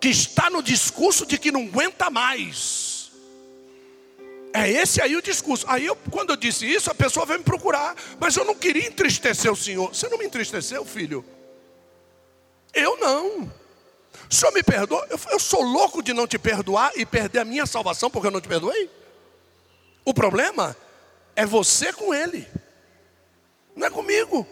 Que 0.00 0.08
está 0.08 0.48
no 0.48 0.62
discurso 0.62 1.26
de 1.26 1.38
que 1.38 1.52
não 1.52 1.62
aguenta 1.62 2.08
mais. 2.08 3.10
É 4.52 4.68
esse 4.68 5.00
aí 5.00 5.14
o 5.14 5.22
discurso. 5.22 5.64
Aí 5.68 5.86
eu, 5.86 5.96
quando 6.10 6.30
eu 6.30 6.36
disse 6.36 6.66
isso, 6.66 6.90
a 6.90 6.94
pessoa 6.94 7.26
veio 7.26 7.38
me 7.38 7.44
procurar. 7.44 7.94
Mas 8.18 8.36
eu 8.36 8.44
não 8.44 8.54
queria 8.54 8.88
entristecer 8.88 9.52
o 9.52 9.56
senhor. 9.56 9.94
Você 9.94 10.08
não 10.08 10.18
me 10.18 10.24
entristeceu, 10.24 10.84
filho? 10.84 11.24
Eu 12.72 12.96
não. 12.98 13.52
O 14.30 14.34
senhor 14.34 14.52
me 14.52 14.62
perdoa? 14.62 15.06
Eu, 15.10 15.18
eu 15.30 15.38
sou 15.38 15.62
louco 15.62 16.02
de 16.02 16.12
não 16.12 16.26
te 16.26 16.38
perdoar 16.38 16.92
e 16.96 17.04
perder 17.04 17.40
a 17.40 17.44
minha 17.44 17.66
salvação 17.66 18.10
porque 18.10 18.28
eu 18.28 18.30
não 18.30 18.40
te 18.40 18.48
perdoei? 18.48 18.90
O 20.04 20.14
problema 20.14 20.76
é 21.36 21.44
você 21.44 21.92
com 21.92 22.14
ele, 22.14 22.46
não 23.76 23.86
é 23.86 23.90
comigo. 23.90 24.46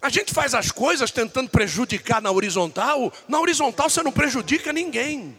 A 0.00 0.08
gente 0.08 0.32
faz 0.32 0.54
as 0.54 0.70
coisas 0.70 1.10
tentando 1.10 1.50
prejudicar 1.50 2.20
na 2.20 2.30
horizontal, 2.30 3.12
na 3.26 3.40
horizontal 3.40 3.88
você 3.88 4.02
não 4.02 4.12
prejudica 4.12 4.72
ninguém. 4.72 5.36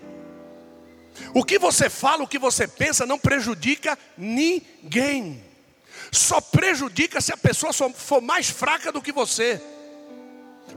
O 1.34 1.44
que 1.44 1.58
você 1.58 1.90
fala, 1.90 2.24
o 2.24 2.28
que 2.28 2.40
você 2.40 2.68
pensa, 2.68 3.06
não 3.06 3.18
prejudica 3.18 3.98
ninguém. 4.18 5.44
Só 6.12 6.40
prejudica 6.40 7.22
se 7.22 7.34
a 7.34 7.38
pessoa 7.38 7.74
for 7.74 8.22
mais 8.22 8.50
fraca 8.50 8.92
do 8.92 9.02
que 9.02 9.12
você. 9.12 9.62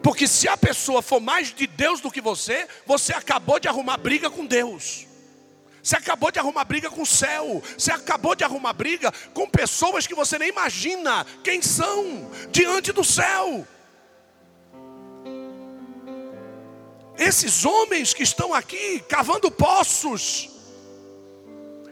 Porque 0.03 0.27
se 0.27 0.49
a 0.49 0.57
pessoa 0.57 1.03
for 1.03 1.21
mais 1.21 1.53
de 1.53 1.67
Deus 1.67 2.01
do 2.01 2.11
que 2.11 2.21
você, 2.21 2.67
você 2.87 3.13
acabou 3.13 3.59
de 3.59 3.69
arrumar 3.69 3.99
briga 3.99 4.31
com 4.31 4.47
Deus. 4.47 5.07
Você 5.83 5.97
acabou 5.97 6.31
de 6.31 6.39
arrumar 6.39 6.65
briga 6.65 6.91
com 6.91 7.03
o 7.03 7.07
céu. 7.07 7.63
Você 7.77 7.91
acabou 7.91 8.35
de 8.35 8.45
arrumar 8.45 8.73
briga 8.73 9.13
com 9.33 9.49
pessoas 9.49 10.07
que 10.07 10.15
você 10.15 10.39
nem 10.39 10.49
imagina 10.49 11.27
quem 11.43 11.63
são 11.63 12.31
diante 12.51 12.93
do 12.93 13.05
céu. 13.05 13.67
Esses 17.17 17.65
homens 17.65 18.15
que 18.15 18.23
estão 18.23 18.55
aqui 18.55 19.01
cavando 19.09 19.51
poços, 19.51 20.49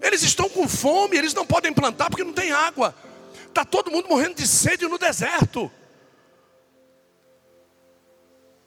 eles 0.00 0.22
estão 0.22 0.48
com 0.48 0.66
fome, 0.66 1.16
eles 1.16 1.34
não 1.34 1.44
podem 1.44 1.72
plantar 1.72 2.08
porque 2.08 2.24
não 2.24 2.32
tem 2.32 2.50
água. 2.50 2.94
Está 3.46 3.64
todo 3.64 3.90
mundo 3.90 4.08
morrendo 4.08 4.36
de 4.36 4.46
sede 4.46 4.86
no 4.86 4.98
deserto. 4.98 5.70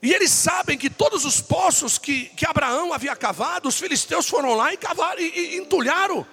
E 0.02 0.12
eles 0.12 0.32
sabem 0.32 0.76
que 0.76 0.90
todos 0.90 1.24
os 1.24 1.40
poços 1.40 1.96
que, 1.96 2.24
que 2.30 2.44
Abraão 2.44 2.92
havia 2.92 3.14
cavado, 3.14 3.68
os 3.68 3.78
filisteus 3.78 4.28
foram 4.28 4.54
lá 4.54 4.74
e 4.74 4.76
cavaram 4.76 5.20
e, 5.20 5.28
e 5.28 5.56
entulharam. 5.58 6.26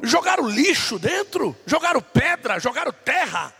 Jogaram 0.00 0.48
lixo 0.48 1.00
dentro, 1.00 1.56
jogaram 1.66 2.00
pedra, 2.00 2.60
jogaram 2.60 2.92
terra. 2.92 3.52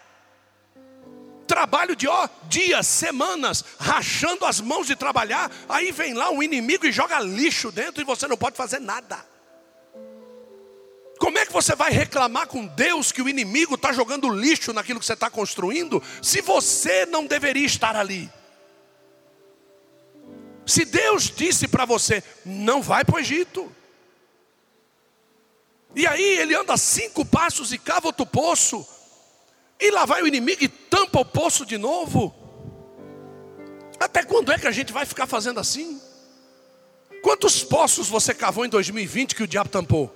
Trabalho 1.44 1.96
de 1.96 2.06
ó, 2.06 2.28
dias, 2.44 2.86
semanas, 2.86 3.64
rachando 3.80 4.44
as 4.44 4.60
mãos 4.60 4.86
de 4.86 4.94
trabalhar. 4.94 5.50
Aí 5.68 5.90
vem 5.90 6.14
lá 6.14 6.30
um 6.30 6.40
inimigo 6.40 6.86
e 6.86 6.92
joga 6.92 7.18
lixo 7.18 7.72
dentro 7.72 8.00
e 8.00 8.04
você 8.04 8.28
não 8.28 8.36
pode 8.36 8.56
fazer 8.56 8.78
nada. 8.78 9.26
Como 11.18 11.38
é 11.38 11.46
que 11.46 11.52
você 11.52 11.74
vai 11.74 11.90
reclamar 11.90 12.46
com 12.46 12.64
Deus 12.64 13.10
que 13.10 13.22
o 13.22 13.28
inimigo 13.28 13.74
está 13.74 13.92
jogando 13.92 14.28
lixo 14.28 14.72
naquilo 14.72 15.00
que 15.00 15.06
você 15.06 15.14
está 15.14 15.30
construindo, 15.30 16.00
se 16.22 16.40
você 16.42 17.06
não 17.06 17.26
deveria 17.26 17.66
estar 17.66 17.96
ali? 17.96 18.30
Se 20.66 20.84
Deus 20.84 21.30
disse 21.30 21.68
para 21.68 21.84
você, 21.84 22.22
não 22.44 22.82
vai 22.82 23.04
para 23.04 23.14
o 23.14 23.18
Egito. 23.20 23.72
E 25.94 26.04
aí 26.06 26.38
ele 26.38 26.56
anda 26.56 26.76
cinco 26.76 27.24
passos 27.24 27.72
e 27.72 27.78
cava 27.78 28.08
outro 28.08 28.26
poço. 28.26 28.84
E 29.78 29.90
lá 29.92 30.04
vai 30.04 30.22
o 30.22 30.26
inimigo 30.26 30.64
e 30.64 30.68
tampa 30.68 31.20
o 31.20 31.24
poço 31.24 31.64
de 31.64 31.78
novo. 31.78 32.34
Até 34.00 34.24
quando 34.24 34.50
é 34.50 34.58
que 34.58 34.66
a 34.66 34.72
gente 34.72 34.92
vai 34.92 35.06
ficar 35.06 35.26
fazendo 35.26 35.60
assim? 35.60 36.00
Quantos 37.22 37.62
poços 37.62 38.08
você 38.08 38.34
cavou 38.34 38.64
em 38.64 38.68
2020 38.68 39.36
que 39.36 39.44
o 39.44 39.48
diabo 39.48 39.70
tampou? 39.70 40.14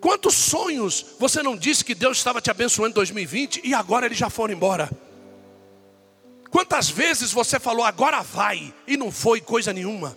Quantos 0.00 0.34
sonhos 0.34 1.04
você 1.18 1.42
não 1.42 1.56
disse 1.56 1.84
que 1.84 1.94
Deus 1.94 2.18
estava 2.18 2.40
te 2.40 2.50
abençoando 2.50 2.90
em 2.90 2.94
2020 2.94 3.62
e 3.64 3.74
agora 3.74 4.06
eles 4.06 4.18
já 4.18 4.28
foram 4.28 4.54
embora? 4.54 4.88
Quantas 6.50 6.88
vezes 6.88 7.32
você 7.32 7.60
falou 7.60 7.84
agora 7.84 8.22
vai 8.22 8.74
e 8.86 8.96
não 8.96 9.12
foi 9.12 9.40
coisa 9.40 9.72
nenhuma? 9.72 10.16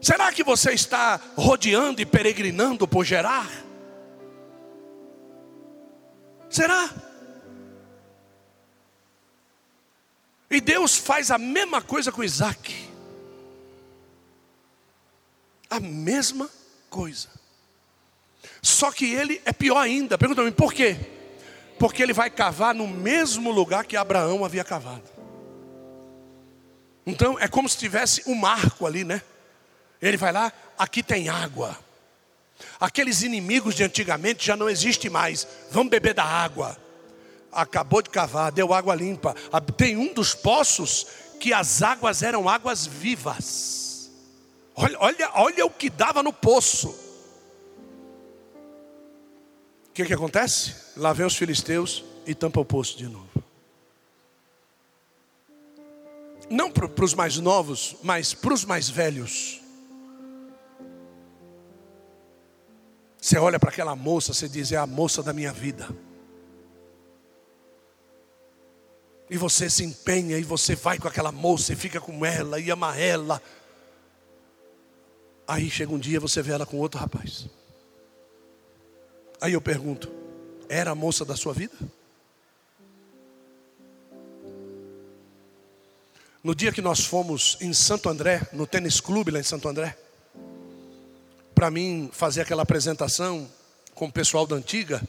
Será 0.00 0.32
que 0.32 0.42
você 0.42 0.72
está 0.72 1.20
rodeando 1.36 2.00
e 2.00 2.06
peregrinando 2.06 2.88
por 2.88 3.04
gerar? 3.04 3.48
Será? 6.48 6.90
E 10.50 10.60
Deus 10.60 10.96
faz 10.96 11.30
a 11.30 11.38
mesma 11.38 11.80
coisa 11.80 12.10
com 12.10 12.24
Isaac. 12.24 12.88
A 15.68 15.78
mesma 15.78 16.50
coisa. 16.88 17.28
Só 18.60 18.90
que 18.90 19.12
ele 19.14 19.40
é 19.44 19.52
pior 19.52 19.78
ainda. 19.78 20.18
Pergunta-me 20.18 20.50
por 20.50 20.72
quê? 20.72 20.96
Porque 21.80 22.02
ele 22.02 22.12
vai 22.12 22.28
cavar 22.28 22.74
no 22.74 22.86
mesmo 22.86 23.50
lugar 23.50 23.86
que 23.86 23.96
Abraão 23.96 24.44
havia 24.44 24.62
cavado. 24.62 25.02
Então 27.06 27.38
é 27.40 27.48
como 27.48 27.66
se 27.66 27.78
tivesse 27.78 28.22
um 28.26 28.34
marco 28.34 28.86
ali, 28.86 29.02
né? 29.02 29.22
Ele 30.00 30.18
vai 30.18 30.30
lá, 30.30 30.52
aqui 30.78 31.02
tem 31.02 31.30
água. 31.30 31.74
Aqueles 32.78 33.22
inimigos 33.22 33.74
de 33.74 33.82
antigamente 33.82 34.46
já 34.46 34.54
não 34.58 34.68
existem 34.68 35.10
mais. 35.10 35.48
Vamos 35.70 35.88
beber 35.88 36.12
da 36.12 36.22
água. 36.22 36.76
Acabou 37.50 38.02
de 38.02 38.10
cavar, 38.10 38.52
deu 38.52 38.74
água 38.74 38.94
limpa. 38.94 39.34
Tem 39.74 39.96
um 39.96 40.12
dos 40.12 40.34
poços 40.34 41.06
que 41.40 41.50
as 41.50 41.80
águas 41.80 42.22
eram 42.22 42.46
águas 42.46 42.86
vivas. 42.86 44.10
Olha, 44.74 44.96
olha, 45.00 45.30
olha 45.32 45.64
o 45.64 45.70
que 45.70 45.88
dava 45.88 46.22
no 46.22 46.32
poço. 46.32 46.94
O 49.90 49.92
que, 49.92 50.04
que 50.04 50.14
acontece? 50.14 50.74
Lá 50.96 51.12
vem 51.12 51.26
os 51.26 51.36
filisteus 51.36 52.04
e 52.24 52.34
tampa 52.34 52.60
o 52.60 52.64
poço 52.64 52.96
de 52.96 53.08
novo. 53.08 53.28
Não 56.48 56.70
para 56.70 57.04
os 57.04 57.14
mais 57.14 57.36
novos, 57.38 57.96
mas 58.02 58.32
para 58.32 58.54
os 58.54 58.64
mais 58.64 58.88
velhos. 58.88 59.60
Você 63.20 63.36
olha 63.36 63.58
para 63.58 63.70
aquela 63.70 63.94
moça, 63.94 64.32
você 64.32 64.48
diz: 64.48 64.72
é 64.72 64.76
a 64.76 64.86
moça 64.86 65.22
da 65.22 65.32
minha 65.32 65.52
vida. 65.52 65.88
E 69.28 69.36
você 69.36 69.70
se 69.70 69.84
empenha 69.84 70.38
e 70.38 70.42
você 70.42 70.74
vai 70.74 70.98
com 70.98 71.06
aquela 71.06 71.30
moça 71.30 71.72
e 71.72 71.76
fica 71.76 72.00
com 72.00 72.24
ela 72.24 72.58
e 72.58 72.70
ama 72.70 72.96
ela. 72.96 73.40
Aí 75.46 75.70
chega 75.70 75.92
um 75.92 75.98
dia 75.98 76.18
você 76.18 76.42
vê 76.42 76.52
ela 76.52 76.66
com 76.66 76.78
outro 76.78 76.98
rapaz. 76.98 77.48
Aí 79.40 79.54
eu 79.54 79.60
pergunto: 79.60 80.12
era 80.68 80.90
a 80.90 80.94
moça 80.94 81.24
da 81.24 81.36
sua 81.36 81.52
vida? 81.52 81.74
No 86.42 86.54
dia 86.54 86.72
que 86.72 86.80
nós 86.80 87.04
fomos 87.04 87.58
em 87.60 87.72
Santo 87.72 88.08
André, 88.08 88.48
no 88.52 88.66
tênis 88.66 89.00
clube 89.00 89.30
lá 89.30 89.38
em 89.38 89.42
Santo 89.42 89.68
André, 89.68 89.96
para 91.54 91.70
mim 91.70 92.08
fazer 92.12 92.40
aquela 92.40 92.62
apresentação 92.62 93.50
com 93.94 94.06
o 94.06 94.12
pessoal 94.12 94.46
da 94.46 94.56
antiga, 94.56 95.02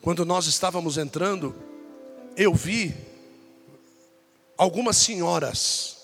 quando 0.00 0.24
nós 0.24 0.46
estávamos 0.46 0.96
entrando, 0.96 1.54
eu 2.36 2.54
vi 2.54 2.94
algumas 4.56 4.96
senhoras 4.96 5.96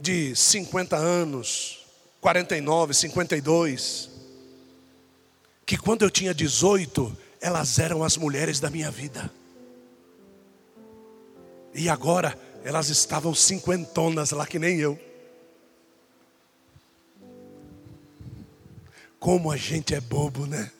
de 0.00 0.34
50 0.34 0.96
anos, 0.96 1.81
49, 2.22 2.94
52, 2.94 4.08
que 5.66 5.76
quando 5.76 6.02
eu 6.02 6.10
tinha 6.10 6.32
18, 6.32 7.18
elas 7.40 7.80
eram 7.80 8.04
as 8.04 8.16
mulheres 8.16 8.60
da 8.60 8.70
minha 8.70 8.92
vida. 8.92 9.28
E 11.74 11.88
agora 11.88 12.38
elas 12.62 12.88
estavam 12.90 13.34
cinquentonas 13.34 14.30
lá 14.30 14.46
que 14.46 14.56
nem 14.56 14.78
eu. 14.78 14.96
Como 19.18 19.50
a 19.50 19.56
gente 19.56 19.92
é 19.92 20.00
bobo, 20.00 20.46
né? 20.46 20.70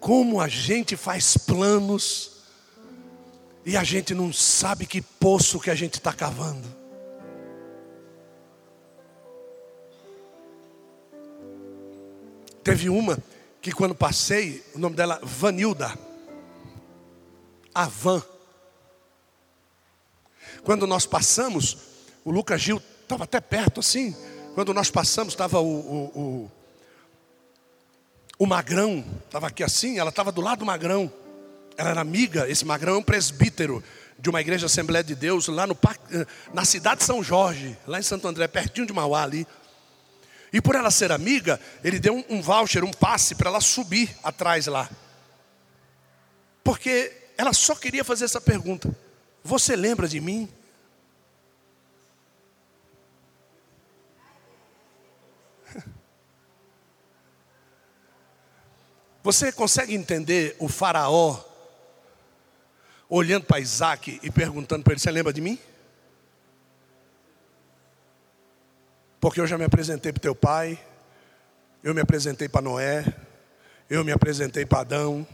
Como 0.00 0.40
a 0.40 0.48
gente 0.48 0.96
faz 0.96 1.36
planos 1.36 2.38
e 3.64 3.76
a 3.76 3.84
gente 3.84 4.16
não 4.16 4.32
sabe 4.32 4.84
que 4.84 5.00
poço 5.00 5.60
que 5.60 5.70
a 5.70 5.76
gente 5.76 5.94
está 5.94 6.12
cavando. 6.12 6.81
Teve 12.62 12.88
uma 12.88 13.18
que 13.60 13.72
quando 13.72 13.94
passei, 13.94 14.64
o 14.74 14.78
nome 14.78 14.96
dela 14.96 15.20
Vanilda. 15.22 15.96
A 17.74 17.86
Van. 17.86 18.22
Quando 20.62 20.86
nós 20.86 21.06
passamos, 21.06 21.78
o 22.24 22.30
Lucas 22.30 22.60
Gil 22.60 22.80
estava 23.02 23.24
até 23.24 23.40
perto 23.40 23.80
assim. 23.80 24.14
Quando 24.54 24.74
nós 24.74 24.90
passamos, 24.90 25.32
estava 25.32 25.60
o, 25.60 25.64
o, 25.66 26.20
o, 26.20 26.52
o 28.38 28.46
Magrão, 28.46 29.04
estava 29.24 29.46
aqui 29.46 29.62
assim, 29.62 29.98
ela 29.98 30.10
estava 30.10 30.30
do 30.30 30.40
lado 30.40 30.60
do 30.60 30.66
Magrão. 30.66 31.10
Ela 31.76 31.90
era 31.90 32.00
amiga, 32.00 32.48
esse 32.48 32.64
Magrão 32.64 32.96
é 32.96 32.98
um 32.98 33.02
presbítero 33.02 33.82
de 34.18 34.28
uma 34.28 34.40
igreja 34.40 34.66
Assembleia 34.66 35.02
de 35.02 35.14
Deus 35.14 35.48
lá 35.48 35.66
no 35.66 35.76
eh, 36.12 36.26
na 36.52 36.64
cidade 36.64 37.00
de 37.00 37.06
São 37.06 37.24
Jorge, 37.24 37.76
lá 37.86 37.98
em 37.98 38.02
Santo 38.02 38.28
André, 38.28 38.46
pertinho 38.46 38.86
de 38.86 38.92
Mauá 38.92 39.22
ali. 39.22 39.46
E 40.52 40.60
por 40.60 40.74
ela 40.74 40.90
ser 40.90 41.10
amiga, 41.10 41.58
ele 41.82 41.98
deu 41.98 42.22
um, 42.28 42.42
voucher, 42.42 42.84
um 42.84 42.90
passe 42.90 43.34
para 43.34 43.48
ela 43.48 43.60
subir 43.60 44.14
atrás 44.22 44.66
lá. 44.66 44.90
Porque 46.62 47.10
ela 47.38 47.54
só 47.54 47.74
queria 47.74 48.04
fazer 48.04 48.26
essa 48.26 48.40
pergunta: 48.40 48.94
Você 49.42 49.74
lembra 49.74 50.06
de 50.06 50.20
mim? 50.20 50.46
Você 59.24 59.50
consegue 59.52 59.94
entender 59.94 60.54
o 60.58 60.68
faraó 60.68 61.42
olhando 63.08 63.44
para 63.46 63.58
Isaac 63.60 64.20
e 64.22 64.30
perguntando 64.30 64.84
para 64.84 64.92
ele: 64.92 65.00
Você 65.00 65.10
lembra 65.10 65.32
de 65.32 65.40
mim? 65.40 65.58
Porque 69.22 69.40
eu 69.40 69.46
já 69.46 69.56
me 69.56 69.62
apresentei 69.62 70.12
para 70.12 70.20
teu 70.20 70.34
pai, 70.34 70.76
eu 71.80 71.94
me 71.94 72.00
apresentei 72.00 72.48
para 72.48 72.60
Noé, 72.60 73.04
eu 73.88 74.04
me 74.04 74.10
apresentei 74.10 74.66
para 74.66 74.80
Adão, 74.80 75.24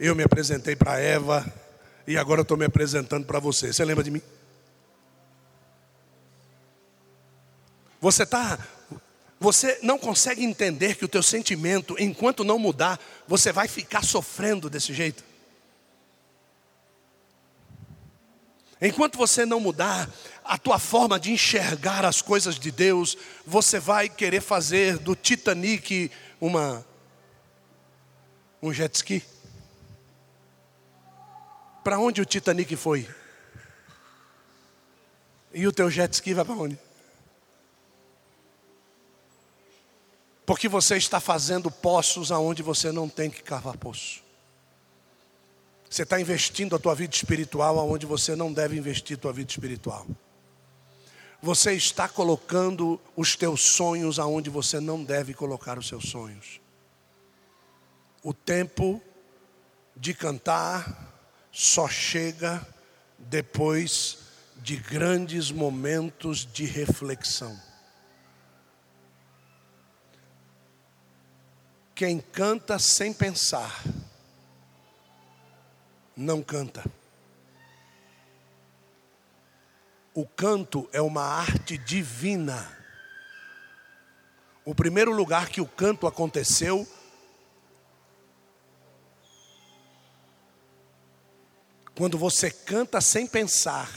eu 0.00 0.12
me 0.16 0.24
apresentei 0.24 0.74
para 0.74 0.98
Eva, 0.98 1.46
e 2.04 2.18
agora 2.18 2.42
estou 2.42 2.56
me 2.56 2.64
apresentando 2.64 3.24
para 3.24 3.38
você. 3.38 3.72
Você 3.72 3.84
lembra 3.84 4.02
de 4.02 4.10
mim? 4.10 4.20
Você 8.00 8.24
está 8.24 8.58
você 9.38 9.78
não 9.84 10.00
consegue 10.00 10.42
entender 10.42 10.96
que 10.96 11.04
o 11.04 11.08
teu 11.08 11.22
sentimento, 11.22 11.94
enquanto 11.96 12.42
não 12.42 12.58
mudar, 12.58 12.98
você 13.28 13.52
vai 13.52 13.68
ficar 13.68 14.02
sofrendo 14.02 14.68
desse 14.68 14.92
jeito. 14.92 15.22
Enquanto 18.80 19.18
você 19.18 19.44
não 19.44 19.58
mudar 19.58 20.08
a 20.44 20.56
tua 20.56 20.78
forma 20.78 21.18
de 21.18 21.32
enxergar 21.32 22.04
as 22.04 22.22
coisas 22.22 22.58
de 22.58 22.70
Deus, 22.70 23.16
você 23.44 23.80
vai 23.80 24.08
querer 24.08 24.40
fazer 24.40 24.98
do 24.98 25.16
Titanic 25.16 26.10
uma 26.40 26.86
um 28.62 28.72
jet 28.72 28.94
ski. 28.94 29.22
Para 31.82 31.98
onde 31.98 32.20
o 32.20 32.24
Titanic 32.24 32.74
foi? 32.76 33.08
E 35.52 35.66
o 35.66 35.72
teu 35.72 35.90
jet 35.90 36.12
ski 36.12 36.34
vai 36.34 36.44
para 36.44 36.54
onde? 36.54 36.78
Porque 40.46 40.68
você 40.68 40.96
está 40.96 41.20
fazendo 41.20 41.70
poços 41.70 42.32
aonde 42.32 42.62
você 42.62 42.90
não 42.90 43.08
tem 43.08 43.28
que 43.28 43.42
cavar 43.42 43.76
poço. 43.76 44.22
Você 45.88 46.02
está 46.02 46.20
investindo 46.20 46.76
a 46.76 46.78
tua 46.78 46.94
vida 46.94 47.14
espiritual 47.14 47.78
aonde 47.78 48.04
você 48.04 48.36
não 48.36 48.52
deve 48.52 48.76
investir 48.76 49.16
a 49.16 49.20
tua 49.20 49.32
vida 49.32 49.50
espiritual. 49.50 50.06
Você 51.40 51.72
está 51.72 52.08
colocando 52.08 53.00
os 53.16 53.36
teus 53.36 53.62
sonhos 53.62 54.18
aonde 54.18 54.50
você 54.50 54.80
não 54.80 55.02
deve 55.02 55.32
colocar 55.32 55.78
os 55.78 55.86
seus 55.86 56.08
sonhos. 56.08 56.60
O 58.22 58.34
tempo 58.34 59.00
de 59.96 60.12
cantar 60.12 61.14
só 61.52 61.88
chega 61.88 62.66
depois 63.18 64.18
de 64.56 64.76
grandes 64.76 65.50
momentos 65.50 66.44
de 66.44 66.64
reflexão. 66.64 67.58
Quem 71.94 72.20
canta 72.20 72.78
sem 72.78 73.12
pensar, 73.12 73.82
não 76.18 76.42
canta. 76.42 76.84
O 80.12 80.26
canto 80.26 80.88
é 80.92 81.00
uma 81.00 81.22
arte 81.22 81.78
divina. 81.78 82.76
O 84.64 84.74
primeiro 84.74 85.12
lugar 85.12 85.48
que 85.48 85.60
o 85.60 85.66
canto 85.66 86.06
aconteceu 86.06 86.86
Quando 91.94 92.16
você 92.16 92.48
canta 92.48 93.00
sem 93.00 93.26
pensar, 93.26 93.90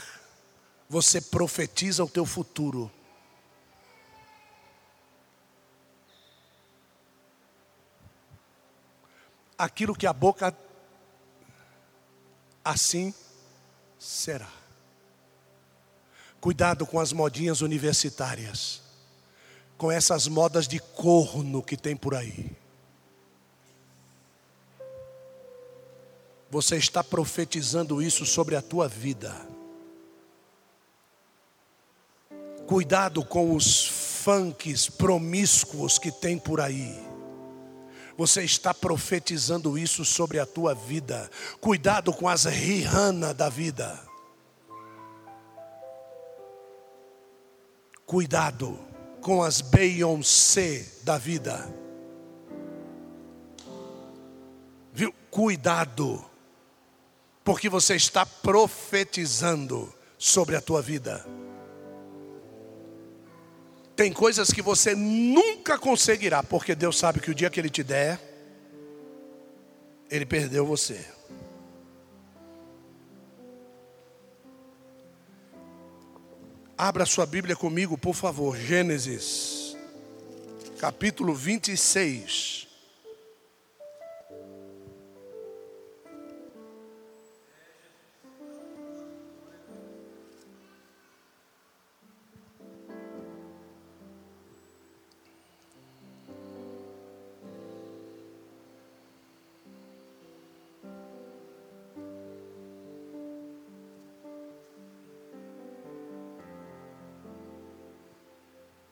você 0.90 1.22
profetiza 1.22 2.04
o 2.04 2.10
teu 2.10 2.26
futuro. 2.26 2.92
aquilo 9.64 9.96
que 9.96 10.08
a 10.08 10.14
boca 10.14 10.56
assim 12.64 13.14
será. 14.00 14.50
Cuidado 16.40 16.86
com 16.88 17.00
as 17.00 17.14
modinhas 17.14 17.62
universitárias, 17.62 18.82
com 19.78 19.92
essas 19.92 20.28
modas 20.28 20.68
de 20.68 20.80
corno 20.80 21.62
que 21.62 21.78
tem 21.78 21.96
por 21.96 22.16
aí. 22.16 22.52
Você 26.50 26.78
está 26.78 27.04
profetizando 27.04 28.02
isso 28.02 28.26
sobre 28.26 28.56
a 28.56 28.62
tua 28.62 28.88
vida. 28.88 29.34
Cuidado 32.68 33.24
com 33.24 33.56
os 33.56 33.86
funks 34.24 34.90
promíscuos 34.90 35.98
que 35.98 36.12
tem 36.12 36.38
por 36.38 36.60
aí. 36.60 37.11
Você 38.22 38.44
está 38.44 38.72
profetizando 38.72 39.80
isso 39.80 40.06
sobre 40.06 40.38
a 40.38 40.46
tua 40.46 40.76
vida. 40.76 41.28
Cuidado 41.60 42.14
com 42.14 42.30
as 42.30 42.46
Rihanna 42.46 43.34
da 43.34 43.50
vida. 43.50 44.00
Cuidado 48.06 48.80
com 49.22 49.42
as 49.42 49.62
Beyoncé 49.62 50.88
da 51.02 51.18
vida. 51.18 51.68
Viu? 54.94 55.12
Cuidado. 55.32 56.24
Porque 57.44 57.70
você 57.70 57.96
está 57.96 58.24
profetizando 58.24 59.92
sobre 60.16 60.56
a 60.56 60.62
tua 60.62 60.80
vida. 60.80 61.26
Tem 63.96 64.12
coisas 64.12 64.52
que 64.52 64.62
você 64.62 64.96
nunca 64.96 65.78
conseguirá, 65.78 66.42
porque 66.42 66.74
Deus 66.74 66.98
sabe 66.98 67.20
que 67.20 67.30
o 67.30 67.36
dia 67.36 67.50
que 67.50 67.60
Ele 67.60 67.70
te 67.70 67.84
der, 67.84 68.20
Ele 70.10 70.26
perdeu 70.26 70.66
você. 70.66 71.06
Abra 76.78 77.06
sua 77.06 77.28
Bíblia 77.28 77.56
comigo, 77.56 77.96
por 77.96 78.16
favor. 78.16 78.58
Gênesis, 78.58 79.78
capítulo 80.80 81.36
26. 81.36 82.71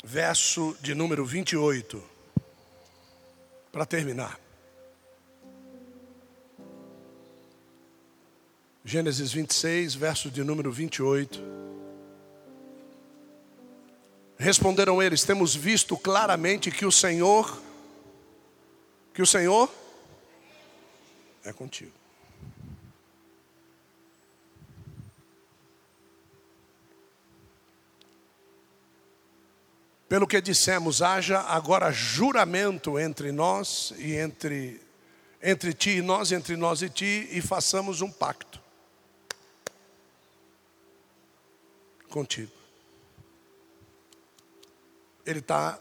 Verso 0.09 0.75
de 0.81 0.95
número 0.95 1.23
28, 1.23 2.03
para 3.71 3.85
terminar. 3.85 4.39
Gênesis 8.83 9.31
26, 9.31 9.93
verso 9.93 10.31
de 10.31 10.43
número 10.43 10.71
28. 10.71 11.39
Responderam 14.35 14.99
eles: 14.99 15.23
Temos 15.23 15.53
visto 15.53 15.95
claramente 15.95 16.71
que 16.71 16.87
o 16.87 16.91
Senhor, 16.91 17.61
que 19.13 19.21
o 19.21 19.27
Senhor 19.27 19.71
é 21.45 21.53
contigo. 21.53 21.98
Pelo 30.09 30.27
que 30.27 30.41
dissemos, 30.41 31.03
haja 31.03 31.39
agora 31.39 31.91
juramento 31.91 32.99
entre 32.99 33.31
nós 33.31 33.93
e 33.99 34.15
entre 34.15 34.81
entre 35.41 35.71
ti 35.71 35.91
e 35.91 36.01
nós, 36.01 36.31
entre 36.31 36.57
nós 36.57 36.81
e 36.81 36.89
ti, 36.89 37.29
e 37.31 37.41
façamos 37.41 38.01
um 38.01 38.11
pacto 38.11 38.61
contigo. 42.09 42.51
Ele 45.25 45.39
está, 45.39 45.79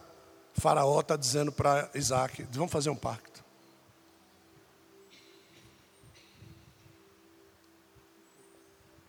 Faraó 0.55 1.01
está 1.01 1.17
dizendo 1.17 1.51
para 1.51 1.91
Isaac: 1.95 2.43
vamos 2.51 2.71
fazer 2.71 2.91
um 2.91 2.97
pacto. 2.97 3.43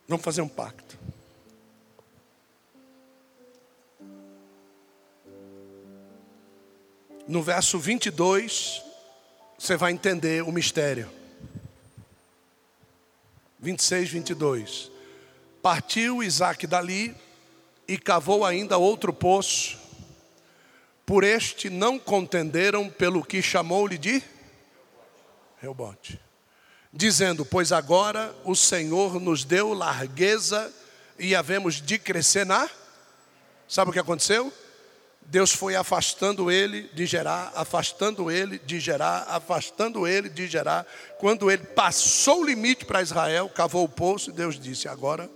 Vamos 0.07 0.23
fazer 0.23 0.41
um 0.41 0.47
pacto. 0.47 0.97
No 7.29 7.43
verso 7.43 7.77
22, 7.77 8.81
você 9.55 9.77
vai 9.77 9.91
entender 9.91 10.41
o 10.41 10.51
mistério. 10.51 11.07
26, 13.59 14.09
22. 14.09 14.91
Partiu 15.61 16.23
Isaac 16.23 16.65
dali 16.65 17.15
e 17.87 17.99
cavou 17.99 18.43
ainda 18.43 18.79
outro 18.79 19.13
poço. 19.13 19.77
Por 21.05 21.23
este 21.23 21.69
não 21.69 21.99
contenderam 21.99 22.89
pelo 22.89 23.23
que 23.23 23.43
chamou-lhe 23.43 23.99
de 23.99 24.23
Reubote. 25.61 26.19
Dizendo: 26.91 27.45
Pois 27.45 27.71
agora 27.71 28.35
o 28.43 28.55
Senhor 28.55 29.19
nos 29.19 29.43
deu 29.43 29.71
largueza 29.71 30.73
e 31.19 31.35
havemos 31.35 31.75
de 31.75 31.99
crescer 31.99 32.43
na. 32.43 32.67
Sabe 33.67 33.91
o 33.91 33.93
que 33.93 33.99
aconteceu? 33.99 34.51
Deus 35.29 35.53
foi 35.53 35.75
afastando 35.75 36.49
ele 36.49 36.89
de 36.91 37.05
gerar, 37.05 37.51
afastando 37.53 38.31
ele 38.31 38.57
de 38.65 38.79
gerar, 38.79 39.27
afastando 39.27 40.07
ele 40.07 40.27
de 40.27 40.47
gerar. 40.47 40.87
Quando 41.19 41.51
ele 41.51 41.65
passou 41.65 42.41
o 42.41 42.43
limite 42.43 42.83
para 42.83 43.03
Israel, 43.03 43.47
cavou 43.47 43.83
o 43.83 43.89
poço, 43.89 44.31
Deus 44.31 44.59
disse: 44.59 44.87
Agora 44.87 45.29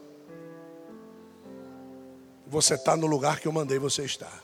você 2.47 2.73
está 2.73 2.97
no 2.97 3.05
lugar 3.05 3.39
que 3.39 3.47
eu 3.47 3.51
mandei 3.51 3.77
você 3.77 4.03
estar. 4.03 4.43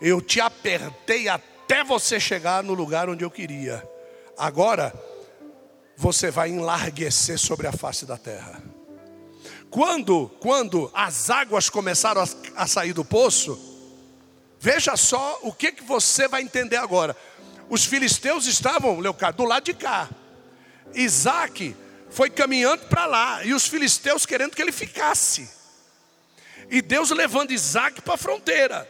Eu 0.00 0.20
te 0.20 0.40
apertei 0.40 1.28
até 1.28 1.82
você 1.82 2.20
chegar 2.20 2.62
no 2.62 2.72
lugar 2.72 3.08
onde 3.08 3.24
eu 3.24 3.30
queria. 3.30 3.82
Agora 4.38 4.94
você 5.96 6.30
vai 6.30 6.48
enlarguecer 6.48 7.40
sobre 7.40 7.66
a 7.66 7.72
face 7.72 8.06
da 8.06 8.16
terra. 8.16 8.62
Quando, 9.68 10.28
quando 10.38 10.88
as 10.94 11.28
águas 11.28 11.68
começaram 11.68 12.22
a, 12.22 12.28
a 12.54 12.66
sair 12.68 12.92
do 12.92 13.04
poço, 13.04 13.69
Veja 14.60 14.94
só 14.94 15.38
o 15.42 15.54
que, 15.54 15.72
que 15.72 15.82
você 15.82 16.28
vai 16.28 16.42
entender 16.42 16.76
agora. 16.76 17.16
Os 17.70 17.86
filisteus 17.86 18.46
estavam, 18.46 19.00
Leocádio, 19.00 19.38
do 19.38 19.44
lado 19.44 19.64
de 19.64 19.72
cá. 19.72 20.06
Isaac 20.94 21.74
foi 22.10 22.28
caminhando 22.28 22.84
para 22.86 23.06
lá. 23.06 23.42
E 23.42 23.54
os 23.54 23.66
filisteus 23.66 24.26
querendo 24.26 24.54
que 24.54 24.60
ele 24.60 24.70
ficasse. 24.70 25.48
E 26.68 26.82
Deus 26.82 27.10
levando 27.10 27.52
Isaac 27.52 28.02
para 28.02 28.14
a 28.14 28.18
fronteira. 28.18 28.86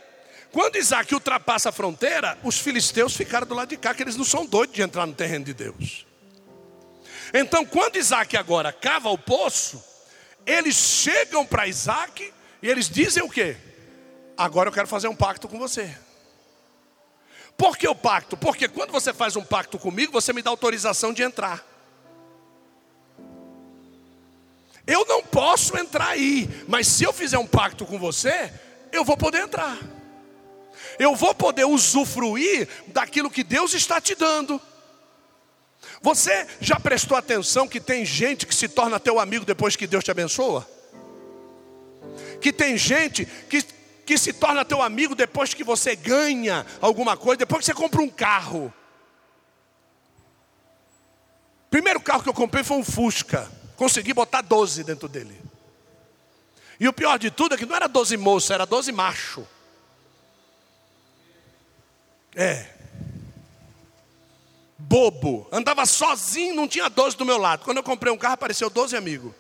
Quando 0.51 0.75
Isaac 0.75 1.15
ultrapassa 1.15 1.69
a 1.69 1.73
fronteira, 1.73 2.37
os 2.43 2.59
filisteus 2.59 3.17
ficaram 3.17 3.47
do 3.47 3.55
lado 3.55 3.69
de 3.69 3.77
cá, 3.77 3.95
que 3.95 4.03
eles 4.03 4.17
não 4.17 4.25
são 4.25 4.45
doidos 4.45 4.75
de 4.75 4.83
entrar 4.83 5.07
no 5.07 5.15
terreno 5.15 5.45
de 5.45 5.55
Deus. 5.55 6.05
Então, 7.33 7.65
quando 7.65 7.95
Isaac 7.95 8.37
agora 8.37 8.73
cava 8.73 9.09
o 9.09 9.17
poço, 9.17 9.81
eles 10.45 10.75
chegam 10.75 11.47
para 11.47 11.69
Isaac 11.69 12.35
e 12.61 12.69
eles 12.69 12.91
dizem 12.91 13.23
o 13.23 13.31
quê? 13.31 13.57
Agora 14.41 14.71
eu 14.71 14.73
quero 14.73 14.89
fazer 14.89 15.07
um 15.07 15.15
pacto 15.15 15.47
com 15.47 15.59
você. 15.59 15.95
Por 17.59 17.77
que 17.77 17.87
o 17.87 17.95
pacto? 17.95 18.39
Porque 18.39 18.69
quando 18.69 18.91
você 18.91 19.13
faz 19.13 19.37
um 19.37 19.45
pacto 19.45 19.79
comigo, 19.79 20.11
você 20.11 20.33
me 20.33 20.41
dá 20.41 20.49
autorização 20.49 21.13
de 21.13 21.23
entrar. 21.23 21.63
Eu 24.87 25.05
não 25.05 25.23
posso 25.23 25.77
entrar 25.77 26.09
aí, 26.09 26.49
mas 26.67 26.87
se 26.87 27.05
eu 27.05 27.13
fizer 27.13 27.37
um 27.37 27.47
pacto 27.47 27.85
com 27.85 27.99
você, 27.99 28.51
eu 28.91 29.05
vou 29.05 29.15
poder 29.15 29.43
entrar. 29.43 29.77
Eu 30.99 31.15
vou 31.15 31.35
poder 31.35 31.67
usufruir 31.67 32.67
daquilo 32.87 33.31
que 33.31 33.45
Deus 33.45 33.75
está 33.75 34.01
te 34.01 34.15
dando. 34.15 34.59
Você 36.01 36.47
já 36.63 36.81
prestou 36.81 37.15
atenção 37.15 37.69
que 37.69 37.79
tem 37.79 38.07
gente 38.07 38.47
que 38.47 38.55
se 38.55 38.71
torna 38.71 38.99
teu 38.99 39.21
amigo 39.21 39.45
depois 39.45 39.77
que 39.77 39.87
Deus 39.87 40.03
te 40.03 40.11
abençoa? 40.11 40.67
Que 42.41 42.51
tem 42.55 42.79
gente 42.79 43.27
que 43.27 43.79
que 44.11 44.19
se 44.19 44.33
torna 44.33 44.65
teu 44.65 44.83
amigo 44.83 45.15
depois 45.15 45.55
que 45.55 45.63
você 45.63 45.95
ganha 45.95 46.67
alguma 46.81 47.17
coisa, 47.17 47.37
depois 47.37 47.61
que 47.61 47.67
você 47.67 47.75
compra 47.75 48.03
um 48.03 48.09
carro. 48.09 48.75
Primeiro 51.71 52.01
carro 52.01 52.21
que 52.21 52.29
eu 52.29 52.35
comprei 52.35 52.65
foi 52.65 52.79
um 52.79 52.83
Fusca. 52.83 53.49
Consegui 53.77 54.13
botar 54.13 54.41
12 54.41 54.83
dentro 54.83 55.07
dele. 55.07 55.41
E 56.81 56.89
o 56.89 56.93
pior 56.93 57.21
de 57.21 57.31
tudo 57.31 57.55
é 57.55 57.57
que 57.57 57.65
não 57.65 57.77
era 57.77 57.87
12 57.87 58.17
moço, 58.17 58.53
era 58.53 58.67
12 58.67 58.91
macho. 58.91 59.47
É. 62.35 62.67
Bobo. 64.77 65.47
Andava 65.53 65.87
sozinho, 65.87 66.57
não 66.57 66.67
tinha 66.67 66.91
12 66.91 67.17
do 67.17 67.25
meu 67.25 67.39
lado. 67.39 67.63
Quando 67.63 67.77
eu 67.77 67.85
comprei 67.85 68.13
um 68.13 68.19
carro, 68.19 68.35
apareceu 68.35 68.69
12 68.69 68.97
amigos. 68.97 69.33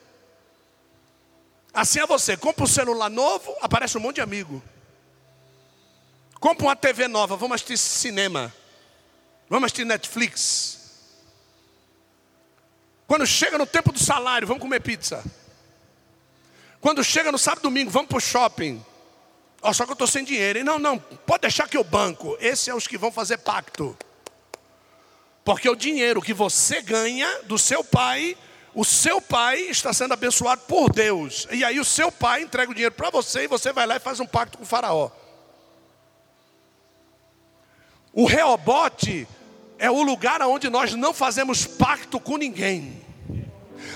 Assim 1.72 2.00
é 2.00 2.06
você, 2.06 2.36
compra 2.36 2.64
um 2.64 2.66
celular 2.66 3.08
novo, 3.08 3.54
aparece 3.60 3.96
um 3.96 4.00
monte 4.00 4.16
de 4.16 4.20
amigo. 4.20 4.62
Compra 6.40 6.66
uma 6.66 6.76
TV 6.76 7.06
nova, 7.06 7.36
vamos 7.36 7.56
assistir 7.56 7.76
cinema. 7.76 8.52
Vamos 9.48 9.66
assistir 9.66 9.84
Netflix. 9.84 10.78
Quando 13.06 13.26
chega 13.26 13.58
no 13.58 13.66
tempo 13.66 13.92
do 13.92 13.98
salário, 13.98 14.46
vamos 14.46 14.62
comer 14.62 14.80
pizza. 14.80 15.24
Quando 16.80 17.04
chega 17.04 17.30
no 17.30 17.38
sábado 17.38 17.60
e 17.60 17.62
domingo, 17.64 17.90
vamos 17.90 18.08
para 18.08 18.18
o 18.18 18.20
shopping. 18.20 18.84
Oh, 19.60 19.74
só 19.74 19.84
que 19.84 19.90
eu 19.90 19.94
estou 19.94 20.06
sem 20.06 20.24
dinheiro. 20.24 20.60
E 20.60 20.64
não, 20.64 20.78
não, 20.78 20.98
pode 20.98 21.42
deixar 21.42 21.68
que 21.68 21.76
eu 21.76 21.84
banco. 21.84 22.36
Esses 22.40 22.64
são 22.64 22.76
os 22.76 22.86
que 22.86 22.96
vão 22.96 23.12
fazer 23.12 23.38
pacto. 23.38 23.96
Porque 25.44 25.68
o 25.68 25.74
dinheiro 25.74 26.22
que 26.22 26.32
você 26.32 26.80
ganha 26.80 27.42
do 27.42 27.58
seu 27.58 27.84
pai 27.84 28.36
o 28.74 28.84
seu 28.84 29.20
pai 29.20 29.62
está 29.62 29.92
sendo 29.92 30.14
abençoado 30.14 30.62
por 30.62 30.92
Deus. 30.92 31.46
E 31.50 31.64
aí 31.64 31.80
o 31.80 31.84
seu 31.84 32.12
pai 32.12 32.42
entrega 32.42 32.70
o 32.70 32.74
dinheiro 32.74 32.94
para 32.94 33.10
você 33.10 33.44
e 33.44 33.48
você 33.48 33.72
vai 33.72 33.86
lá 33.86 33.96
e 33.96 34.00
faz 34.00 34.20
um 34.20 34.26
pacto 34.26 34.58
com 34.58 34.64
o 34.64 34.66
faraó. 34.66 35.10
O 38.12 38.26
Reobote 38.26 39.26
é 39.78 39.90
o 39.90 40.02
lugar 40.02 40.40
onde 40.42 40.68
nós 40.68 40.94
não 40.94 41.12
fazemos 41.12 41.66
pacto 41.66 42.20
com 42.20 42.36
ninguém. 42.36 43.04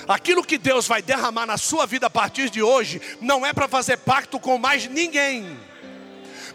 Aquilo 0.09 0.45
que 0.45 0.59
Deus 0.59 0.87
vai 0.87 1.03
derramar 1.03 1.47
na 1.47 1.57
sua 1.57 1.87
vida 1.87 2.07
a 2.07 2.11
partir 2.11 2.51
de 2.51 2.63
hoje 2.63 3.01
não 3.21 3.45
é 3.45 3.53
para 3.53 3.69
fazer 3.69 3.99
pacto 3.99 4.41
com 4.41 4.59
mais 4.59 4.87
ninguém. 4.89 5.57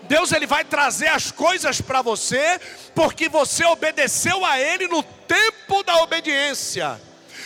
Deus 0.04 0.32
ele 0.32 0.48
vai 0.48 0.66
trazer 0.66 1.08
as 1.08 1.32
coisas 1.32 1.80
para 1.80 2.02
você 2.02 2.60
porque 2.96 3.30
você 3.30 3.64
obedeceu 3.66 4.44
a 4.44 4.60
ele 4.60 4.88
no 4.88 5.04
tempo 5.04 5.84
da 5.84 6.02
obediência. 6.02 7.00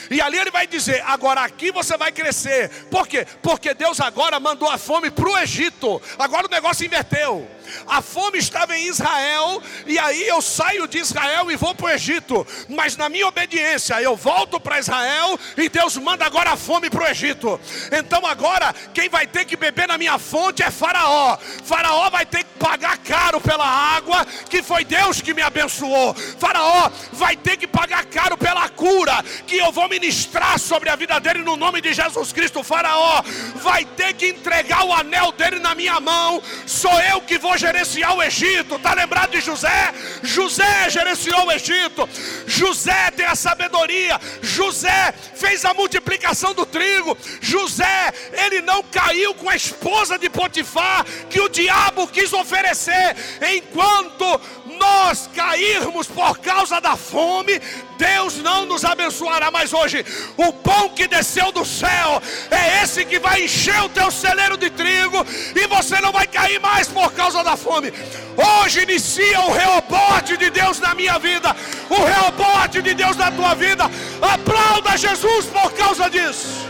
E 0.10 0.22
ali 0.22 0.38
ele 0.38 0.52
vai 0.52 0.68
dizer: 0.68 1.04
agora 1.06 1.42
aqui 1.42 1.72
você 1.72 1.98
vai 1.98 2.12
crescer. 2.12 2.70
Por 2.90 3.08
quê? 3.08 3.26
Porque 3.42 3.74
Deus 3.74 4.00
agora 4.00 4.40
mandou 4.40 4.70
a 4.70 4.78
fome 4.78 5.10
para 5.12 5.30
o 5.30 5.38
Egito. 5.38 6.02
Agora 6.18 6.48
o 6.48 6.50
negócio 6.50 6.86
inverteu. 6.86 7.50
A 7.88 8.02
fome 8.02 8.38
estava 8.38 8.78
em 8.78 8.88
Israel, 8.88 9.62
e 9.86 9.98
aí 10.00 10.28
eu 10.28 10.42
saio 10.42 10.88
de 10.88 10.98
Israel 10.98 11.52
e 11.52 11.56
vou 11.56 11.74
para 11.76 11.88
o 11.88 11.90
Egito. 11.90 12.46
Mas 12.70 12.96
na 12.98 13.10
minha 13.10 13.28
obediência, 13.28 14.02
eu 14.02 14.16
volto 14.16 14.60
para 14.60 14.80
Israel 14.80 15.40
e 15.58 15.70
Deus 15.70 15.98
manda 15.98 16.26
agora 16.26 16.52
a 16.52 16.58
fome 16.58 16.90
para 16.90 17.04
o 17.04 17.08
Egito. 17.08 17.60
Então 17.92 18.26
agora, 18.26 18.74
quem 18.94 19.10
vai 19.10 19.28
ter 19.28 19.46
que 19.46 19.56
beber 19.56 19.88
na 19.88 19.98
minha 19.98 20.18
fonte 20.18 20.64
é 20.64 20.72
Faraó. 20.72 21.38
Faraó 21.64 22.10
vai 22.10 22.26
ter 22.26 22.44
que 22.44 22.60
pagar 22.60 22.98
caro 22.98 23.40
pela 23.42 23.66
água, 23.66 24.26
que 24.50 24.64
foi 24.64 24.84
Deus 24.84 25.22
que 25.22 25.34
me 25.34 25.42
abençoou. 25.42 26.14
Faraó 26.14 26.90
vai 27.12 27.36
ter 27.36 27.58
que 27.58 27.68
pagar 27.68 28.06
caro 28.06 28.38
pela 28.38 28.68
cura, 28.70 29.24
que 29.48 29.58
eu 29.58 29.72
vou 29.72 29.90
ministrar 29.90 30.60
sobre 30.60 30.90
a 30.90 30.96
vida 30.96 31.20
dele 31.20 31.40
no 31.40 31.56
nome 31.56 31.82
de 31.82 31.94
Jesus 31.94 32.32
Cristo. 32.32 32.64
Faraó 32.64 33.22
vai 33.56 33.86
ter 33.86 34.14
que 34.14 34.28
entregar 34.28 34.86
o 34.86 34.94
anel 34.94 35.32
dele 35.32 35.60
na 35.60 35.76
minha 35.76 36.00
mão. 36.00 36.42
Sou 36.66 37.00
eu 37.02 37.22
que 37.22 37.38
vou 37.38 37.53
gerenciar 37.58 38.16
o 38.16 38.24
Egito. 38.24 38.76
Está 38.76 38.94
lembrado 38.94 39.32
de 39.32 39.42
José? 39.42 39.94
José 40.22 40.90
gerenciou 40.90 41.46
o 41.46 41.52
Egito. 41.52 42.08
José 42.46 43.12
tem 43.12 43.26
a 43.26 43.36
sabedoria. 43.36 44.20
José 44.42 45.14
fez 45.36 45.66
a 45.66 45.74
multiplicação 45.74 46.54
do 46.54 46.66
trigo. 46.66 47.18
José, 47.42 48.14
ele 48.34 48.62
não 48.62 48.84
caiu 48.84 49.34
com 49.36 49.50
a 49.50 49.56
esposa 49.56 50.18
de 50.18 50.30
Potifar 50.30 51.06
que 51.30 51.40
o 51.42 51.50
diabo 51.50 52.08
quis 52.08 52.32
oferecer. 52.34 53.16
Enquanto 53.56 54.42
nós 54.80 55.30
cairmos 55.36 56.08
por 56.08 56.40
causa 56.40 56.80
da 56.80 56.96
fome, 56.96 57.60
Deus 57.98 58.36
não 58.38 58.66
nos 58.66 58.84
abençoará 58.84 59.52
mais 59.52 59.74
hoje. 59.74 60.06
O 60.38 60.52
pão 60.52 60.90
que 60.90 61.08
desceu 61.08 61.52
do 61.52 61.66
céu 61.66 62.22
é 62.52 62.84
esse 62.84 63.06
que 63.06 63.20
vai 63.20 63.44
encher 63.44 63.82
o 63.82 63.90
teu 63.90 64.12
celeiro 64.12 64.58
de 64.58 64.70
trigo 64.70 65.26
e 65.56 65.68
você 65.68 66.00
não 66.02 66.12
vai 66.12 66.28
cair 66.28 66.60
mais 66.60 66.88
por 66.88 67.14
causa 67.14 67.43
da 67.44 67.56
fome. 67.58 67.94
Hoje 68.38 68.84
inicia 68.84 69.42
o 69.42 69.52
reobote 69.52 70.38
de 70.38 70.50
Deus 70.50 70.80
na 70.80 70.96
minha 70.96 71.20
vida, 71.20 71.56
o 71.90 72.04
reobote 72.04 72.82
de 72.82 72.94
Deus 72.94 73.16
na 73.18 73.32
tua 73.32 73.54
vida. 73.54 73.90
Aplauda 74.22 74.98
Jesus 74.98 75.46
por 75.48 75.72
causa 75.74 76.10
disso. 76.10 76.64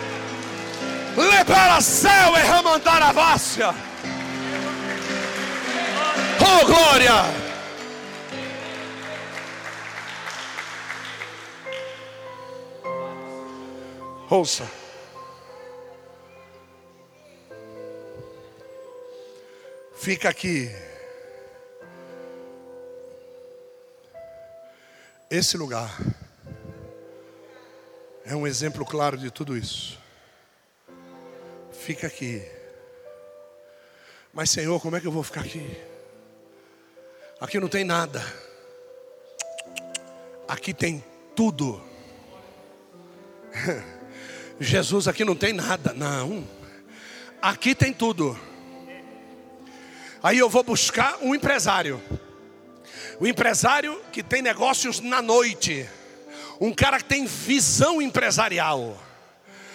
Céu 1.82 2.38
e 2.38 2.42
ramandar 2.42 3.02
a 3.02 3.12
vácia. 3.12 3.74
Oh 6.40 6.66
glória! 6.66 7.26
Ouça. 14.30 14.83
Fica 20.04 20.28
aqui. 20.28 20.70
Esse 25.32 25.56
lugar 25.56 25.98
é 28.26 28.36
um 28.36 28.46
exemplo 28.46 28.86
claro 28.86 29.18
de 29.18 29.32
tudo 29.32 29.56
isso. 29.56 29.98
Fica 31.72 32.08
aqui. 32.08 32.46
Mas, 34.34 34.50
Senhor, 34.50 34.78
como 34.82 34.98
é 34.98 35.00
que 35.00 35.08
eu 35.08 35.12
vou 35.12 35.24
ficar 35.24 35.40
aqui? 35.40 35.74
Aqui 37.40 37.58
não 37.58 37.70
tem 37.70 37.86
nada. 37.86 38.22
Aqui 40.50 40.74
tem 40.74 41.02
tudo. 41.34 41.82
Jesus, 44.60 45.08
aqui 45.08 45.24
não 45.24 45.38
tem 45.38 45.54
nada. 45.54 45.94
Não. 45.94 46.46
Aqui 47.42 47.74
tem 47.74 47.94
tudo. 47.94 48.38
Aí 50.24 50.38
eu 50.38 50.50
vou 50.50 50.64
buscar 50.64 51.18
um 51.22 51.36
empresário. 51.36 52.02
O 53.20 53.28
empresário 53.28 54.02
que 54.10 54.24
tem 54.24 54.42
negócios 54.42 55.02
na 55.02 55.22
noite. 55.22 55.86
Um 56.62 56.74
cara 56.74 56.98
que 56.98 57.04
tem 57.04 57.26
visão 57.26 58.02
empresarial. 58.02 58.98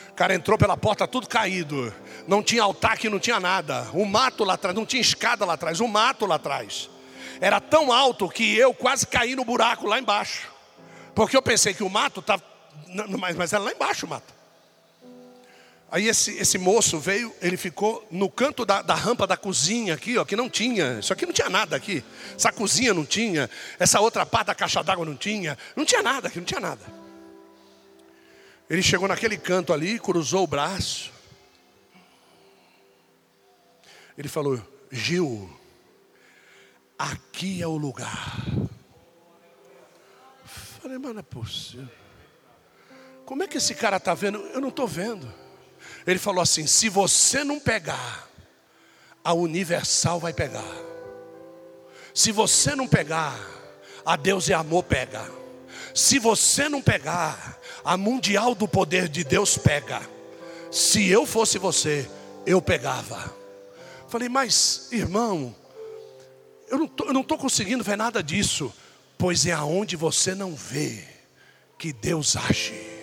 O 0.08 0.14
cara 0.14 0.34
entrou 0.34 0.56
pela 0.56 0.74
porta 0.74 1.06
tudo 1.06 1.28
caído. 1.28 1.92
Não 2.26 2.42
tinha 2.42 2.62
altar 2.62 2.92
aqui, 2.92 3.10
não 3.10 3.18
tinha 3.18 3.38
nada. 3.38 3.90
O 3.92 4.06
mato 4.06 4.42
lá 4.42 4.54
atrás, 4.54 4.74
não 4.74 4.86
tinha 4.86 5.02
escada 5.02 5.44
lá 5.44 5.52
atrás, 5.52 5.80
o 5.80 5.86
mato 5.86 6.24
lá 6.24 6.36
atrás. 6.36 6.88
Era 7.42 7.60
tão 7.60 7.92
alto 7.92 8.26
que 8.26 8.56
eu 8.56 8.72
quase 8.72 9.06
caí 9.06 9.36
no 9.36 9.44
buraco 9.44 9.86
lá 9.86 9.98
embaixo. 9.98 10.48
Porque 11.14 11.36
eu 11.36 11.42
pensei 11.42 11.74
que 11.74 11.84
o 11.84 11.90
mato 11.90 12.20
estava. 12.20 12.42
Mas, 13.18 13.36
mas 13.36 13.52
era 13.52 13.62
lá 13.62 13.72
embaixo 13.72 14.06
o 14.06 14.08
mato. 14.08 14.37
Aí 15.90 16.06
esse, 16.06 16.36
esse 16.36 16.58
moço 16.58 16.98
veio, 16.98 17.34
ele 17.40 17.56
ficou 17.56 18.06
no 18.10 18.30
canto 18.30 18.66
da, 18.66 18.82
da, 18.82 18.94
rampa 18.94 19.26
da 19.26 19.38
cozinha 19.38 19.94
aqui, 19.94 20.18
ó, 20.18 20.24
que 20.24 20.36
não 20.36 20.48
tinha. 20.48 20.98
Isso 20.98 21.14
aqui 21.14 21.24
não 21.24 21.32
tinha 21.32 21.48
nada 21.48 21.74
aqui. 21.76 22.04
Essa 22.36 22.52
cozinha 22.52 22.92
não 22.92 23.06
tinha. 23.06 23.48
Essa 23.78 23.98
outra 23.98 24.26
parte 24.26 24.48
da 24.48 24.54
caixa 24.54 24.82
d'água 24.82 25.06
não 25.06 25.16
tinha. 25.16 25.56
Não 25.74 25.86
tinha 25.86 26.02
nada 26.02 26.28
aqui, 26.28 26.38
não 26.38 26.44
tinha 26.44 26.60
nada. 26.60 26.82
Ele 28.68 28.82
chegou 28.82 29.08
naquele 29.08 29.38
canto 29.38 29.72
ali, 29.72 29.98
cruzou 29.98 30.44
o 30.44 30.46
braço. 30.46 31.10
Ele 34.18 34.28
falou: 34.28 34.60
Gil, 34.92 35.50
aqui 36.98 37.62
é 37.62 37.66
o 37.66 37.78
lugar. 37.78 38.44
Falei, 40.44 40.98
mas 40.98 41.12
não 41.14 41.20
é 41.20 41.22
possível. 41.22 41.88
Como 43.24 43.42
é 43.42 43.48
que 43.48 43.56
esse 43.56 43.74
cara 43.74 43.96
está 43.96 44.12
vendo? 44.12 44.38
Eu 44.38 44.60
não 44.60 44.68
estou 44.68 44.86
vendo. 44.86 45.47
Ele 46.08 46.18
falou 46.18 46.40
assim: 46.40 46.66
se 46.66 46.88
você 46.88 47.44
não 47.44 47.60
pegar, 47.60 48.30
a 49.22 49.34
Universal 49.34 50.18
vai 50.18 50.32
pegar. 50.32 50.64
Se 52.14 52.32
você 52.32 52.74
não 52.74 52.88
pegar, 52.88 53.38
a 54.06 54.16
Deus 54.16 54.48
é 54.48 54.54
amor 54.54 54.84
pega. 54.84 55.30
Se 55.94 56.18
você 56.18 56.66
não 56.66 56.80
pegar, 56.80 57.60
a 57.84 57.94
Mundial 57.98 58.54
do 58.54 58.66
Poder 58.66 59.06
de 59.06 59.22
Deus 59.22 59.58
pega. 59.58 60.00
Se 60.70 61.06
eu 61.06 61.26
fosse 61.26 61.58
você, 61.58 62.08
eu 62.46 62.62
pegava. 62.62 63.36
Falei, 64.08 64.30
mas 64.30 64.88
irmão, 64.90 65.54
eu 66.70 66.90
não 67.12 67.20
estou 67.20 67.36
conseguindo 67.36 67.84
ver 67.84 67.98
nada 67.98 68.22
disso, 68.22 68.72
pois 69.18 69.44
é 69.44 69.52
aonde 69.52 69.94
você 69.94 70.34
não 70.34 70.54
vê 70.54 71.04
que 71.76 71.92
Deus 71.92 72.34
age. 72.34 72.97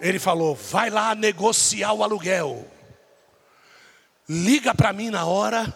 Ele 0.00 0.18
falou: 0.18 0.54
vai 0.54 0.90
lá 0.90 1.14
negociar 1.14 1.92
o 1.92 2.02
aluguel. 2.02 2.66
Liga 4.28 4.74
para 4.74 4.92
mim 4.92 5.10
na 5.10 5.24
hora 5.24 5.74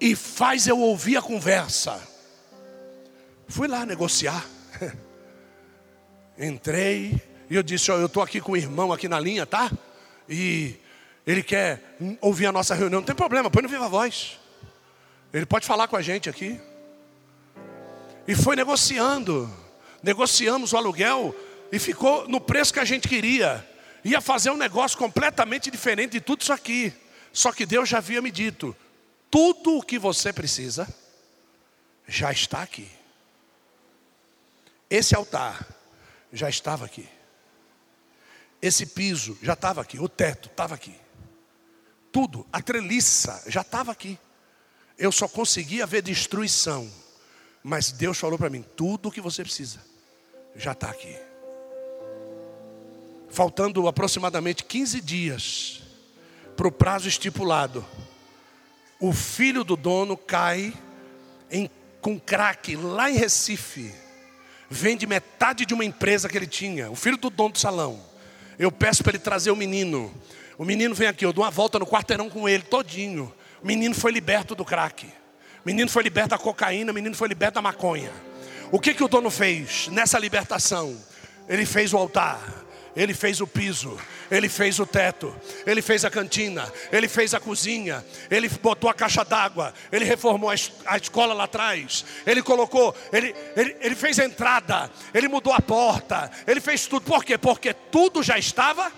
e 0.00 0.14
faz 0.14 0.66
eu 0.66 0.78
ouvir 0.78 1.16
a 1.16 1.22
conversa. 1.22 2.00
Fui 3.48 3.68
lá 3.68 3.84
negociar. 3.84 4.46
Entrei 6.38 7.20
e 7.50 7.56
eu 7.56 7.62
disse: 7.62 7.90
ó, 7.90 7.96
eu 7.96 8.06
estou 8.06 8.22
aqui 8.22 8.40
com 8.40 8.52
o 8.52 8.56
irmão 8.56 8.92
aqui 8.92 9.08
na 9.08 9.20
linha, 9.20 9.44
tá? 9.44 9.70
E 10.28 10.76
ele 11.26 11.42
quer 11.42 11.96
ouvir 12.20 12.46
a 12.46 12.52
nossa 12.52 12.74
reunião. 12.74 13.00
Não 13.00 13.06
tem 13.06 13.14
problema, 13.14 13.50
põe 13.50 13.62
no 13.62 13.68
viva 13.68 13.88
voz. 13.88 14.38
Ele 15.32 15.46
pode 15.46 15.66
falar 15.66 15.86
com 15.88 15.96
a 15.96 16.02
gente 16.02 16.30
aqui. 16.30 16.60
E 18.26 18.34
foi 18.34 18.56
negociando. 18.56 19.52
Negociamos 20.02 20.72
o 20.72 20.76
aluguel 20.76 21.34
e 21.72 21.78
ficou 21.78 22.28
no 22.28 22.40
preço 22.40 22.72
que 22.72 22.80
a 22.80 22.84
gente 22.84 23.08
queria. 23.08 23.66
Ia 24.04 24.20
fazer 24.20 24.50
um 24.50 24.56
negócio 24.56 24.98
completamente 24.98 25.70
diferente 25.70 26.12
de 26.12 26.20
tudo 26.20 26.42
isso 26.42 26.52
aqui. 26.52 26.92
Só 27.32 27.52
que 27.52 27.66
Deus 27.66 27.88
já 27.88 27.98
havia 27.98 28.20
me 28.20 28.30
dito: 28.30 28.76
tudo 29.30 29.78
o 29.78 29.82
que 29.82 29.98
você 29.98 30.32
precisa 30.32 30.88
já 32.06 32.32
está 32.32 32.62
aqui. 32.62 32.88
Esse 34.88 35.14
altar 35.14 35.66
já 36.32 36.48
estava 36.48 36.84
aqui. 36.84 37.08
Esse 38.60 38.86
piso 38.86 39.38
já 39.42 39.52
estava 39.52 39.80
aqui. 39.80 39.98
O 39.98 40.08
teto 40.08 40.48
estava 40.48 40.74
aqui. 40.74 40.94
Tudo, 42.10 42.46
a 42.52 42.60
treliça 42.60 43.44
já 43.46 43.60
estava 43.60 43.92
aqui. 43.92 44.18
Eu 44.98 45.12
só 45.12 45.28
conseguia 45.28 45.86
ver 45.86 46.02
destruição. 46.02 46.90
Mas 47.62 47.92
Deus 47.92 48.18
falou 48.18 48.38
para 48.38 48.50
mim: 48.50 48.64
tudo 48.76 49.08
o 49.08 49.12
que 49.12 49.20
você 49.20 49.42
precisa 49.42 49.78
já 50.56 50.72
está 50.72 50.90
aqui 50.90 51.29
faltando 53.30 53.86
aproximadamente 53.86 54.64
15 54.64 55.00
dias 55.00 55.82
para 56.56 56.68
o 56.68 56.72
prazo 56.72 57.08
estipulado, 57.08 57.84
o 58.98 59.12
filho 59.12 59.64
do 59.64 59.76
dono 59.76 60.16
cai 60.16 60.74
em, 61.50 61.70
com 62.00 62.20
crack 62.20 62.76
lá 62.76 63.10
em 63.10 63.14
Recife. 63.14 63.94
Vende 64.68 65.06
metade 65.06 65.64
de 65.64 65.72
uma 65.72 65.84
empresa 65.84 66.28
que 66.28 66.36
ele 66.36 66.46
tinha, 66.46 66.90
o 66.90 66.96
filho 66.96 67.16
do 67.16 67.30
dono 67.30 67.52
do 67.52 67.58
salão. 67.58 68.00
Eu 68.58 68.70
peço 68.70 69.02
para 69.02 69.12
ele 69.12 69.22
trazer 69.22 69.50
o 69.50 69.56
menino. 69.56 70.12
O 70.58 70.64
menino 70.64 70.94
vem 70.94 71.08
aqui, 71.08 71.24
eu 71.24 71.32
dou 71.32 71.44
uma 71.44 71.50
volta 71.50 71.78
no 71.78 71.86
quarteirão 71.86 72.28
com 72.28 72.46
ele, 72.48 72.62
todinho. 72.62 73.32
O 73.62 73.66
menino 73.66 73.94
foi 73.94 74.12
liberto 74.12 74.54
do 74.54 74.64
crack. 74.64 75.06
O 75.06 75.10
menino 75.64 75.90
foi 75.90 76.02
liberto 76.02 76.30
da 76.30 76.38
cocaína, 76.38 76.92
o 76.92 76.94
menino 76.94 77.14
foi 77.14 77.28
liberto 77.28 77.54
da 77.54 77.62
maconha. 77.62 78.12
O 78.70 78.78
que, 78.78 78.94
que 78.94 79.02
o 79.02 79.08
dono 79.08 79.30
fez 79.30 79.88
nessa 79.88 80.18
libertação? 80.18 80.96
Ele 81.48 81.64
fez 81.64 81.92
o 81.92 81.96
altar. 81.96 82.40
Ele 82.96 83.14
fez 83.14 83.40
o 83.40 83.46
piso, 83.46 83.96
ele 84.30 84.48
fez 84.48 84.80
o 84.80 84.86
teto, 84.86 85.34
ele 85.66 85.80
fez 85.80 86.04
a 86.04 86.10
cantina, 86.10 86.70
ele 86.90 87.06
fez 87.08 87.34
a 87.34 87.40
cozinha, 87.40 88.04
ele 88.30 88.48
botou 88.48 88.90
a 88.90 88.94
caixa 88.94 89.24
d'água, 89.24 89.72
ele 89.92 90.04
reformou 90.04 90.50
a, 90.50 90.96
escola 90.96 91.32
lá 91.32 91.44
atrás, 91.44 92.04
ele 92.26 92.42
colocou, 92.42 92.94
ele, 93.12 93.34
ele, 93.56 93.76
ele 93.80 93.94
fez 93.94 94.18
a 94.18 94.24
entrada, 94.24 94.90
ele 95.14 95.28
mudou 95.28 95.52
a 95.52 95.60
porta, 95.60 96.30
ele 96.46 96.60
fez 96.60 96.86
tudo. 96.86 97.02
Por 97.02 97.24
quê? 97.24 97.38
Porque 97.38 97.72
tudo 97.72 98.22
já 98.22 98.38
estava 98.38 98.92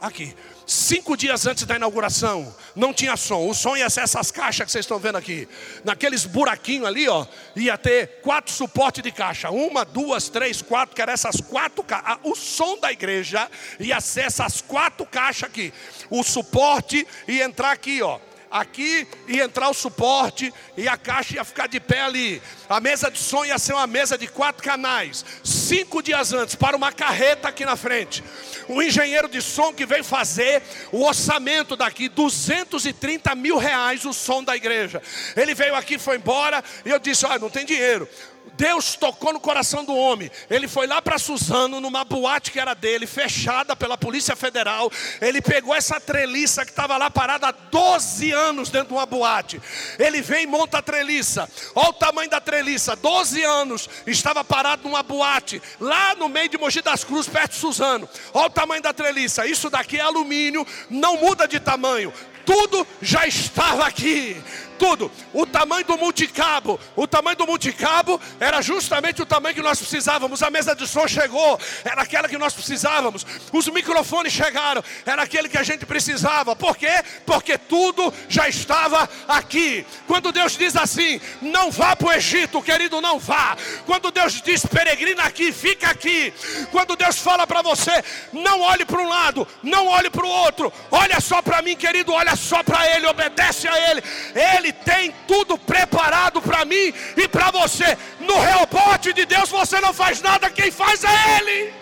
aqui. 0.00 0.34
Cinco 0.66 1.16
dias 1.16 1.46
antes 1.46 1.64
da 1.64 1.76
inauguração, 1.76 2.54
não 2.74 2.92
tinha 2.92 3.16
som. 3.16 3.48
O 3.48 3.54
som 3.54 3.76
ia 3.76 3.90
ser 3.90 4.02
essas 4.02 4.30
caixas 4.30 4.64
que 4.64 4.72
vocês 4.72 4.84
estão 4.84 4.98
vendo 4.98 5.16
aqui. 5.16 5.48
Naqueles 5.84 6.24
buraquinhos 6.24 6.86
ali, 6.86 7.08
ó, 7.08 7.26
ia 7.56 7.76
ter 7.76 8.20
quatro 8.22 8.52
suportes 8.52 9.02
de 9.02 9.10
caixa. 9.10 9.50
Uma, 9.50 9.84
duas, 9.84 10.28
três, 10.28 10.62
quatro, 10.62 10.94
que 10.94 11.02
eram 11.02 11.12
essas 11.12 11.40
quatro 11.40 11.82
caixas. 11.82 12.18
O 12.22 12.34
som 12.34 12.78
da 12.78 12.92
igreja 12.92 13.50
ia 13.80 14.00
ser 14.00 14.22
essas 14.22 14.60
quatro 14.60 15.04
caixas 15.04 15.44
aqui. 15.44 15.72
O 16.08 16.22
suporte 16.22 17.06
ia 17.26 17.44
entrar 17.44 17.72
aqui, 17.72 18.00
ó 18.02 18.18
aqui 18.52 19.08
ia 19.26 19.44
entrar 19.44 19.70
o 19.70 19.74
suporte 19.74 20.52
e 20.76 20.86
a 20.86 20.96
caixa 20.96 21.36
ia 21.36 21.44
ficar 21.44 21.66
de 21.66 21.80
pé 21.80 22.02
ali. 22.02 22.40
A 22.68 22.78
mesa 22.78 23.10
de 23.10 23.18
som 23.18 23.44
ia 23.44 23.58
ser 23.58 23.72
uma 23.72 23.86
mesa 23.86 24.18
de 24.18 24.26
quatro 24.26 24.62
canais. 24.62 25.24
Cinco 25.42 26.02
dias 26.02 26.32
antes, 26.34 26.54
para 26.54 26.76
uma 26.76 26.92
carreta 26.92 27.48
aqui 27.48 27.64
na 27.64 27.76
frente. 27.76 28.22
O 28.68 28.82
engenheiro 28.82 29.28
de 29.28 29.40
som 29.40 29.72
que 29.72 29.86
veio 29.86 30.04
fazer 30.04 30.62
o 30.92 31.02
orçamento 31.02 31.74
daqui, 31.74 32.08
230 32.08 33.34
mil 33.34 33.56
reais 33.56 34.04
o 34.04 34.12
som 34.12 34.44
da 34.44 34.54
igreja. 34.54 35.02
Ele 35.34 35.54
veio 35.54 35.74
aqui, 35.74 35.98
foi 35.98 36.16
embora, 36.16 36.62
e 36.84 36.90
eu 36.90 36.98
disse: 36.98 37.24
Olha, 37.26 37.38
não 37.38 37.50
tem 37.50 37.64
dinheiro. 37.64 38.08
Deus 38.54 38.94
tocou 38.96 39.32
no 39.32 39.40
coração 39.40 39.84
do 39.84 39.94
homem. 39.94 40.30
Ele 40.50 40.68
foi 40.68 40.86
lá 40.86 41.00
para 41.00 41.18
Suzano, 41.18 41.80
numa 41.80 42.04
boate 42.04 42.50
que 42.50 42.60
era 42.60 42.74
dele, 42.74 43.06
fechada 43.06 43.74
pela 43.74 43.96
Polícia 43.96 44.36
Federal. 44.36 44.90
Ele 45.20 45.40
pegou 45.40 45.74
essa 45.74 46.00
treliça 46.00 46.64
que 46.64 46.70
estava 46.70 46.96
lá 46.96 47.10
parada 47.10 47.48
há 47.48 47.52
12 47.52 48.30
anos 48.30 48.68
dentro 48.70 48.88
de 48.88 48.94
uma 48.94 49.06
boate. 49.06 49.60
Ele 49.98 50.20
vem 50.20 50.44
e 50.44 50.46
monta 50.46 50.78
a 50.78 50.82
treliça. 50.82 51.48
Olha 51.74 51.88
o 51.88 51.92
tamanho 51.92 52.30
da 52.30 52.40
treliça: 52.40 52.94
12 52.94 53.42
anos, 53.42 53.88
estava 54.06 54.44
parado 54.44 54.82
numa 54.84 55.02
boate, 55.02 55.62
lá 55.80 56.14
no 56.14 56.28
meio 56.28 56.48
de 56.48 56.58
Mogi 56.58 56.82
das 56.82 57.04
Cruzes, 57.04 57.30
perto 57.30 57.52
de 57.52 57.58
Suzano. 57.58 58.08
Olha 58.34 58.46
o 58.46 58.50
tamanho 58.50 58.82
da 58.82 58.92
treliça. 58.92 59.46
Isso 59.46 59.70
daqui 59.70 59.98
é 59.98 60.00
alumínio, 60.00 60.66
não 60.90 61.16
muda 61.16 61.48
de 61.48 61.58
tamanho. 61.58 62.12
Tudo 62.44 62.86
já 63.00 63.26
estava 63.26 63.86
aqui 63.86 64.36
tudo. 64.82 65.12
O 65.32 65.46
tamanho 65.46 65.84
do 65.84 65.96
multicabo, 65.96 66.80
o 66.96 67.06
tamanho 67.06 67.36
do 67.36 67.46
multicabo 67.46 68.20
era 68.40 68.60
justamente 68.60 69.22
o 69.22 69.26
tamanho 69.26 69.54
que 69.54 69.62
nós 69.62 69.78
precisávamos. 69.78 70.42
A 70.42 70.50
mesa 70.50 70.74
de 70.74 70.88
som 70.88 71.06
chegou, 71.06 71.56
era 71.84 72.02
aquela 72.02 72.28
que 72.28 72.36
nós 72.36 72.52
precisávamos. 72.52 73.24
Os 73.52 73.68
microfones 73.68 74.32
chegaram, 74.32 74.82
era 75.06 75.22
aquele 75.22 75.48
que 75.48 75.56
a 75.56 75.62
gente 75.62 75.86
precisava. 75.86 76.56
Por 76.56 76.76
quê? 76.76 77.04
Porque 77.24 77.56
tudo 77.56 78.12
já 78.28 78.48
estava 78.48 79.08
aqui. 79.28 79.86
Quando 80.08 80.32
Deus 80.32 80.58
diz 80.58 80.74
assim: 80.74 81.20
"Não 81.40 81.70
vá 81.70 81.94
para 81.94 82.08
o 82.08 82.12
Egito", 82.12 82.60
querido, 82.60 83.00
não 83.00 83.20
vá. 83.20 83.56
Quando 83.86 84.10
Deus 84.10 84.42
diz: 84.42 84.66
"Peregrina 84.66 85.22
aqui, 85.22 85.52
fica 85.52 85.90
aqui". 85.90 86.34
Quando 86.72 86.96
Deus 86.96 87.18
fala 87.18 87.46
para 87.46 87.62
você: 87.62 88.02
"Não 88.32 88.60
olhe 88.62 88.84
para 88.84 89.00
um 89.00 89.08
lado, 89.08 89.46
não 89.62 89.86
olhe 89.86 90.10
para 90.10 90.26
o 90.26 90.28
outro. 90.28 90.72
Olha 90.90 91.20
só 91.20 91.40
para 91.40 91.62
mim, 91.62 91.76
querido, 91.76 92.12
olha 92.12 92.34
só 92.34 92.64
para 92.64 92.84
ele, 92.96 93.06
obedece 93.06 93.68
a 93.68 93.90
ele. 93.90 94.02
Ele 94.34 94.71
tem 94.72 95.14
tudo 95.26 95.58
preparado 95.58 96.40
para 96.40 96.64
mim 96.64 96.92
e 97.16 97.28
para 97.28 97.50
você. 97.50 97.96
No 98.20 98.40
rebote 98.40 99.12
de 99.12 99.24
Deus 99.24 99.48
você 99.48 99.80
não 99.80 99.92
faz 99.92 100.20
nada, 100.20 100.50
quem 100.50 100.70
faz 100.70 101.04
é 101.04 101.38
Ele. 101.38 101.74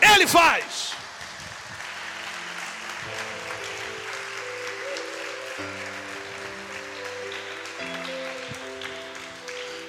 Ele 0.00 0.26
faz. 0.26 0.92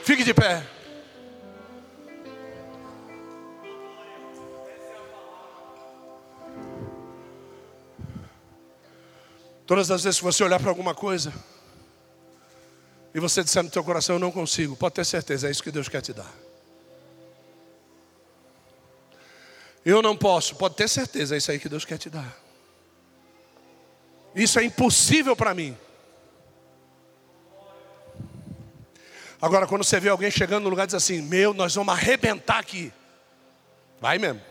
Fique 0.04 0.24
de 0.24 0.34
pé. 0.34 0.64
Todas 9.70 9.92
as 9.92 10.04
vezes 10.04 10.18
que 10.18 10.24
você 10.24 10.44
olhar 10.44 10.60
para 10.60 10.72
alguma 10.72 10.96
coisa 10.96 11.32
e 13.14 13.20
você 13.20 13.44
disser 13.44 13.62
no 13.62 13.70
teu 13.70 13.84
coração, 13.84 14.16
eu 14.16 14.20
não 14.20 14.32
consigo, 14.32 14.76
pode 14.76 14.96
ter 14.96 15.06
certeza, 15.06 15.48
é 15.48 15.52
isso 15.52 15.62
que 15.62 15.70
Deus 15.70 15.88
quer 15.88 16.02
te 16.02 16.12
dar. 16.12 16.34
Eu 19.86 20.02
não 20.02 20.18
posso, 20.18 20.56
pode 20.56 20.74
ter 20.74 20.90
certeza, 20.90 21.36
é 21.36 21.38
isso 21.38 21.52
aí 21.52 21.60
que 21.60 21.70
Deus 21.70 21.86
quer 21.86 22.00
te 22.00 22.10
dar. 22.10 22.36
Isso 24.34 24.58
é 24.58 24.64
impossível 24.64 25.36
para 25.36 25.54
mim. 25.54 25.78
Agora, 29.40 29.68
quando 29.68 29.84
você 29.84 30.00
vê 30.00 30.10
alguém 30.10 30.32
chegando 30.32 30.64
no 30.64 30.70
lugar 30.72 30.86
e 30.86 30.88
diz 30.88 30.96
assim: 30.96 31.22
Meu, 31.22 31.54
nós 31.54 31.76
vamos 31.76 31.94
arrebentar 31.94 32.58
aqui. 32.58 32.92
Vai 34.02 34.18
mesmo. 34.18 34.42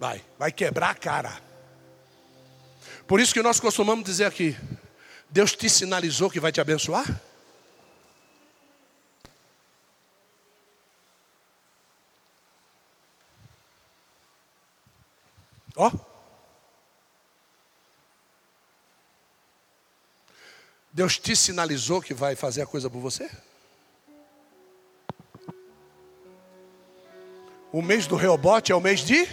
Vai, 0.00 0.20
vai 0.36 0.50
quebrar 0.50 0.90
a 0.90 0.94
cara. 0.96 1.46
Por 3.06 3.20
isso 3.20 3.32
que 3.32 3.42
nós 3.42 3.60
costumamos 3.60 4.04
dizer 4.04 4.24
aqui: 4.24 4.56
Deus 5.30 5.52
te 5.54 5.70
sinalizou 5.70 6.30
que 6.30 6.40
vai 6.40 6.50
te 6.50 6.60
abençoar? 6.60 7.20
Ó. 15.76 15.92
Deus 20.90 21.18
te 21.18 21.36
sinalizou 21.36 22.00
que 22.00 22.14
vai 22.14 22.34
fazer 22.34 22.62
a 22.62 22.66
coisa 22.66 22.88
por 22.88 23.00
você? 23.00 23.30
O 27.70 27.82
mês 27.82 28.06
do 28.06 28.16
Reobote 28.16 28.72
é 28.72 28.74
o 28.74 28.80
mês 28.80 29.00
de? 29.00 29.28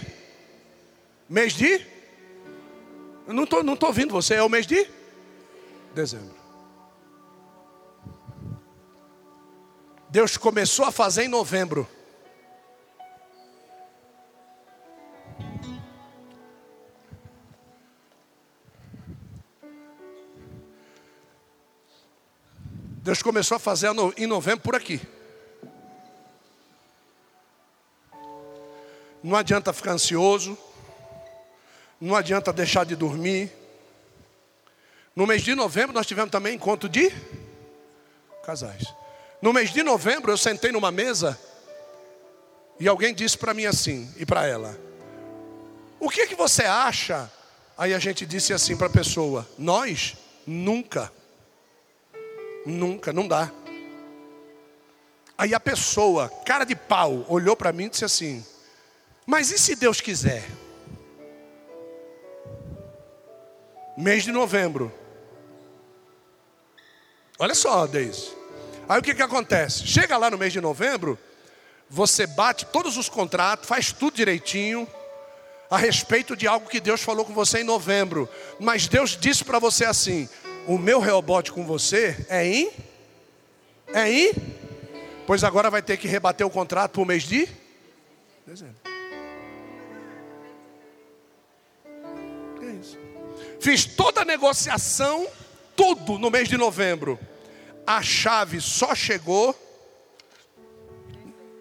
Mês 1.26 1.54
de? 1.54 1.93
Eu 3.26 3.32
não 3.32 3.44
estou 3.44 3.62
não 3.62 3.76
tô 3.76 3.86
ouvindo 3.86 4.12
você, 4.12 4.34
é 4.34 4.42
o 4.42 4.48
mês 4.48 4.66
de 4.66 4.86
dezembro. 5.94 6.34
Deus 10.10 10.36
começou 10.36 10.84
a 10.84 10.92
fazer 10.92 11.24
em 11.24 11.28
novembro. 11.28 11.88
Deus 23.04 23.22
começou 23.22 23.56
a 23.56 23.58
fazer 23.58 23.88
em 24.16 24.26
novembro 24.26 24.60
por 24.60 24.74
aqui. 24.74 25.00
Não 29.22 29.36
adianta 29.36 29.72
ficar 29.72 29.92
ansioso. 29.92 30.56
Não 32.04 32.14
adianta 32.14 32.52
deixar 32.52 32.84
de 32.84 32.94
dormir. 32.94 33.50
No 35.16 35.26
mês 35.26 35.40
de 35.40 35.54
novembro 35.54 35.94
nós 35.94 36.06
tivemos 36.06 36.30
também 36.30 36.54
encontro 36.54 36.86
de 36.86 37.10
casais. 38.44 38.84
No 39.40 39.54
mês 39.54 39.72
de 39.72 39.82
novembro 39.82 40.30
eu 40.30 40.36
sentei 40.36 40.70
numa 40.70 40.90
mesa 40.90 41.40
e 42.78 42.86
alguém 42.86 43.14
disse 43.14 43.38
para 43.38 43.54
mim 43.54 43.64
assim 43.64 44.12
e 44.18 44.26
para 44.26 44.46
ela: 44.46 44.78
O 45.98 46.10
que 46.10 46.26
que 46.26 46.34
você 46.34 46.64
acha? 46.64 47.32
Aí 47.74 47.94
a 47.94 47.98
gente 47.98 48.26
disse 48.26 48.52
assim 48.52 48.76
para 48.76 48.88
a 48.88 48.90
pessoa: 48.90 49.48
Nós 49.56 50.14
nunca, 50.46 51.10
nunca, 52.66 53.14
não 53.14 53.26
dá. 53.26 53.50
Aí 55.38 55.54
a 55.54 55.60
pessoa, 55.60 56.28
cara 56.44 56.66
de 56.66 56.76
pau, 56.76 57.24
olhou 57.30 57.56
para 57.56 57.72
mim 57.72 57.84
e 57.84 57.88
disse 57.88 58.04
assim: 58.04 58.44
Mas 59.24 59.50
e 59.50 59.58
se 59.58 59.74
Deus 59.74 60.02
quiser? 60.02 60.44
Mês 63.96 64.24
de 64.24 64.32
novembro. 64.32 64.92
Olha 67.38 67.54
só, 67.54 67.86
Deise. 67.86 68.32
Aí 68.88 68.98
o 68.98 69.02
que, 69.02 69.14
que 69.14 69.22
acontece? 69.22 69.86
Chega 69.86 70.16
lá 70.16 70.30
no 70.30 70.38
mês 70.38 70.52
de 70.52 70.60
novembro, 70.60 71.18
você 71.88 72.26
bate 72.26 72.66
todos 72.66 72.96
os 72.96 73.08
contratos, 73.08 73.68
faz 73.68 73.92
tudo 73.92 74.16
direitinho, 74.16 74.86
a 75.70 75.78
respeito 75.78 76.36
de 76.36 76.46
algo 76.46 76.68
que 76.68 76.80
Deus 76.80 77.02
falou 77.02 77.24
com 77.24 77.32
você 77.32 77.60
em 77.60 77.64
novembro. 77.64 78.28
Mas 78.60 78.86
Deus 78.86 79.16
disse 79.16 79.44
para 79.44 79.58
você 79.58 79.84
assim: 79.84 80.28
o 80.66 80.78
meu 80.78 81.00
reobote 81.00 81.52
com 81.52 81.64
você 81.64 82.16
é 82.28 82.46
em? 82.46 82.70
É 83.92 84.10
em? 84.10 84.32
Pois 85.26 85.42
agora 85.42 85.70
vai 85.70 85.82
ter 85.82 85.96
que 85.96 86.08
rebater 86.08 86.46
o 86.46 86.50
contrato 86.50 86.92
para 86.92 87.02
o 87.02 87.06
mês 87.06 87.22
de 87.22 87.48
dezembro. 88.46 88.93
Fiz 93.60 93.84
toda 93.84 94.22
a 94.22 94.24
negociação, 94.24 95.26
tudo 95.76 96.18
no 96.18 96.30
mês 96.30 96.48
de 96.48 96.56
novembro. 96.56 97.18
A 97.86 98.02
chave 98.02 98.60
só 98.60 98.94
chegou 98.94 99.54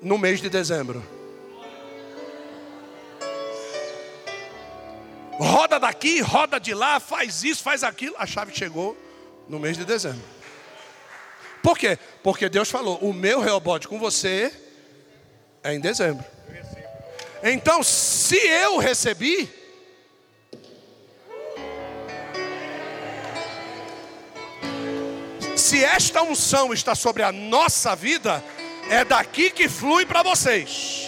no 0.01 0.17
mês 0.17 0.41
de 0.41 0.49
dezembro. 0.49 1.03
Roda 5.39 5.79
daqui, 5.79 6.21
roda 6.21 6.59
de 6.59 6.73
lá, 6.73 6.99
faz 6.99 7.43
isso, 7.43 7.63
faz 7.63 7.83
aquilo. 7.83 8.15
A 8.17 8.25
chave 8.25 8.55
chegou 8.55 8.97
no 9.47 9.59
mês 9.59 9.77
de 9.77 9.85
dezembro. 9.85 10.23
Por 11.61 11.77
quê? 11.77 11.97
Porque 12.21 12.49
Deus 12.49 12.69
falou: 12.69 12.97
o 12.97 13.13
meu 13.13 13.39
reobote 13.39 13.87
com 13.87 13.97
você 13.97 14.53
é 15.63 15.73
em 15.73 15.79
dezembro. 15.79 16.25
Então, 17.41 17.81
se 17.83 18.37
eu 18.37 18.77
recebi, 18.77 19.49
se 25.73 25.83
esta 25.83 26.21
unção 26.21 26.71
está 26.71 26.93
sobre 26.93 27.23
a 27.23 27.31
nossa 27.31 27.95
vida, 27.95 28.43
é 28.91 29.03
daqui 29.03 29.49
que 29.49 29.67
flui 29.67 30.05
para 30.05 30.21
vocês. 30.21 31.07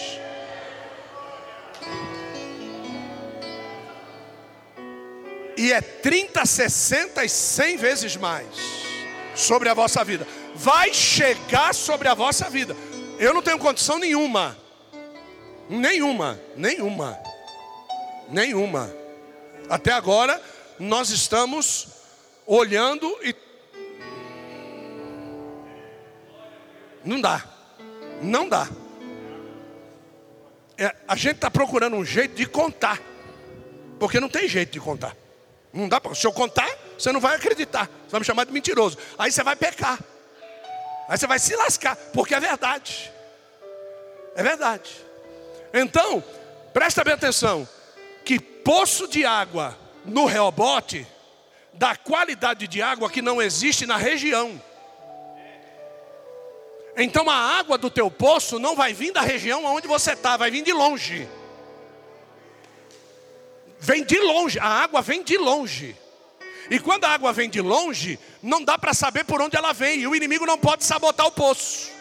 E 5.55 5.71
é 5.71 5.79
30, 5.79 6.43
60 6.43 7.23
e 7.23 7.29
100 7.29 7.77
vezes 7.77 8.15
mais 8.15 8.47
sobre 9.35 9.69
a 9.69 9.75
vossa 9.75 10.03
vida. 10.03 10.27
Vai 10.55 10.91
chegar 10.95 11.75
sobre 11.75 12.07
a 12.07 12.15
vossa 12.15 12.49
vida. 12.49 12.75
Eu 13.19 13.35
não 13.35 13.43
tenho 13.43 13.59
condição 13.59 13.99
nenhuma. 13.99 14.57
Nenhuma, 15.69 16.41
nenhuma. 16.57 17.19
Nenhuma. 18.29 18.91
Até 19.69 19.91
agora 19.91 20.41
nós 20.79 21.11
estamos 21.11 21.87
olhando 22.47 23.15
e 23.21 23.44
Não 27.05 27.21
dá. 27.21 27.45
Não 28.21 28.49
dá. 28.49 28.67
É, 30.77 30.93
a 31.07 31.15
gente 31.15 31.35
está 31.35 31.49
procurando 31.49 31.95
um 31.95 32.03
jeito 32.03 32.35
de 32.35 32.45
contar. 32.45 32.99
Porque 33.99 34.19
não 34.19 34.27
tem 34.27 34.47
jeito 34.47 34.71
de 34.71 34.79
contar. 34.79 35.15
Não 35.71 35.87
dá 35.87 36.01
para. 36.01 36.13
Se 36.15 36.25
eu 36.25 36.33
contar, 36.33 36.69
você 36.97 37.11
não 37.11 37.19
vai 37.19 37.35
acreditar. 37.35 37.85
Você 37.85 38.11
vai 38.11 38.19
me 38.19 38.25
chamar 38.25 38.45
de 38.45 38.51
mentiroso. 38.51 38.97
Aí 39.17 39.31
você 39.31 39.43
vai 39.43 39.55
pecar. 39.55 39.99
Aí 41.07 41.17
você 41.17 41.27
vai 41.27 41.39
se 41.39 41.55
lascar. 41.55 41.95
Porque 41.95 42.33
é 42.33 42.39
verdade. 42.39 43.11
É 44.35 44.43
verdade. 44.43 44.91
Então, 45.73 46.23
presta 46.73 47.03
bem 47.03 47.13
atenção. 47.13 47.67
Que 48.25 48.39
poço 48.39 49.07
de 49.07 49.25
água 49.25 49.77
no 50.03 50.25
Reobote 50.25 51.07
da 51.73 51.95
qualidade 51.95 52.67
de 52.67 52.81
água 52.81 53.09
que 53.09 53.21
não 53.21 53.41
existe 53.41 53.85
na 53.85 53.97
região. 53.97 54.61
Então 56.97 57.29
a 57.29 57.35
água 57.35 57.77
do 57.77 57.89
teu 57.89 58.09
poço 58.09 58.57
não 58.57 58.75
vai 58.75 58.93
vir 58.93 59.11
da 59.11 59.21
região 59.21 59.65
onde 59.65 59.87
você 59.87 60.13
está, 60.13 60.37
vai 60.37 60.49
vir 60.49 60.63
de 60.63 60.71
longe. 60.71 61.27
Vem 63.79 64.03
de 64.03 64.19
longe, 64.19 64.57
a 64.59 64.67
água 64.67 65.01
vem 65.01 65.21
de 65.21 65.37
longe. 65.37 65.95
E 66.69 66.79
quando 66.79 67.05
a 67.05 67.09
água 67.09 67.31
vem 67.33 67.49
de 67.49 67.61
longe, 67.61 68.17
não 68.41 68.63
dá 68.63 68.77
para 68.77 68.93
saber 68.93 69.23
por 69.25 69.41
onde 69.41 69.55
ela 69.55 69.73
vem, 69.73 69.99
e 69.99 70.07
o 70.07 70.15
inimigo 70.15 70.45
não 70.45 70.57
pode 70.57 70.83
sabotar 70.83 71.27
o 71.27 71.31
poço. 71.31 71.91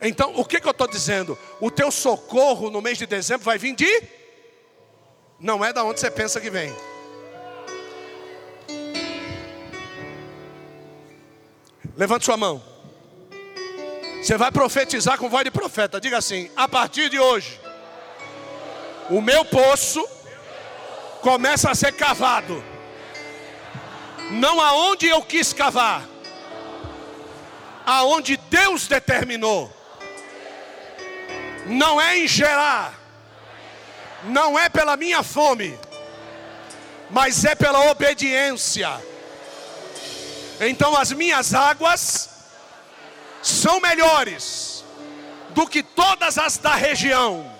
Então, 0.00 0.34
o 0.36 0.44
que, 0.44 0.60
que 0.60 0.66
eu 0.66 0.72
estou 0.72 0.88
dizendo? 0.88 1.38
O 1.60 1.70
teu 1.70 1.90
socorro 1.90 2.68
no 2.70 2.82
mês 2.82 2.98
de 2.98 3.06
dezembro 3.06 3.44
vai 3.44 3.56
vir 3.56 3.74
de. 3.74 4.02
Não 5.38 5.64
é 5.64 5.72
da 5.72 5.84
onde 5.84 6.00
você 6.00 6.10
pensa 6.10 6.40
que 6.40 6.50
vem. 6.50 6.74
Levante 11.96 12.24
sua 12.24 12.36
mão. 12.36 12.71
Você 14.22 14.36
vai 14.36 14.52
profetizar 14.52 15.18
com 15.18 15.28
voz 15.28 15.42
de 15.42 15.50
profeta. 15.50 16.00
Diga 16.00 16.18
assim: 16.18 16.48
a 16.54 16.68
partir 16.68 17.10
de 17.10 17.18
hoje, 17.18 17.60
o 19.10 19.20
meu 19.20 19.44
poço 19.44 20.08
começa 21.20 21.68
a 21.68 21.74
ser 21.74 21.92
cavado. 21.92 22.62
Não 24.30 24.60
aonde 24.60 25.08
eu 25.08 25.20
quis 25.22 25.52
cavar, 25.52 26.04
aonde 27.84 28.36
Deus 28.48 28.86
determinou. 28.86 29.70
Não 31.66 32.00
é 32.00 32.18
em 32.18 32.28
gerar, 32.28 32.94
não 34.24 34.56
é 34.56 34.68
pela 34.68 34.96
minha 34.96 35.24
fome, 35.24 35.76
mas 37.10 37.44
é 37.44 37.56
pela 37.56 37.90
obediência. 37.90 38.88
Então 40.60 40.96
as 40.96 41.10
minhas 41.10 41.54
águas 41.54 42.31
são 43.42 43.80
melhores 43.80 44.84
do 45.50 45.66
que 45.66 45.82
todas 45.82 46.38
as 46.38 46.56
da 46.56 46.74
região. 46.74 47.50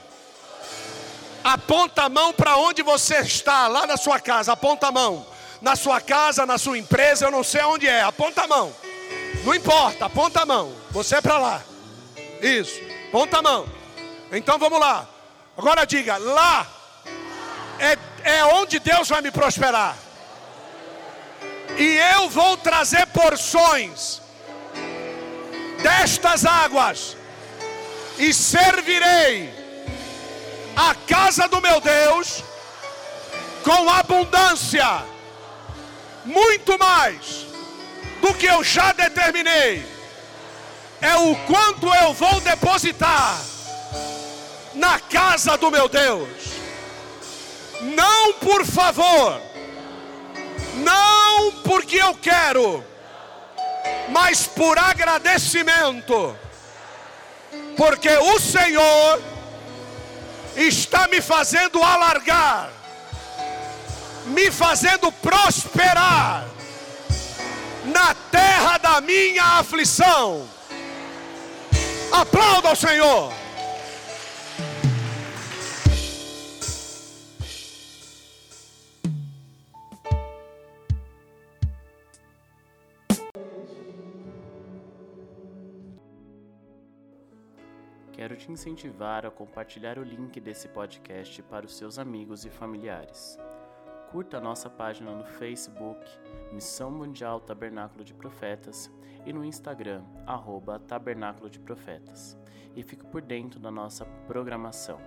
Aponta 1.44 2.04
a 2.04 2.08
mão 2.08 2.32
para 2.32 2.56
onde 2.56 2.82
você 2.82 3.16
está, 3.16 3.66
lá 3.66 3.86
na 3.86 3.96
sua 3.96 4.20
casa, 4.20 4.52
aponta 4.52 4.86
a 4.86 4.92
mão. 4.92 5.26
Na 5.60 5.76
sua 5.76 6.00
casa, 6.00 6.46
na 6.46 6.56
sua 6.56 6.78
empresa, 6.78 7.26
eu 7.26 7.30
não 7.30 7.42
sei 7.42 7.62
onde 7.62 7.86
é, 7.86 8.02
aponta 8.02 8.42
a 8.44 8.48
mão. 8.48 8.74
Não 9.44 9.54
importa, 9.54 10.06
aponta 10.06 10.42
a 10.42 10.46
mão. 10.46 10.72
Você 10.90 11.16
é 11.16 11.20
para 11.20 11.38
lá. 11.38 11.62
Isso, 12.40 12.80
aponta 13.08 13.38
a 13.38 13.42
mão. 13.42 13.66
Então 14.30 14.58
vamos 14.58 14.78
lá. 14.78 15.06
Agora 15.56 15.84
diga: 15.84 16.16
lá 16.16 16.66
é, 17.78 17.98
é 18.36 18.44
onde 18.44 18.78
Deus 18.78 19.08
vai 19.08 19.20
me 19.20 19.30
prosperar. 19.30 19.96
E 21.76 21.96
eu 22.14 22.28
vou 22.28 22.56
trazer 22.56 23.06
porções 23.08 24.21
destas 25.82 26.44
águas 26.44 27.16
e 28.18 28.32
servirei 28.32 29.52
a 30.76 30.94
casa 30.94 31.48
do 31.48 31.60
meu 31.60 31.80
Deus 31.80 32.42
com 33.62 33.88
abundância, 33.90 35.04
muito 36.24 36.78
mais 36.78 37.46
do 38.20 38.34
que 38.34 38.46
eu 38.46 38.62
já 38.62 38.92
determinei. 38.92 39.84
É 41.00 41.16
o 41.16 41.34
quanto 41.46 41.92
eu 41.92 42.12
vou 42.12 42.40
depositar 42.40 43.40
na 44.74 45.00
casa 45.00 45.56
do 45.56 45.70
meu 45.70 45.88
Deus. 45.88 46.28
Não 47.80 48.34
por 48.34 48.64
favor, 48.64 49.40
não 50.76 51.52
porque 51.64 51.96
eu 51.96 52.14
quero, 52.14 52.84
mas 54.08 54.46
por 54.46 54.78
agradecimento, 54.78 56.36
porque 57.76 58.10
o 58.10 58.38
Senhor 58.38 59.22
está 60.56 61.08
me 61.08 61.20
fazendo 61.20 61.82
alargar, 61.82 62.70
me 64.26 64.50
fazendo 64.50 65.10
prosperar 65.10 66.46
na 67.84 68.14
terra 68.30 68.78
da 68.78 69.00
minha 69.00 69.42
aflição. 69.58 70.48
Aplauda 72.12 72.72
o 72.72 72.76
Senhor. 72.76 73.41
Quero 88.22 88.36
te 88.36 88.52
incentivar 88.52 89.26
a 89.26 89.32
compartilhar 89.32 89.98
o 89.98 90.04
link 90.04 90.38
desse 90.38 90.68
podcast 90.68 91.42
para 91.42 91.66
os 91.66 91.76
seus 91.76 91.98
amigos 91.98 92.44
e 92.44 92.50
familiares. 92.50 93.36
Curta 94.12 94.38
a 94.38 94.40
nossa 94.40 94.70
página 94.70 95.10
no 95.10 95.24
Facebook, 95.24 96.00
Missão 96.52 96.88
Mundial 96.88 97.40
Tabernáculo 97.40 98.04
de 98.04 98.14
Profetas, 98.14 98.88
e 99.26 99.32
no 99.32 99.44
Instagram, 99.44 100.04
arroba 100.24 100.78
Tabernáculo 100.78 101.50
de 101.50 101.58
Profetas. 101.58 102.38
E 102.76 102.84
fique 102.84 103.04
por 103.04 103.22
dentro 103.22 103.58
da 103.58 103.72
nossa 103.72 104.04
programação. 104.28 105.00